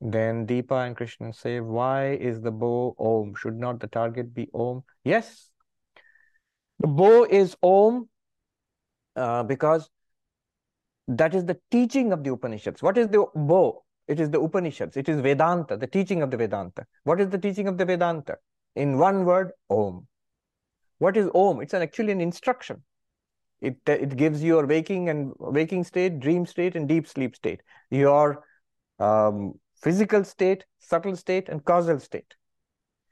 Then 0.00 0.46
Deepa 0.46 0.86
and 0.86 0.96
Krishna 0.96 1.32
say, 1.32 1.60
why 1.60 2.12
is 2.12 2.40
the 2.40 2.50
bow 2.50 2.94
Om? 2.98 3.34
Should 3.34 3.58
not 3.58 3.80
the 3.80 3.86
target 3.86 4.34
be 4.34 4.48
Om? 4.52 4.82
Yes. 5.04 5.50
The 6.80 6.88
bow 6.88 7.24
is 7.24 7.56
Om 7.62 8.08
uh, 9.16 9.42
because 9.44 9.88
that 11.08 11.34
is 11.34 11.44
the 11.44 11.58
teaching 11.70 12.12
of 12.12 12.24
the 12.24 12.32
Upanishads. 12.32 12.82
What 12.82 12.98
is 12.98 13.08
the 13.08 13.24
bow? 13.34 13.84
It 14.06 14.20
is 14.20 14.30
the 14.30 14.40
Upanishads. 14.40 14.96
It 14.96 15.08
is 15.08 15.20
Vedanta, 15.20 15.76
the 15.76 15.86
teaching 15.86 16.22
of 16.22 16.30
the 16.30 16.36
Vedanta. 16.36 16.84
What 17.04 17.20
is 17.20 17.30
the 17.30 17.38
teaching 17.38 17.68
of 17.68 17.78
the 17.78 17.84
Vedanta? 17.84 18.36
In 18.76 18.98
one 18.98 19.24
word, 19.24 19.52
Om. 19.70 20.06
What 20.98 21.16
is 21.16 21.28
Om? 21.34 21.60
It's 21.62 21.72
an, 21.72 21.82
actually 21.82 22.12
an 22.12 22.20
instruction. 22.20 22.82
It, 23.60 23.76
it 23.86 24.16
gives 24.16 24.42
you 24.42 24.56
your 24.56 24.66
waking 24.66 25.08
and 25.08 25.32
waking 25.38 25.84
state, 25.84 26.20
dream 26.20 26.44
state, 26.44 26.76
and 26.76 26.86
deep 26.86 27.06
sleep 27.06 27.34
state. 27.34 27.62
Your 27.90 28.44
um, 28.98 29.54
physical 29.84 30.24
state, 30.24 30.64
subtle 30.78 31.14
state, 31.14 31.50
and 31.50 31.64
causal 31.64 32.00
state, 32.00 32.34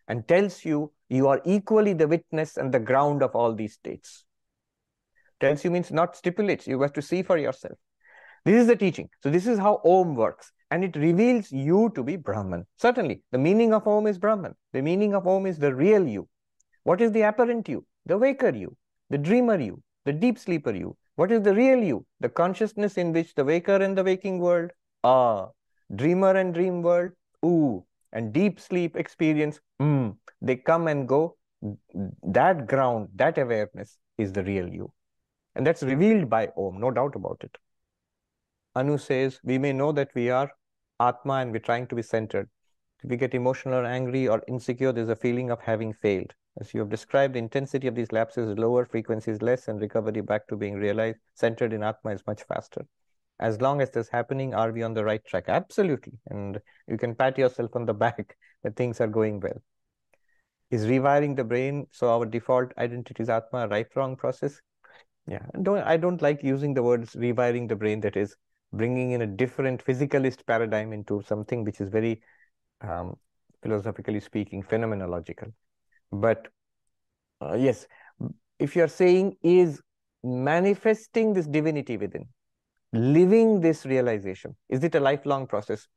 and 0.09 0.27
tells 0.27 0.65
you 0.65 0.91
you 1.11 1.29
are 1.29 1.41
equally 1.45 1.93
the 1.93 2.09
witness 2.09 2.57
and 2.57 2.73
the 2.73 2.81
ground 2.81 3.23
of 3.23 3.37
all 3.37 3.55
these 3.55 3.75
states. 3.75 4.25
Tells 5.39 5.63
you 5.65 5.71
means 5.71 5.93
not 5.93 6.17
stipulates, 6.17 6.67
you 6.67 6.81
have 6.81 6.95
to 6.95 7.03
see 7.03 7.23
for 7.23 7.37
yourself. 7.37 7.79
This 8.47 8.61
is 8.63 8.67
the 8.67 8.77
teaching. 8.77 9.09
So 9.23 9.31
this 9.31 9.47
is 9.47 9.59
how 9.59 9.81
Om 9.85 10.15
works. 10.15 10.51
And 10.71 10.83
it 10.83 10.97
reveals 10.97 11.53
you 11.53 11.93
to 11.95 12.03
be 12.03 12.17
Brahman. 12.17 12.65
Certainly, 12.79 13.23
the 13.31 13.39
meaning 13.39 13.75
of 13.75 13.87
Om 13.87 14.07
is 14.07 14.19
Brahman. 14.19 14.55
The 14.73 14.81
meaning 14.81 15.15
of 15.15 15.27
Om 15.29 15.47
is 15.47 15.59
the 15.59 15.75
real 15.75 16.09
you. 16.09 16.29
What 16.85 17.03
is 17.03 17.13
the 17.13 17.23
apparent 17.23 17.69
you? 17.69 17.85
The 18.07 18.17
waker 18.17 18.51
you, 18.51 18.77
the 19.11 19.19
dreamer 19.19 19.61
you, 19.61 19.83
the 20.07 20.13
deep 20.13 20.39
sleeper 20.39 20.73
you. 20.73 20.97
What 21.17 21.31
is 21.31 21.43
the 21.43 21.55
real 21.55 21.79
you? 21.79 22.07
The 22.21 22.31
consciousness 22.31 22.97
in 22.97 23.13
which 23.13 23.35
the 23.35 23.45
waker 23.45 23.77
and 23.77 23.97
the 23.97 24.03
waking 24.03 24.39
world 24.39 24.71
are 25.05 25.51
dreamer 25.95 26.31
and 26.37 26.55
dream 26.55 26.83
world, 26.83 27.13
ooh, 27.45 27.85
and 28.13 28.33
deep 28.33 28.61
sleep 28.61 28.97
experience, 28.97 29.61
mm, 29.81 30.17
they 30.41 30.57
come 30.57 30.89
and 30.89 31.09
go. 31.09 31.37
That 32.25 32.67
ground, 32.67 33.09
that 33.15 33.39
awareness 33.39 33.99
is 34.19 34.33
the 34.33 34.43
real 34.43 34.69
you. 34.69 34.93
And 35.55 35.67
that's 35.67 35.83
revealed 35.83 36.29
by 36.29 36.51
Om, 36.57 36.81
no 36.81 36.91
doubt 36.91 37.15
about 37.15 37.39
it. 37.43 37.57
Anu 38.75 38.99
says, 38.99 39.39
we 39.45 39.59
may 39.59 39.73
know 39.73 39.93
that 39.93 40.11
we 40.15 40.31
are 40.31 40.51
Atma 40.99 41.35
and 41.35 41.53
we're 41.53 41.59
trying 41.59 41.87
to 41.89 41.95
be 41.95 42.03
centered. 42.03 42.49
If 43.05 43.11
we 43.11 43.17
get 43.17 43.35
emotional 43.35 43.75
or 43.75 43.85
angry 43.85 44.29
or 44.29 44.43
insecure, 44.49 44.93
there's 44.93 45.09
a 45.09 45.17
feeling 45.17 45.51
of 45.51 45.61
having 45.61 45.93
failed. 45.93 46.33
As 46.61 46.73
you 46.75 46.81
have 46.81 46.89
described, 46.89 47.35
the 47.35 47.39
intensity 47.39 47.87
of 47.87 47.95
these 47.95 48.13
lapses 48.13 48.59
lower, 48.59 48.85
frequency 48.85 49.31
is 49.31 49.43
less, 49.43 49.69
and 49.69 49.81
recovery 49.81 50.21
back 50.21 50.47
to 50.49 50.57
being 50.57 50.75
realized, 50.75 51.19
centered 51.35 51.73
in 51.73 51.83
Atma 51.83 52.13
is 52.13 52.27
much 52.27 52.43
faster 52.43 52.87
as 53.41 53.61
long 53.61 53.81
as 53.81 53.91
this 53.91 54.09
happening, 54.09 54.55
are 54.55 54.73
we 54.73 54.83
on 54.83 54.95
the 54.95 55.05
right 55.05 55.25
track? 55.25 55.45
Absolutely. 55.49 56.13
And 56.29 56.61
you 56.87 56.97
can 56.97 57.15
pat 57.15 57.39
yourself 57.39 57.75
on 57.75 57.87
the 57.87 57.95
back 58.05 58.37
that 58.63 58.77
things 58.77 59.01
are 59.01 59.09
going 59.09 59.41
well. 59.41 59.61
Is 60.71 60.87
rewiring 60.87 61.37
the 61.37 61.45
brain 61.45 61.87
so 61.91 62.09
our 62.09 62.25
default 62.25 62.73
identity 62.79 63.23
is 63.23 63.29
Atma 63.29 63.69
right 63.69 63.87
wrong 63.95 64.17
process? 64.17 64.61
Yeah, 65.27 65.45
don't 65.61 65.83
I 65.83 65.97
don't 65.99 66.23
like 66.23 66.43
using 66.43 66.73
the 66.75 66.83
words 66.83 67.15
rewiring 67.15 67.69
the 67.69 67.77
brain. 67.77 68.01
That 68.01 68.17
is 68.17 68.35
bringing 68.73 69.11
in 69.13 69.23
a 69.23 69.27
different 69.27 69.85
physicalist 69.85 70.47
paradigm 70.47 70.93
into 70.93 71.23
something 71.27 71.63
which 71.63 71.81
is 71.81 71.91
very, 71.91 72.23
um, 72.81 73.17
philosophically 73.63 74.21
speaking, 74.21 74.63
phenomenological. 74.63 75.53
But 76.11 76.49
uh, 77.41 77.55
yes, 77.55 77.87
if 78.59 78.75
you're 78.75 78.89
saying 78.89 79.37
is 79.43 79.81
manifesting 80.23 81.35
this 81.35 81.47
divinity 81.47 81.97
within, 81.97 82.29
living 82.93 83.61
this 83.61 83.85
realization? 83.87 84.57
Is 84.69 84.85
it 84.85 84.95
a 84.95 85.01
lifelong 85.01 85.47
process? 85.47 85.89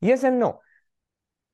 Yes 0.00 0.22
and 0.22 0.38
no. 0.38 0.60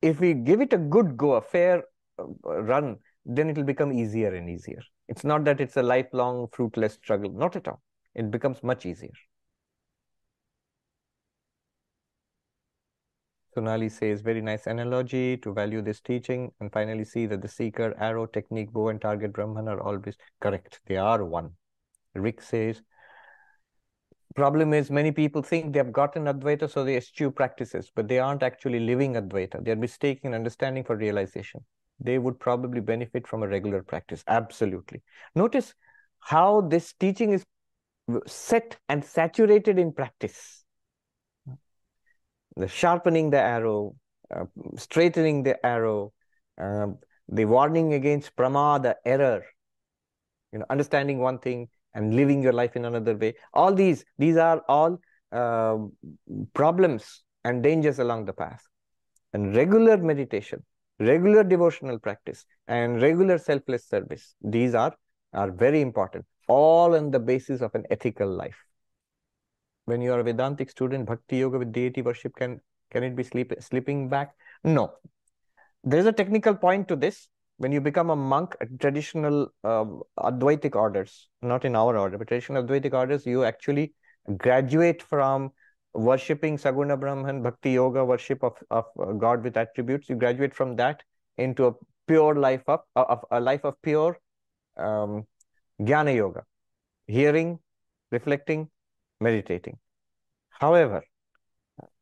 If 0.03 0.21
we 0.21 0.35
give 0.35 0.61
it 0.61 0.73
a 0.73 0.79
good 0.79 1.17
go, 1.17 1.33
a 1.33 1.41
fair 1.41 1.85
uh, 2.19 2.63
run, 2.63 2.99
then 3.25 3.49
it 3.49 3.57
will 3.57 3.65
become 3.65 3.93
easier 3.93 4.35
and 4.35 4.51
easier. 4.51 4.83
It's 5.09 5.25
not 5.25 5.45
that 5.45 5.61
it's 5.61 5.77
a 5.77 5.83
lifelong, 5.83 6.49
fruitless 6.53 6.95
struggle, 6.95 7.33
not 7.33 7.57
at 7.57 7.69
all. 7.69 7.83
It 8.15 8.31
becomes 8.31 8.63
much 8.63 8.87
easier. 8.87 9.13
Sonali 13.55 13.89
says, 13.89 14.21
very 14.21 14.43
nice 14.43 14.67
analogy 14.67 15.37
to 15.37 15.53
value 15.53 15.81
this 15.81 16.01
teaching 16.01 16.51
and 16.61 16.73
finally 16.73 17.05
see 17.05 17.27
that 17.27 17.41
the 17.41 17.49
seeker, 17.49 17.95
arrow, 18.01 18.27
technique, 18.27 18.73
bow, 18.73 18.89
and 18.89 19.01
target 19.01 19.33
Brahman 19.33 19.69
are 19.69 19.81
always 19.81 20.17
correct. 20.41 20.81
They 20.87 20.97
are 20.97 21.25
one. 21.25 21.53
Rick 22.15 22.43
says, 22.43 22.83
problem 24.35 24.73
is 24.75 24.91
many 24.91 25.13
people 25.13 25.43
think 25.43 25.73
they 25.73 25.79
have 25.79 25.93
gotten 25.93 26.25
Advaita, 26.25 26.71
so 26.71 26.85
they 26.85 26.97
eschew 26.97 27.31
practices, 27.31 27.91
but 27.95 28.09
they 28.09 28.19
aren't 28.19 28.43
actually 28.43 28.81
living 28.81 29.15
Advaita. 29.15 29.65
They're 29.65 29.77
mistaking 29.77 30.35
understanding 30.35 30.85
for 30.85 30.97
realization. 30.97 31.65
They 32.01 32.19
would 32.19 32.41
probably 32.41 32.81
benefit 32.81 33.27
from 33.27 33.43
a 33.43 33.49
regular 33.49 33.83
practice. 33.83 34.25
Absolutely. 34.27 35.03
Notice 35.35 35.75
how 36.21 36.63
this 36.63 36.93
teaching 36.93 37.33
is 37.33 37.45
set 38.27 38.77
and 38.89 39.05
saturated 39.05 39.79
in 39.79 39.93
practice 39.93 40.65
the 42.57 42.69
sharpening 42.69 43.31
the 43.31 43.41
arrow, 43.41 43.97
uh, 44.35 44.45
straightening 44.77 45.43
the 45.43 45.65
arrow, 45.65 46.13
uh, 46.61 46.87
the 47.29 47.45
warning 47.45 47.95
against 47.95 48.37
pramada, 48.37 48.95
error, 49.05 49.45
you 50.53 50.59
know, 50.59 50.67
understanding 50.71 51.19
one 51.19 51.39
thing 51.39 51.69
and 51.95 52.15
living 52.15 52.43
your 52.43 52.53
life 52.53 52.77
in 52.77 52.85
another 52.85 53.17
way. 53.17 53.35
All 53.53 53.73
these, 53.73 54.05
these 54.19 54.37
are 54.37 54.63
all 54.69 54.99
uh, 55.33 55.79
problems 56.53 57.23
and 57.45 57.63
dangers 57.63 57.99
along 57.99 58.25
the 58.25 58.33
path. 58.33 58.63
And 59.33 59.57
regular 59.57 59.97
meditation, 59.97 60.65
regular 60.99 61.43
devotional 61.43 61.99
practice, 61.99 62.45
and 62.69 63.03
regular 63.03 63.39
selfless 63.39 63.87
service, 63.87 64.35
these 64.41 64.75
are, 64.75 64.95
are 65.33 65.51
very 65.51 65.81
important, 65.81 66.25
all 66.49 66.95
on 66.95 67.11
the 67.11 67.19
basis 67.19 67.61
of 67.61 67.75
an 67.75 67.85
ethical 67.91 68.29
life 68.29 68.65
when 69.87 70.01
you 70.01 70.13
are 70.13 70.21
a 70.21 70.25
Vedantic 70.25 70.71
student, 70.71 71.07
Bhakti 71.07 71.39
Yoga 71.39 71.59
with 71.59 71.73
deity 71.73 72.03
worship, 72.03 72.35
can 72.37 72.61
can 72.91 73.03
it 73.03 73.17
be 73.17 73.23
sleep, 73.23 73.53
slipping 73.61 74.09
back? 74.09 74.35
No. 74.63 74.93
There 75.83 75.99
is 75.99 76.07
a 76.07 76.13
technical 76.13 76.55
point 76.55 76.89
to 76.89 76.97
this. 76.97 77.29
When 77.59 77.73
you 77.73 77.81
become 77.81 78.11
a 78.11 78.17
monk, 78.17 78.57
traditional 78.81 79.49
uh, 79.63 79.85
Advaitic 80.19 80.75
orders, 80.75 81.29
not 81.41 81.65
in 81.65 81.77
our 81.77 81.97
order, 81.97 82.19
but 82.19 82.29
traditional 82.29 82.63
Advaitic 82.63 82.93
orders, 82.93 83.27
you 83.27 83.45
actually 83.45 83.95
graduate 84.39 85.03
from 85.03 85.53
worshipping 85.93 86.57
Saguna 86.59 86.99
Brahman, 86.99 87.43
Bhakti 87.43 87.73
Yoga, 87.73 88.05
worship 88.05 88.43
of, 88.43 88.57
of 88.71 88.85
uh, 88.99 89.13
God 89.13 89.45
with 89.45 89.57
attributes. 89.57 90.09
You 90.09 90.17
graduate 90.17 90.55
from 90.55 90.77
that 90.77 91.03
into 91.39 91.67
a 91.67 91.73
pure 92.09 92.35
life 92.35 92.63
of, 92.67 92.81
of 92.97 93.25
a 93.31 93.41
life 93.41 93.65
of 93.65 93.81
pure 93.83 94.19
um, 94.77 95.27
Jnana 95.81 96.15
Yoga, 96.15 96.45
hearing, 97.07 97.61
reflecting, 98.11 98.69
meditating. 99.21 99.79
However, 100.51 101.05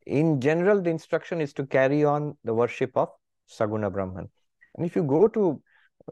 in 0.06 0.40
general, 0.40 0.80
the 0.80 0.90
instruction 0.90 1.40
is 1.40 1.52
to 1.54 1.66
carry 1.66 2.04
on 2.04 2.36
the 2.44 2.54
worship 2.54 2.96
of 2.96 3.10
Saguna 3.48 3.92
Brahman. 3.92 4.30
And 4.76 4.86
if 4.86 4.96
you 4.96 5.02
go 5.02 5.28
to 5.28 5.62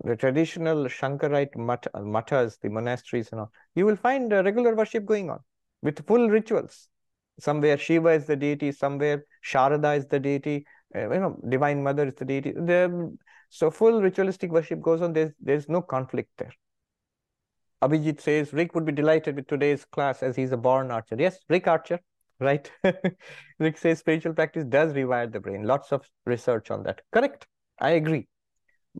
the 0.04 0.16
traditional 0.16 0.84
Shankarite 0.84 1.56
mat 1.56 1.86
mathas, 1.94 2.58
the 2.60 2.68
monasteries 2.68 3.30
and 3.32 3.40
all, 3.40 3.52
you 3.74 3.86
will 3.86 3.96
find 3.96 4.32
a 4.32 4.42
regular 4.42 4.74
worship 4.74 5.04
going 5.04 5.30
on 5.30 5.40
with 5.82 6.06
full 6.06 6.28
rituals. 6.28 6.88
Somewhere 7.38 7.78
Shiva 7.78 8.10
is 8.10 8.26
the 8.26 8.36
deity, 8.36 8.70
somewhere 8.72 9.24
Sharada 9.44 9.96
is 9.96 10.06
the 10.06 10.20
deity, 10.20 10.66
uh, 10.94 11.10
you 11.10 11.20
know, 11.20 11.40
Divine 11.48 11.82
Mother 11.82 12.08
is 12.08 12.14
the 12.14 12.24
deity. 12.24 12.54
So 13.48 13.70
full 13.70 14.00
ritualistic 14.00 14.52
worship 14.52 14.80
goes 14.80 15.02
on. 15.02 15.12
There's, 15.12 15.32
there's 15.40 15.68
no 15.68 15.82
conflict 15.82 16.30
there. 16.38 16.52
Abhijit 17.82 18.20
says, 18.20 18.52
Rick 18.52 18.74
would 18.74 18.84
be 18.84 18.92
delighted 18.92 19.36
with 19.36 19.46
today's 19.46 19.84
class 19.86 20.22
as 20.22 20.36
he's 20.36 20.52
a 20.52 20.56
born 20.56 20.90
archer. 20.90 21.16
Yes, 21.18 21.38
Rick 21.48 21.66
Archer, 21.66 21.98
right? 22.38 22.70
Rick 23.58 23.78
says 23.78 23.98
spiritual 23.98 24.34
practice 24.34 24.64
does 24.64 24.92
rewire 24.92 25.32
the 25.32 25.40
brain. 25.40 25.64
Lots 25.64 25.90
of 25.92 26.06
research 26.26 26.70
on 26.70 26.82
that. 26.82 27.00
Correct. 27.10 27.46
I 27.78 27.90
agree. 27.92 28.28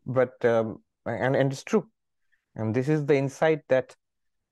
But, 0.07 0.45
um, 0.45 0.83
and, 1.07 1.37
and 1.37 1.53
it's 1.53 1.65
true. 1.65 1.89
And 2.55 2.75
this 2.75 2.89
is 2.89 3.07
the 3.07 3.17
insight 3.17 3.61
that 3.69 3.95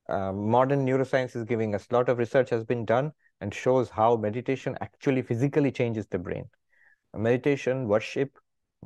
uh, 0.09 0.33
modern 0.33 0.87
neuroscience 0.87 1.37
is 1.37 1.45
giving 1.45 1.75
us. 1.75 1.87
A 1.91 1.95
lot 1.95 2.09
of 2.09 2.19
research 2.19 2.51
has 2.51 2.65
been 2.65 2.85
done 2.85 3.13
and 3.41 3.53
shows 3.53 3.91
how 3.91 4.17
meditation 4.17 4.77
actually 4.81 5.23
physically 5.23 5.71
changes 5.71 6.07
the 6.07 6.19
brain. 6.19 6.45
Meditation, 7.15 7.89
worship, 7.89 8.39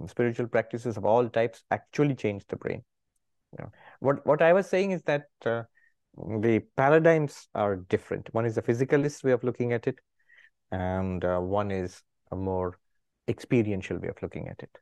spiritual 0.07 0.47
practices 0.47 0.97
of 0.97 1.05
all 1.05 1.29
types 1.29 1.65
actually 1.71 2.15
change 2.15 2.45
the 2.49 2.57
brain. 2.57 2.83
What 4.01 4.27
what 4.27 4.43
I 4.43 4.53
was 4.53 4.69
saying 4.69 4.93
is 4.93 5.03
that 5.03 5.27
uh, 5.45 5.63
the 6.17 6.63
paradigms 6.77 7.49
are 7.55 7.77
different. 7.77 8.29
One 8.33 8.47
is 8.47 8.57
a 8.59 8.63
physicalist 8.63 9.23
way 9.25 9.33
of 9.33 9.45
looking 9.45 9.73
at 9.73 9.87
it, 9.87 9.99
and 10.71 11.25
uh, 11.25 11.39
one 11.39 11.71
is 11.71 12.03
a 12.31 12.37
more 12.37 12.79
experiential 13.29 13.99
way 13.99 14.09
of 14.09 14.17
looking 14.23 14.49
at 14.49 14.63
it. 14.63 14.79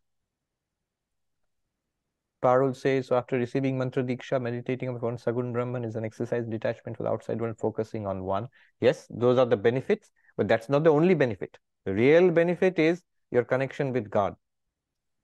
Parul 2.43 2.75
says, 2.75 3.09
so 3.09 3.17
after 3.17 3.37
receiving 3.37 3.77
mantra 3.77 4.03
diksha, 4.03 4.41
meditating 4.41 4.89
upon 4.89 5.17
Sagun 5.17 5.53
Brahman 5.53 5.85
is 5.85 5.97
an 5.97 6.05
exercise 6.05 6.47
detachment 6.47 6.97
from 6.97 7.05
the 7.05 7.11
outside 7.11 7.41
world, 7.41 7.59
focusing 7.59 8.07
on 8.07 8.25
one. 8.25 8.49
Yes, 8.81 9.07
those 9.11 9.39
are 9.39 9.47
the 9.47 9.57
benefits, 9.57 10.11
but 10.37 10.49
that's 10.49 10.69
not 10.69 10.85
the 10.85 10.91
only 10.91 11.15
benefit. 11.15 11.59
The 11.85 11.93
real 11.93 12.31
benefit 12.31 12.79
is 12.79 13.03
your 13.31 13.45
connection 13.45 13.93
with 13.93 14.11
God. 14.11 14.35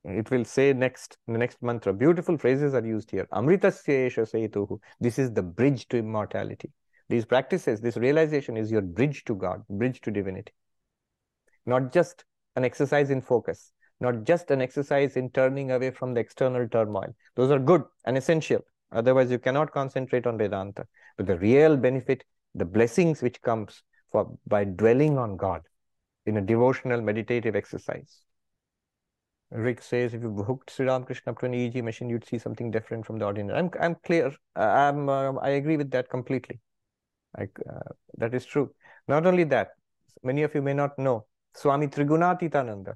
It 0.05 0.31
will 0.31 0.45
say 0.45 0.73
next, 0.73 1.19
the 1.27 1.39
next 1.39 1.63
mantra. 1.63 1.93
Beautiful 1.93 2.39
phrases 2.39 2.75
are 2.75 2.87
used 2.87 3.11
here. 3.11 3.27
Amritasya 3.33 4.11
setuhu. 4.13 4.79
This 5.01 5.19
is 5.19 5.33
the 5.33 5.43
bridge 5.43 5.89
to 5.89 5.97
immortality. 5.97 6.71
These 7.09 7.25
practices, 7.25 7.81
this 7.81 7.97
realization 7.97 8.57
is 8.57 8.71
your 8.71 8.83
bridge 8.83 9.25
to 9.25 9.35
God, 9.35 9.63
bridge 9.69 10.01
to 10.03 10.11
divinity. 10.11 10.53
Not 11.65 11.93
just 11.93 12.25
an 12.55 12.65
exercise 12.65 13.11
in 13.11 13.21
focus, 13.21 13.73
not 14.01 14.25
just 14.25 14.51
an 14.51 14.61
exercise 14.61 15.17
in 15.17 15.31
turning 15.31 15.71
away 15.71 15.91
from 15.91 16.15
the 16.15 16.21
external 16.21 16.69
turmoil. 16.69 17.15
Those 17.35 17.51
are 17.51 17.59
good 17.59 17.83
and 18.05 18.17
essential. 18.17 18.61
Otherwise, 18.93 19.31
you 19.31 19.39
cannot 19.39 19.73
concentrate 19.73 20.27
on 20.27 20.39
Vedanta. 20.39 20.87
But 21.17 21.27
the 21.27 21.39
real 21.39 21.77
benefit, 21.77 22.25
the 22.55 22.65
blessings 22.65 23.23
which 23.23 23.41
comes 23.43 23.83
for 24.13 24.39
by 24.47 24.65
dwelling 24.65 25.19
on 25.19 25.37
God 25.37 25.63
in 26.27 26.37
a 26.37 26.41
devotional 26.41 27.01
meditative 27.01 27.57
exercise. 27.57 28.23
Rick 29.51 29.81
says 29.81 30.13
if 30.13 30.23
you 30.23 30.33
hooked 30.33 30.71
Sri 30.71 30.87
Ramakrishna 30.87 31.33
up 31.33 31.39
to 31.41 31.47
an 31.47 31.53
EEG 31.53 31.83
machine, 31.83 32.11
you'd 32.11 32.27
see 32.27 32.39
something 32.39 32.71
different 32.71 33.07
from 33.07 33.19
the 33.19 33.25
ordinary. 33.25 33.59
I'm, 33.59 33.71
I'm 33.81 33.95
clear. 34.05 34.33
I'm, 34.57 35.09
uh, 35.09 35.35
I 35.35 35.51
agree 35.51 35.77
with 35.77 35.91
that 35.93 36.11
completely. 36.11 36.61
I, 37.39 37.45
uh, 37.45 37.93
that 38.19 38.35
is 38.35 38.45
true. 38.45 38.71
Not 39.07 39.25
only 39.25 39.45
that, 39.45 39.71
many 40.23 40.43
of 40.43 40.55
you 40.55 40.63
may 40.63 40.75
not 40.75 40.99
know, 40.99 41.27
Swami 41.55 41.87
Trigunatitananda, 41.87 42.95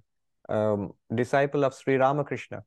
um, 0.51 0.93
disciple 1.14 1.64
of 1.64 1.74
Sri 1.74 1.97
Ramakrishna, 1.97 2.62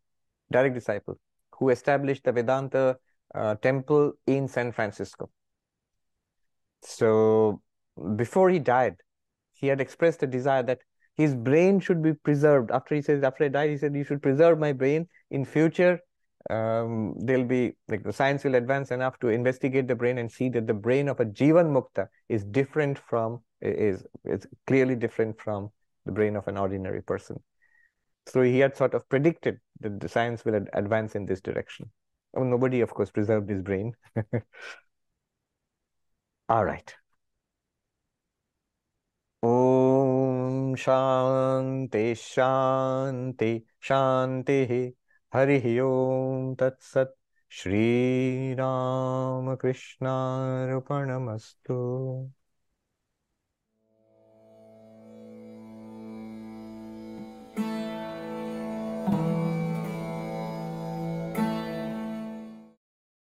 direct 0.51 0.75
disciple, 0.75 1.19
who 1.59 1.69
established 1.69 2.23
the 2.23 2.31
Vedanta 2.31 2.97
uh, 3.35 3.55
temple 3.55 4.13
in 4.27 4.47
San 4.47 4.71
Francisco. 4.71 5.29
So 6.81 7.61
before 8.15 8.49
he 8.49 8.59
died, 8.59 8.95
he 9.53 9.67
had 9.67 9.79
expressed 9.79 10.23
a 10.23 10.27
desire 10.27 10.63
that 10.63 10.79
his 11.15 11.35
brain 11.35 11.79
should 11.79 12.01
be 12.01 12.13
preserved. 12.13 12.71
After 12.71 12.95
he 12.95 13.01
says, 13.01 13.23
after 13.23 13.45
I 13.45 13.47
die, 13.49 13.69
he 13.69 13.77
said, 13.77 13.95
you 13.95 14.03
should 14.03 14.21
preserve 14.21 14.59
my 14.59 14.73
brain. 14.73 15.07
In 15.29 15.45
future, 15.45 15.99
um, 16.49 17.15
there'll 17.19 17.45
be 17.45 17.73
like 17.87 18.03
the 18.03 18.11
science 18.11 18.43
will 18.43 18.55
advance 18.55 18.91
enough 18.91 19.17
to 19.19 19.29
investigate 19.29 19.87
the 19.87 19.95
brain 19.95 20.17
and 20.17 20.29
see 20.29 20.49
that 20.49 20.67
the 20.67 20.73
brain 20.73 21.07
of 21.07 21.19
a 21.19 21.25
Jivan 21.25 21.71
Mukta 21.71 22.07
is 22.27 22.43
different 22.43 22.97
from 22.97 23.41
is 23.61 24.03
is 24.25 24.45
clearly 24.67 24.95
different 24.95 25.39
from 25.39 25.69
the 26.05 26.11
brain 26.11 26.35
of 26.35 26.47
an 26.49 26.57
ordinary 26.57 27.01
person. 27.01 27.41
So 28.27 28.41
he 28.41 28.59
had 28.59 28.75
sort 28.75 28.93
of 28.93 29.07
predicted 29.09 29.59
that 29.81 29.99
the 29.99 30.09
science 30.09 30.45
will 30.45 30.55
ad- 30.55 30.69
advance 30.73 31.15
in 31.15 31.25
this 31.25 31.41
direction. 31.41 31.91
Oh, 32.35 32.43
nobody, 32.43 32.81
of 32.81 32.93
course, 32.93 33.11
preserved 33.11 33.49
his 33.49 33.61
brain. 33.61 33.93
All 36.49 36.63
right. 36.63 36.95
Om 39.43 40.75
Shanti 40.75 42.13
Shanti 42.15 43.63
Shanti 43.81 44.93
Hari 45.31 45.79
Om 45.79 46.55
Tat 46.55 46.81
Sat 46.81 47.09
Shri 47.47 48.55
Ramakrishna 48.55 50.09
Rupanamastu. 50.71 52.31